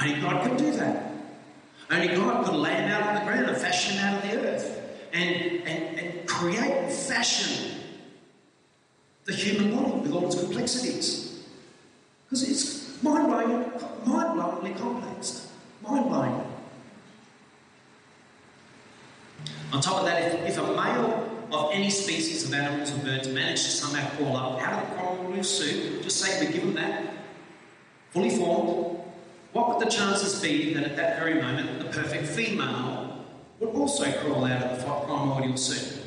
Only 0.00 0.20
God 0.20 0.46
could 0.46 0.56
do 0.56 0.72
that. 0.72 1.12
Only 1.90 2.08
God 2.08 2.44
could 2.44 2.54
land 2.54 2.92
out 2.92 3.02
on 3.08 3.14
the 3.14 3.20
ground 3.20 3.46
and 3.46 3.56
fashion 3.56 3.98
out 3.98 4.24
of 4.24 4.30
the 4.30 4.40
earth 4.40 4.80
and, 5.12 5.34
and, 5.66 5.98
and 5.98 6.28
create 6.28 6.58
and 6.58 6.92
fashion 6.92 7.80
the 9.24 9.32
human 9.32 9.76
body 9.76 9.92
with 10.00 10.12
all 10.12 10.26
its 10.26 10.38
complexities. 10.40 11.44
Because 12.24 12.48
it's 12.48 12.81
mind 13.02 13.26
blowing, 13.26 13.72
mind 14.06 14.38
blowingly 14.38 14.78
complex. 14.78 15.48
Mind 15.82 16.08
blowing. 16.08 16.44
On 19.72 19.80
top 19.80 20.00
of 20.00 20.04
that, 20.04 20.22
if, 20.22 20.50
if 20.50 20.58
a 20.58 20.66
male 20.76 21.28
of 21.50 21.70
any 21.72 21.90
species 21.90 22.44
of 22.44 22.54
animals 22.54 22.92
or 22.92 22.98
birds 22.98 23.28
managed 23.28 23.64
to 23.64 23.70
somehow 23.70 24.08
crawl 24.16 24.36
up 24.36 24.62
out 24.62 24.82
of 24.82 24.90
the 24.90 24.96
primordial 24.96 25.44
soup, 25.44 26.02
just 26.02 26.18
say 26.18 26.46
we 26.46 26.52
give 26.52 26.62
them 26.62 26.74
that, 26.74 27.14
fully 28.10 28.30
formed, 28.30 29.00
what 29.52 29.68
would 29.68 29.86
the 29.86 29.90
chances 29.90 30.40
be 30.40 30.72
that 30.74 30.84
at 30.84 30.96
that 30.96 31.18
very 31.18 31.34
moment 31.34 31.78
the 31.78 31.84
perfect 31.86 32.26
female 32.26 33.26
would 33.60 33.70
also 33.70 34.10
crawl 34.20 34.44
out 34.44 34.62
of 34.62 34.78
the 34.78 34.84
primordial 34.84 35.56
soup? 35.56 36.04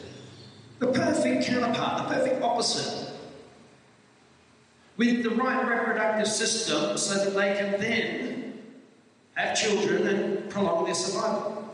The 0.79 0.87
perfect 0.87 1.45
counterpart, 1.45 2.09
the 2.09 2.15
perfect 2.15 2.41
opposite. 2.43 3.04
With 4.97 5.23
the 5.23 5.29
right 5.31 5.67
reproductive 5.67 6.27
system 6.27 6.97
so 6.97 7.25
that 7.25 7.33
they 7.33 7.55
can 7.55 7.81
then 7.81 8.63
have 9.35 9.57
children 9.57 10.07
and 10.07 10.49
prolong 10.49 10.85
their 10.85 10.93
survival. 10.93 11.69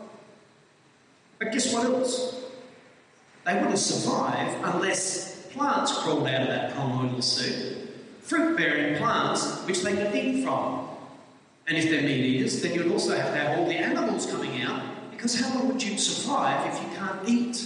But 1.38 1.52
guess 1.52 1.74
what 1.74 1.86
else? 1.86 2.44
They 3.46 3.56
wouldn't 3.56 3.78
survive 3.78 4.64
unless 4.64 5.48
plants 5.48 5.98
crawled 6.00 6.28
out 6.28 6.42
of 6.42 6.48
that 6.48 6.74
colloidal 6.74 7.22
suit. 7.22 7.78
Fruit 8.22 8.58
bearing 8.58 8.98
plants 8.98 9.66
which 9.66 9.82
they 9.82 9.96
could 9.96 10.16
eat 10.16 10.44
from. 10.44 10.88
And 11.68 11.78
if 11.78 11.90
they're 11.90 12.02
meat 12.02 12.26
eaters, 12.26 12.62
then 12.62 12.74
you'd 12.74 12.92
also 12.92 13.16
have 13.16 13.34
to 13.34 13.40
have 13.40 13.60
all 13.60 13.66
the 13.66 13.76
animals 13.76 14.26
coming 14.26 14.62
out 14.62 14.84
because 15.12 15.40
how 15.40 15.54
long 15.56 15.68
would 15.70 15.84
you 15.84 15.98
survive 15.98 16.74
if 16.74 16.82
you 16.82 16.90
can't 16.98 17.30
eat? 17.30 17.64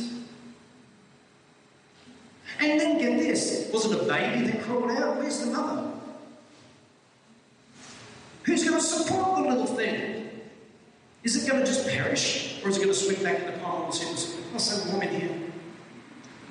And 2.60 2.80
then 2.80 2.98
get 2.98 3.20
this 3.20 3.70
was 3.74 3.92
it 3.92 4.02
a 4.02 4.04
baby 4.06 4.48
that 4.48 4.62
crawled 4.64 4.92
out? 4.92 5.18
Where's 5.18 5.40
the 5.40 5.48
mother? 5.48 5.92
Who's 8.44 8.64
going 8.64 8.80
to 8.80 8.82
support 8.82 9.38
the 9.38 9.50
little 9.50 9.66
thing? 9.66 10.30
Is 11.24 11.36
it 11.36 11.50
going 11.50 11.62
to 11.62 11.66
just 11.66 11.88
perish? 11.88 12.62
Or 12.64 12.70
is 12.70 12.78
it 12.78 12.82
going 12.82 12.94
to 12.94 13.00
swim 13.00 13.24
back 13.24 13.40
in 13.40 13.46
the 13.48 13.58
pond 13.60 13.86
and 13.86 13.94
say, 13.94 14.38
I'll 14.54 14.60
stay 14.60 14.90
warm 14.92 15.02
in 15.02 15.20
here? 15.20 15.40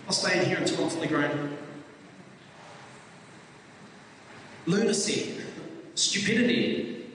I'll 0.06 0.12
stay 0.12 0.40
in 0.40 0.46
here 0.46 0.58
until 0.58 0.84
I'm 0.84 0.90
fully 0.90 1.06
grown. 1.06 1.56
Lunacy, 4.66 5.40
stupidity, 5.94 7.06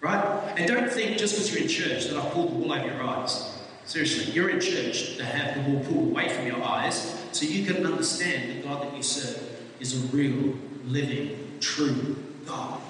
right? 0.00 0.54
And 0.56 0.68
don't 0.68 0.90
think 0.90 1.16
just 1.16 1.34
because 1.34 1.52
you're 1.52 1.62
in 1.62 1.68
church 1.68 2.06
that 2.08 2.16
I've 2.18 2.32
pulled 2.32 2.50
the 2.50 2.54
wool 2.56 2.72
over 2.72 2.86
your 2.86 3.02
eyes. 3.02 3.59
Seriously, 3.90 4.32
you're 4.32 4.50
in 4.50 4.60
church 4.60 5.16
to 5.16 5.24
have 5.24 5.56
the 5.56 5.68
wool 5.68 5.82
pulled 5.82 6.10
away 6.12 6.28
from 6.28 6.46
your 6.46 6.62
eyes 6.62 7.12
so 7.32 7.44
you 7.44 7.66
can 7.66 7.84
understand 7.84 8.56
the 8.56 8.62
God 8.62 8.84
that 8.84 8.96
you 8.96 9.02
serve 9.02 9.42
is 9.80 10.04
a 10.04 10.06
real, 10.16 10.54
living, 10.86 11.58
true 11.58 12.14
God. 12.46 12.80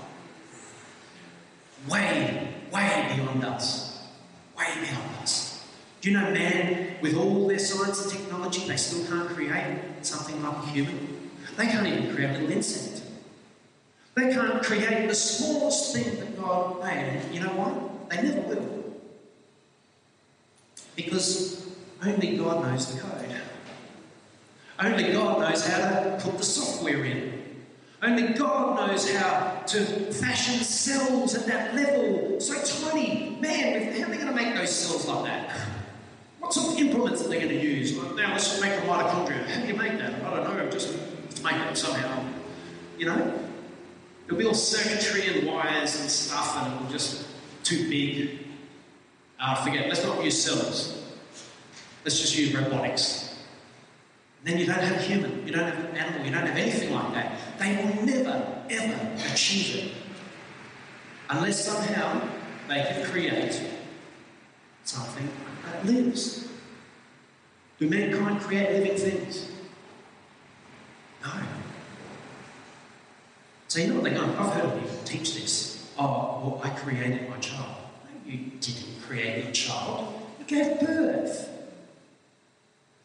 Way, 1.89 2.53
way 2.71 3.15
beyond 3.17 3.43
us. 3.45 4.09
Way 4.59 4.67
beyond 4.75 5.17
us. 5.23 5.67
Do 6.03 6.11
you 6.11 6.19
know, 6.19 6.33
man, 6.33 6.97
with 7.01 7.17
all 7.17 7.49
their 7.49 7.59
science 7.59 8.03
and 8.03 8.13
technology, 8.13 8.69
they 8.69 8.77
still 8.77 9.07
can't 9.07 9.31
create 9.31 9.79
something 10.03 10.43
like 10.43 10.55
a 10.55 10.67
human? 10.67 11.31
They 11.57 11.65
can't 11.65 11.87
even 11.87 12.15
create 12.15 12.29
a 12.29 12.33
little 12.35 12.51
insect. 12.51 13.07
They 14.17 14.31
can't 14.35 14.63
create 14.63 15.09
the 15.09 15.15
smallest 15.15 15.95
thing 15.95 16.21
that 16.21 16.39
God 16.39 16.85
made. 16.85 17.23
You 17.33 17.41
know 17.41 17.55
what? 17.55 18.11
They 18.11 18.21
never 18.21 18.43
will. 18.43 18.90
Because 20.97 21.67
only 22.05 22.37
God 22.37 22.63
knows 22.65 22.95
the 22.95 23.01
code. 23.01 23.37
Only 24.79 25.13
God 25.13 25.41
knows 25.41 25.67
how 25.67 25.79
to 25.79 26.19
put 26.23 26.39
the 26.39 26.45
software 26.45 27.05
in. 27.05 27.31
Only 28.03 28.33
God 28.33 28.77
knows 28.77 29.15
how 29.15 29.63
to 29.67 29.85
fashion 30.13 30.65
cells 30.65 31.35
at 31.35 31.47
that 31.47 31.75
level. 31.75 32.41
So 32.41 32.55
tiny. 32.63 33.37
Man, 33.41 34.01
how 34.01 34.07
are 34.07 34.11
they 34.11 34.17
going 34.17 34.29
to 34.29 34.35
make 34.35 34.55
those 34.55 34.75
cells 34.75 35.07
like 35.07 35.25
that? 35.27 35.55
What 36.39 36.55
sort 36.55 36.73
of 36.73 36.79
implements 36.79 37.23
are 37.25 37.29
they 37.29 37.37
going 37.37 37.51
to 37.51 37.63
use? 37.63 37.97
Like, 37.97 38.17
now 38.17 38.33
let's 38.33 38.59
make 38.61 38.73
a 38.73 38.81
mitochondria. 38.83 39.47
How 39.47 39.61
do 39.61 39.67
you 39.67 39.75
make 39.75 39.99
that? 39.99 40.15
I 40.25 40.35
don't 40.35 40.57
know. 40.57 40.71
Just 40.71 40.97
make 41.45 41.55
it 41.55 41.77
somehow. 41.77 42.25
You 42.99 43.07
know? 43.07 43.39
It'll 44.27 44.39
be 44.39 44.47
all 44.47 44.55
circuitry 44.55 45.27
and 45.37 45.47
wires 45.47 46.01
and 46.01 46.11
stuff, 46.11 46.57
and 46.57 46.75
it'll 46.75 46.91
just 46.91 47.27
too 47.65 47.89
big. 47.91 48.47
Uh, 49.41 49.55
forget. 49.65 49.89
Let's 49.89 50.05
not 50.05 50.23
use 50.23 50.43
cells. 50.43 51.03
Let's 52.05 52.21
just 52.21 52.37
use 52.37 52.55
robotics. 52.55 53.31
Then 54.45 54.59
you 54.59 54.67
don't 54.67 54.81
have 54.81 54.97
a 54.97 55.03
human, 55.03 55.47
you 55.47 55.53
don't 55.53 55.65
have 55.65 55.85
an 55.85 55.97
animal, 55.97 56.25
you 56.25 56.33
don't 56.33 56.47
have 56.47 56.57
anything 56.57 56.95
like 56.95 57.13
that. 57.13 57.39
They 57.59 57.77
will 57.77 58.07
never, 58.07 58.65
ever 58.71 59.23
achieve 59.33 59.77
it 59.77 59.93
unless 61.29 61.65
somehow 61.65 62.27
they 62.69 62.83
can 62.83 63.05
create 63.05 63.61
something 64.85 65.29
that 65.65 65.85
lives. 65.85 66.49
Do 67.79 67.89
mankind 67.89 68.41
create 68.41 68.71
living 68.73 68.97
things? 68.97 69.51
No. 71.23 71.31
So 73.69 73.81
you 73.81 73.89
know 73.89 73.95
what 73.97 74.05
they 74.05 74.11
go, 74.11 74.25
I've 74.25 74.53
heard 74.55 74.81
people 74.81 74.99
teach 75.05 75.35
this. 75.35 75.93
Oh, 75.99 76.41
well, 76.43 76.61
I 76.65 76.71
created 76.71 77.29
my 77.29 77.37
child. 77.39 77.77
No, 78.05 78.31
you 78.31 78.39
didn't 78.59 78.90
create 79.11 79.43
your 79.43 79.53
child. 79.53 80.15
Gave 80.47 80.81
birth. 80.81 81.49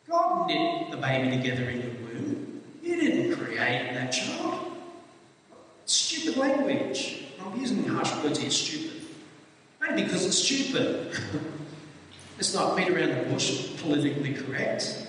God 0.10 0.48
knit 0.48 0.92
the 0.92 0.98
baby 0.98 1.36
together 1.38 1.70
in 1.70 1.82
your 1.82 1.92
womb. 1.92 2.62
You 2.82 2.96
didn't 2.96 3.38
create 3.38 3.94
that 3.94 4.12
child. 4.12 4.72
Stupid 5.86 6.38
language. 6.38 7.24
I'm 7.40 7.60
using 7.60 7.84
harsh 7.86 8.12
words 8.24 8.40
here, 8.40 8.50
stupid. 8.50 9.02
Maybe 9.82 10.04
because 10.04 10.26
it's 10.26 10.38
stupid. 10.38 11.12
it's 12.40 12.54
not 12.54 12.76
beat 12.76 12.90
around 12.90 13.10
the 13.10 13.32
bush, 13.32 13.76
politically 13.78 14.34
correct. 14.34 15.08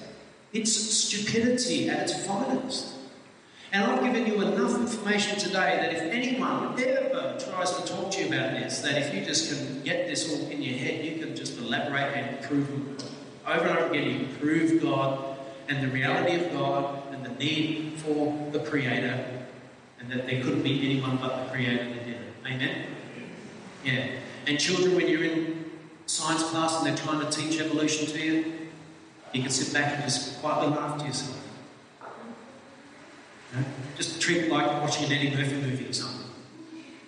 It's 0.52 0.72
stupidity 0.72 1.88
at 1.88 2.02
its 2.02 2.26
finest. 2.26 2.95
And 3.72 3.84
I've 3.84 4.02
given 4.02 4.26
you 4.26 4.40
enough 4.40 4.76
information 4.76 5.38
today 5.38 5.76
that 5.80 5.92
if 5.92 6.02
anyone 6.02 6.80
ever 6.80 7.36
tries 7.38 7.72
to 7.76 7.84
talk 7.84 8.10
to 8.12 8.20
you 8.20 8.28
about 8.28 8.52
this, 8.52 8.80
that 8.80 8.96
if 8.96 9.14
you 9.14 9.24
just 9.24 9.52
can 9.52 9.82
get 9.82 10.06
this 10.06 10.32
all 10.32 10.48
in 10.48 10.62
your 10.62 10.78
head, 10.78 11.04
you 11.04 11.24
can 11.24 11.34
just 11.34 11.58
elaborate 11.58 12.16
and 12.16 12.42
prove 12.42 12.70
over 13.46 13.66
and 13.66 13.78
over 13.78 13.90
again, 13.90 14.20
you 14.20 14.26
prove 14.38 14.82
God 14.82 15.36
and 15.68 15.82
the 15.82 15.92
reality 15.92 16.44
of 16.44 16.52
God 16.52 17.02
and 17.12 17.24
the 17.24 17.30
need 17.30 17.94
for 17.98 18.50
the 18.52 18.60
Creator, 18.60 19.44
and 20.00 20.10
that 20.10 20.26
there 20.26 20.42
couldn't 20.42 20.62
be 20.62 20.90
anyone 20.90 21.16
but 21.16 21.44
the 21.44 21.50
Creator 21.52 21.84
that 21.84 22.04
did 22.04 22.14
it. 22.14 22.34
Amen? 22.46 22.86
Yeah. 23.84 24.08
And 24.46 24.58
children, 24.58 24.94
when 24.96 25.08
you're 25.08 25.24
in 25.24 25.70
science 26.06 26.44
class 26.44 26.78
and 26.78 26.86
they're 26.86 26.96
trying 26.96 27.20
to 27.20 27.30
teach 27.30 27.60
evolution 27.60 28.06
to 28.06 28.24
you, 28.24 28.52
you 29.32 29.42
can 29.42 29.50
sit 29.50 29.74
back 29.74 29.94
and 29.94 30.04
just 30.04 30.40
quietly 30.40 30.74
laugh 30.74 30.98
to 30.98 31.06
yourself. 31.06 31.45
Just 33.96 34.20
treat 34.20 34.44
it 34.44 34.50
like 34.50 34.66
watching 34.82 35.06
an 35.06 35.12
Eddie 35.12 35.36
Murphy 35.36 35.56
movie 35.56 35.88
or 35.88 35.92
something. 35.92 36.28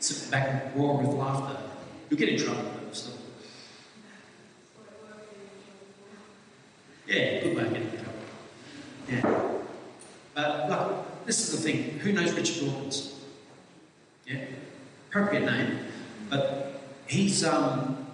Sit 0.00 0.30
back 0.30 0.48
and 0.48 0.76
roar 0.76 0.98
with 0.98 1.08
laughter. 1.08 1.60
You'll 2.08 2.18
get 2.18 2.28
in 2.28 2.38
trouble, 2.38 2.62
though, 2.62 2.92
still. 2.92 3.14
Yeah, 7.06 7.40
good 7.42 7.56
way 7.56 7.62
of 7.62 7.72
getting 7.72 7.88
in 7.88 7.98
trouble. 7.98 8.12
Yeah. 9.10 9.50
But 10.34 10.70
look, 10.70 11.26
this 11.26 11.40
is 11.40 11.52
the 11.52 11.70
thing. 11.70 11.98
Who 11.98 12.12
knows 12.12 12.32
Richard 12.32 12.66
Dawkins? 12.66 13.14
Yeah, 14.26 14.44
appropriate 15.08 15.44
name. 15.44 15.78
But 16.30 16.80
he's. 17.06 17.44
Um, 17.44 18.06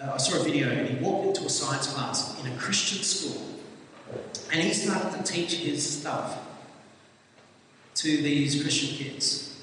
uh, 0.00 0.12
I 0.14 0.16
saw 0.18 0.40
a 0.40 0.44
video, 0.44 0.68
and 0.68 0.88
he 0.88 1.04
walked 1.04 1.26
into 1.26 1.46
a 1.46 1.50
science 1.50 1.92
class 1.92 2.40
in 2.40 2.52
a 2.52 2.56
Christian 2.56 3.02
school, 3.02 3.42
and 4.52 4.62
he 4.62 4.72
started 4.72 5.18
to 5.18 5.32
teach 5.32 5.54
his 5.54 6.00
stuff 6.00 6.47
to 7.98 8.16
these 8.22 8.62
Christian 8.62 8.96
kids. 8.96 9.60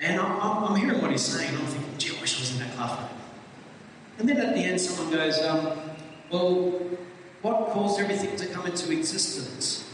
And 0.00 0.20
I'm, 0.20 0.64
I'm 0.64 0.76
hearing 0.76 1.00
what 1.00 1.10
he's 1.10 1.22
saying, 1.22 1.48
and 1.48 1.58
I'm 1.58 1.66
thinking, 1.66 1.98
gee, 1.98 2.16
I 2.16 2.20
wish 2.20 2.36
I 2.36 2.40
was 2.40 2.52
in 2.52 2.58
that 2.60 2.76
class. 2.76 3.10
And 4.18 4.28
then 4.28 4.36
at 4.38 4.54
the 4.54 4.60
end, 4.60 4.80
someone 4.80 5.12
goes, 5.12 5.42
um, 5.42 5.78
Well, 6.30 6.80
what 7.42 7.70
caused 7.70 8.00
everything 8.00 8.36
to 8.36 8.46
come 8.46 8.66
into 8.66 8.92
existence? 8.92 9.90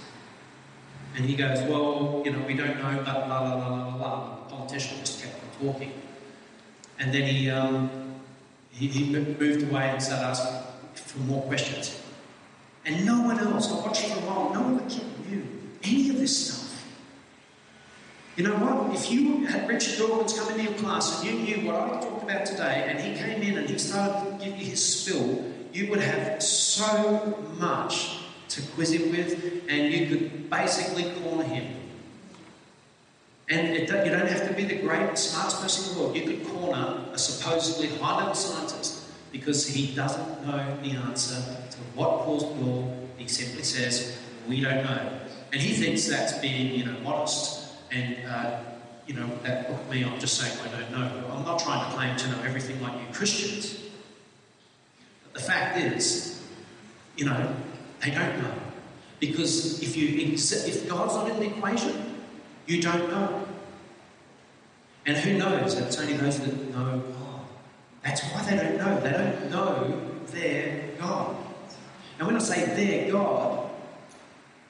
And 1.17 1.25
he 1.25 1.35
goes, 1.35 1.61
Well, 1.63 2.23
you 2.25 2.33
know, 2.33 2.45
we 2.47 2.55
don't 2.55 2.79
know, 2.79 3.03
but 3.05 3.27
blah, 3.27 3.27
blah, 3.27 3.57
blah, 3.57 3.69
blah, 3.69 3.97
blah. 3.97 4.37
The 4.45 4.55
politician 4.55 4.99
just 4.99 5.23
kept 5.23 5.35
on 5.43 5.73
talking. 5.73 5.93
And 6.99 7.13
then 7.13 7.23
he, 7.23 7.51
um, 7.51 7.91
he, 8.71 8.89
he 8.89 9.11
moved 9.11 9.63
away 9.63 9.89
and 9.89 10.03
started 10.03 10.27
asking 10.27 10.61
for 10.95 11.19
more 11.21 11.43
questions. 11.43 12.01
And 12.85 13.07
no 13.07 13.23
one 13.23 13.39
else, 13.39 13.73
I 13.73 13.75
watched 13.87 14.07
for 14.07 14.19
a 14.19 14.23
while, 14.23 14.53
no 14.53 14.61
one 14.61 14.89
knew 15.29 15.47
any 15.83 16.11
of 16.11 16.19
this 16.19 16.47
stuff. 16.47 16.62
You 18.37 18.45
know 18.45 18.55
what? 18.57 18.95
If 18.95 19.11
you 19.11 19.45
had 19.47 19.69
Richard 19.69 19.99
Dawkins 19.99 20.39
come 20.39 20.51
into 20.53 20.65
your 20.65 20.73
class 20.75 21.23
and 21.23 21.29
you 21.29 21.57
knew 21.57 21.67
what 21.67 21.77
I 21.77 22.01
talked 22.01 22.23
about 22.23 22.47
today, 22.47 22.87
and 22.89 22.99
he 22.99 23.15
came 23.15 23.43
in 23.43 23.59
and 23.59 23.69
he 23.69 23.79
started 23.79 24.39
to 24.39 24.45
give 24.45 24.57
you 24.59 24.65
his 24.65 24.85
spill, 24.85 25.45
you 25.73 25.91
would 25.91 26.01
have 26.01 26.43
so 26.43 27.39
much 27.59 28.19
to 28.49 28.63
quiz 28.75 28.93
him 28.93 29.11
with, 29.11 29.65
and 29.69 29.93
you 29.93 30.07
could 30.07 30.51
basically 30.51 31.11
corner 31.21 31.45
him. 31.45 31.75
And 33.49 33.69
it, 33.69 33.83
you 33.83 34.11
don't 34.11 34.29
have 34.29 34.49
to 34.49 34.55
be 34.55 34.65
the 34.65 34.77
great, 34.77 35.19
smartest 35.19 35.61
person 35.61 35.91
in 35.91 35.95
the 35.95 36.01
world. 36.03 36.17
You 36.17 36.23
could 36.23 36.47
corner 36.49 37.05
a 37.13 37.19
supposedly 37.19 37.89
high 37.99 38.19
level 38.19 38.35
scientist 38.35 39.11
because 39.31 39.67
he 39.67 39.95
doesn't 39.95 40.47
know 40.47 40.79
the 40.83 40.91
answer 40.91 41.35
to 41.71 41.79
what 41.95 42.21
caused 42.21 42.49
the 42.49 42.65
war. 42.65 42.97
He 43.19 43.29
simply 43.29 43.63
says, 43.63 44.19
We 44.49 44.61
don't 44.61 44.85
know. 44.85 45.21
And 45.53 45.61
he 45.61 45.75
thinks 45.75 46.07
that's 46.09 46.39
being, 46.39 46.75
you 46.75 46.87
know, 46.87 46.99
modest. 47.01 47.62
And, 47.93 48.17
uh, 48.27 48.61
you 49.07 49.15
know, 49.15 49.29
that, 49.43 49.71
look, 49.71 49.91
me, 49.91 50.05
I'm 50.05 50.19
just 50.19 50.39
saying 50.39 50.59
I 50.67 50.81
don't 50.81 50.93
know. 50.93 51.31
I'm 51.33 51.45
not 51.45 51.59
trying 51.59 51.85
to 51.89 51.97
claim 51.97 52.17
to 52.17 52.29
know 52.29 52.43
everything 52.43 52.81
like 52.81 52.95
you 52.95 53.13
Christians. 53.13 53.79
But 55.25 55.35
the 55.35 55.41
fact 55.41 55.79
is, 55.79 56.43
you 57.17 57.27
know, 57.27 57.55
they 58.01 58.11
don't 58.11 58.43
know. 58.43 58.55
Because 59.21 59.83
if, 59.83 59.97
you, 59.97 60.09
if 60.09 60.89
God's 60.89 61.15
not 61.15 61.31
in 61.31 61.37
the 61.39 61.47
equation, 61.57 62.17
you 62.67 62.81
don't 62.81 63.11
know. 63.11 63.47
And 65.05 65.17
who 65.17 65.37
knows? 65.37 65.75
It's 65.75 65.99
only 65.99 66.15
those 66.15 66.41
that 66.41 66.75
know 66.75 66.99
God. 66.99 67.41
That's 68.03 68.23
why 68.31 68.43
they 68.45 68.57
don't 68.57 68.77
know. 68.79 69.01
They 69.01 69.11
don't 69.11 69.51
know 69.51 70.01
their 70.29 70.89
God. 70.99 71.37
And 72.19 72.27
when 72.27 72.37
I 72.37 72.39
say 72.39 72.65
their 72.65 73.13
God, 73.13 73.71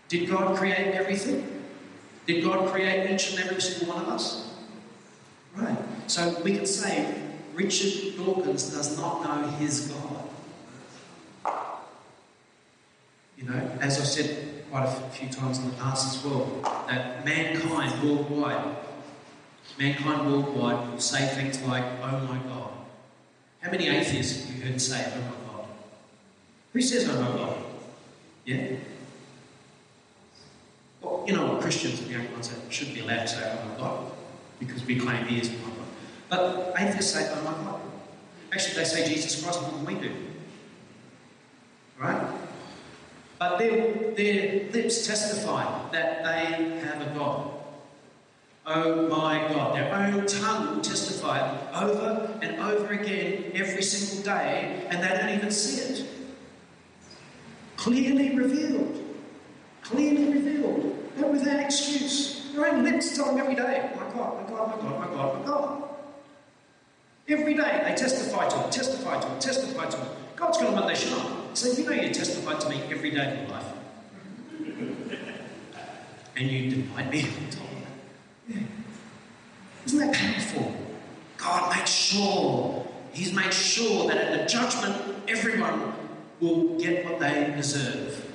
did 0.09 0.29
God 0.29 0.57
create 0.57 0.95
everything? 0.95 1.62
Did 2.27 2.45
God 2.45 2.71
create 2.71 3.11
each 3.11 3.31
and 3.33 3.41
every 3.41 3.61
single 3.61 3.95
one 3.95 4.05
of 4.05 4.11
us? 4.11 4.49
Right. 5.57 5.77
So 6.07 6.41
we 6.43 6.57
can 6.57 6.67
say 6.67 7.15
Richard 7.55 8.17
Dawkins 8.17 8.71
does 8.71 8.97
not 8.99 9.23
know 9.25 9.49
his 9.51 9.93
God. 9.93 10.29
You 13.37 13.49
know, 13.49 13.79
as 13.81 13.99
I've 13.99 14.07
said 14.07 14.65
quite 14.71 14.87
a 14.87 14.91
few 15.11 15.29
times 15.29 15.59
in 15.59 15.69
the 15.69 15.77
past 15.77 16.17
as 16.17 16.25
well, 16.25 16.63
that 16.89 17.25
mankind 17.25 18.03
worldwide, 18.03 18.77
mankind 19.79 20.31
worldwide 20.31 20.91
will 20.91 21.01
say 21.01 21.27
things 21.29 21.61
like, 21.63 21.85
oh 22.03 22.21
my 22.21 22.39
God. 22.39 22.71
How 23.61 23.71
many 23.71 23.89
atheists 23.89 24.47
have 24.47 24.57
you 24.57 24.65
heard 24.65 24.81
say, 24.81 25.13
oh 25.15 25.21
my 25.21 25.53
God? 25.53 25.67
Who 26.73 26.81
says, 26.81 27.09
oh 27.09 27.21
my 27.21 27.37
God? 27.37 27.57
Yeah? 28.45 28.77
Well, 31.03 31.25
you 31.27 31.35
know 31.35 31.57
Christians 31.57 32.01
are 32.01 32.05
the 32.05 32.15
only 32.15 32.29
ones 32.29 32.49
that 32.49 32.73
shouldn't 32.73 32.95
be 32.95 33.03
allowed 33.03 33.23
to 33.23 33.29
say, 33.29 33.59
oh 33.59 33.69
my 33.69 33.77
God, 33.77 34.13
because 34.61 34.85
we 34.85 34.99
claim 34.99 35.27
he 35.27 35.41
is 35.41 35.51
my 35.51 35.57
God. 35.57 35.73
But 36.29 36.75
atheists 36.79 37.13
say, 37.13 37.29
oh 37.33 37.43
my 37.43 37.51
God. 37.51 37.81
Actually, 38.53 38.77
they 38.77 38.85
say 38.85 39.09
Jesus 39.13 39.43
Christ 39.43 39.63
more 39.63 39.73
than 39.73 39.85
we 39.85 39.95
do. 39.95 40.15
Right? 41.99 42.27
But 43.39 43.59
their, 43.59 44.13
their 44.15 44.71
lips 44.71 45.07
testify 45.07 45.91
that 45.91 46.23
they 46.23 46.79
have 46.81 47.01
a 47.03 47.19
God. 47.19 47.51
Oh 48.65 49.09
my 49.09 49.49
God. 49.49 49.75
Their 49.75 49.93
own 49.93 50.27
tongue 50.27 50.77
will 50.77 50.83
testify 50.83 51.59
over 51.75 52.39
and 52.41 52.61
over 52.61 52.93
again 52.93 53.51
every 53.55 53.83
single 53.83 54.25
day, 54.25 54.87
and 54.89 55.03
they 55.03 55.09
don't 55.09 55.37
even 55.37 55.51
see 55.51 55.81
it. 55.81 56.07
Clearly 57.77 58.37
revealed. 58.37 59.02
Clearly 59.83 60.33
revealed. 60.33 60.97
But 61.17 61.33
without 61.33 61.61
excuse. 61.61 62.51
Your 62.55 62.69
own 62.69 62.85
lips 62.85 63.17
tell 63.17 63.27
them 63.27 63.39
every 63.39 63.55
day, 63.55 63.91
my 63.97 64.03
God, 64.13 64.43
my 64.43 64.51
God, 64.51 64.69
my 64.69 64.83
God, 64.83 65.01
my 65.01 65.07
God, 65.07 65.41
my 65.41 65.47
God. 65.47 65.83
Every 67.29 67.55
day 67.55 67.83
they 67.85 67.95
testify 67.95 68.49
to 68.49 68.67
it, 68.67 68.73
testify 68.73 69.21
to 69.21 69.35
it, 69.35 69.41
testify 69.41 69.87
to 69.89 69.97
it. 69.97 70.37
God's 70.37 70.59
got 70.59 70.71
them 70.71 70.79
on 70.81 70.87
their 70.87 70.97
shine. 70.97 71.55
So 71.55 71.73
you 71.73 71.89
know 71.89 71.93
you 71.93 72.13
testified 72.13 72.61
to 72.61 72.69
me 72.69 72.83
every 72.91 73.11
day 73.11 73.33
of 73.33 73.39
your 73.39 73.49
life. 73.49 73.73
and 76.37 76.51
you 76.51 76.71
denied 76.71 77.11
me 77.11 77.27
yeah. 78.49 78.59
Isn't 79.87 79.99
that 79.99 80.15
powerful? 80.15 80.77
God 81.37 81.77
makes 81.77 81.91
sure, 81.91 82.87
He's 83.13 83.33
made 83.33 83.53
sure 83.53 84.09
that 84.09 84.17
at 84.17 84.41
the 84.41 84.47
judgment, 84.47 84.97
everyone 85.29 85.95
will 86.41 86.79
get 86.79 87.05
what 87.05 87.19
they 87.21 87.53
deserve. 87.57 88.32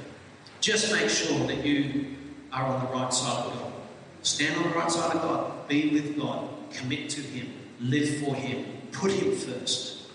Just 0.68 0.92
make 0.92 1.10
sure 1.10 1.48
that 1.48 1.66
you 1.66 2.08
are 2.52 2.66
on 2.66 2.86
the 2.86 2.92
right 2.92 3.14
side 3.14 3.46
of 3.46 3.54
God. 3.54 3.72
Stand 4.22 4.58
on 4.58 4.64
the 4.64 4.76
right 4.78 4.92
side 4.92 5.16
of 5.16 5.22
God. 5.22 5.66
Be 5.70 5.92
with 5.92 6.20
God. 6.20 6.50
Commit 6.74 7.10
to 7.12 7.22
Him. 7.22 7.54
Live 7.80 8.18
for 8.18 8.36
Him. 8.36 8.66
Put 8.92 9.14
Him 9.14 9.34
first. 9.34 10.10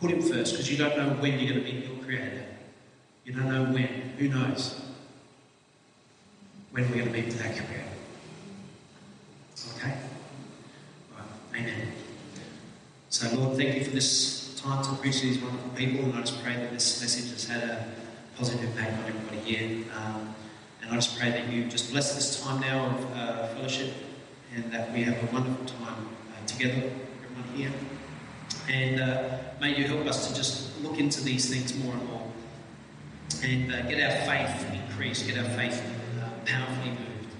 Put 0.00 0.12
Him 0.12 0.22
first 0.22 0.52
because 0.52 0.70
you 0.70 0.78
don't 0.78 0.96
know 0.96 1.20
when 1.20 1.40
you're 1.40 1.54
going 1.54 1.66
to 1.66 1.72
meet 1.72 1.88
your 1.88 2.04
Creator. 2.04 2.46
You 3.24 3.32
don't 3.32 3.48
know 3.48 3.64
when. 3.64 3.88
Who 4.16 4.28
knows? 4.28 4.80
When 6.70 6.88
we're 6.88 7.06
going 7.06 7.12
to 7.12 7.12
meet 7.12 7.34
our 7.44 7.52
Creator. 7.52 7.84
Okay? 9.76 9.98
Right. 11.16 11.60
Amen. 11.60 11.88
So, 13.08 13.28
Lord, 13.36 13.56
thank 13.56 13.74
you 13.74 13.84
for 13.86 13.90
this 13.90 14.54
time 14.62 14.84
to 14.84 14.92
preach 15.02 15.18
to 15.18 15.26
these 15.26 15.42
wonderful 15.42 15.70
people, 15.70 16.04
and 16.04 16.14
I 16.14 16.20
just 16.20 16.40
pray 16.44 16.54
that 16.54 16.70
this 16.70 17.00
message 17.00 17.32
has 17.32 17.48
had 17.48 17.62
a 17.64 18.03
positive 18.36 18.64
impact 18.64 18.98
on 18.98 19.08
everybody 19.08 19.38
here. 19.38 19.84
Um, 19.96 20.34
and 20.82 20.90
I 20.90 20.94
just 20.94 21.18
pray 21.18 21.30
that 21.30 21.48
you 21.48 21.64
just 21.66 21.92
bless 21.92 22.14
this 22.14 22.42
time 22.42 22.60
now 22.60 22.86
of 22.86 23.16
uh, 23.16 23.46
fellowship 23.48 23.92
and 24.54 24.70
that 24.72 24.92
we 24.92 25.02
have 25.04 25.16
a 25.16 25.32
wonderful 25.32 25.64
time 25.64 26.08
uh, 26.30 26.46
together, 26.46 26.90
everyone 27.22 27.54
here. 27.54 27.72
And 28.68 29.00
uh, 29.00 29.38
may 29.60 29.76
you 29.76 29.84
help 29.84 30.06
us 30.06 30.28
to 30.28 30.34
just 30.34 30.80
look 30.82 30.98
into 30.98 31.22
these 31.22 31.48
things 31.48 31.76
more 31.76 31.94
and 31.94 32.08
more 32.08 32.26
and 33.42 33.72
uh, 33.72 33.82
get 33.82 34.02
our 34.02 34.26
faith 34.26 34.72
increased, 34.72 35.26
get 35.26 35.38
our 35.38 35.50
faith 35.50 35.82
uh, 36.22 36.28
powerfully 36.44 36.90
moved 36.90 37.34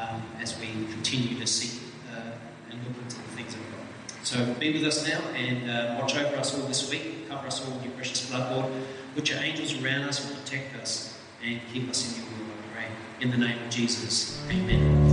um, 0.00 0.22
as 0.40 0.58
we 0.58 0.66
continue 0.92 1.38
to 1.38 1.46
seek 1.46 1.80
uh, 2.12 2.32
and 2.70 2.78
look 2.84 2.96
into 3.02 3.16
the 3.16 3.36
things 3.36 3.54
of 3.54 3.60
God. 3.60 4.26
So 4.26 4.54
be 4.54 4.72
with 4.72 4.84
us 4.84 5.06
now 5.06 5.20
and 5.34 5.98
watch 5.98 6.16
over 6.16 6.36
us 6.36 6.58
all 6.58 6.66
this 6.66 6.90
week. 6.90 7.28
Cover 7.28 7.46
us 7.46 7.64
all 7.64 7.72
with 7.74 7.84
your 7.84 7.92
precious 7.92 8.28
blood, 8.28 8.52
Lord. 8.52 8.72
Put 9.16 9.30
your 9.30 9.38
angels 9.38 9.82
around 9.82 10.02
us, 10.02 10.22
and 10.22 10.44
protect 10.44 10.76
us, 10.76 11.18
and 11.42 11.58
keep 11.72 11.88
us 11.88 12.06
in 12.06 12.22
your 12.22 12.30
will, 12.32 12.52
I 12.52 12.74
pray. 12.74 12.86
In 13.22 13.30
the 13.30 13.38
name 13.38 13.62
of 13.62 13.70
Jesus, 13.70 14.38
amen. 14.50 15.05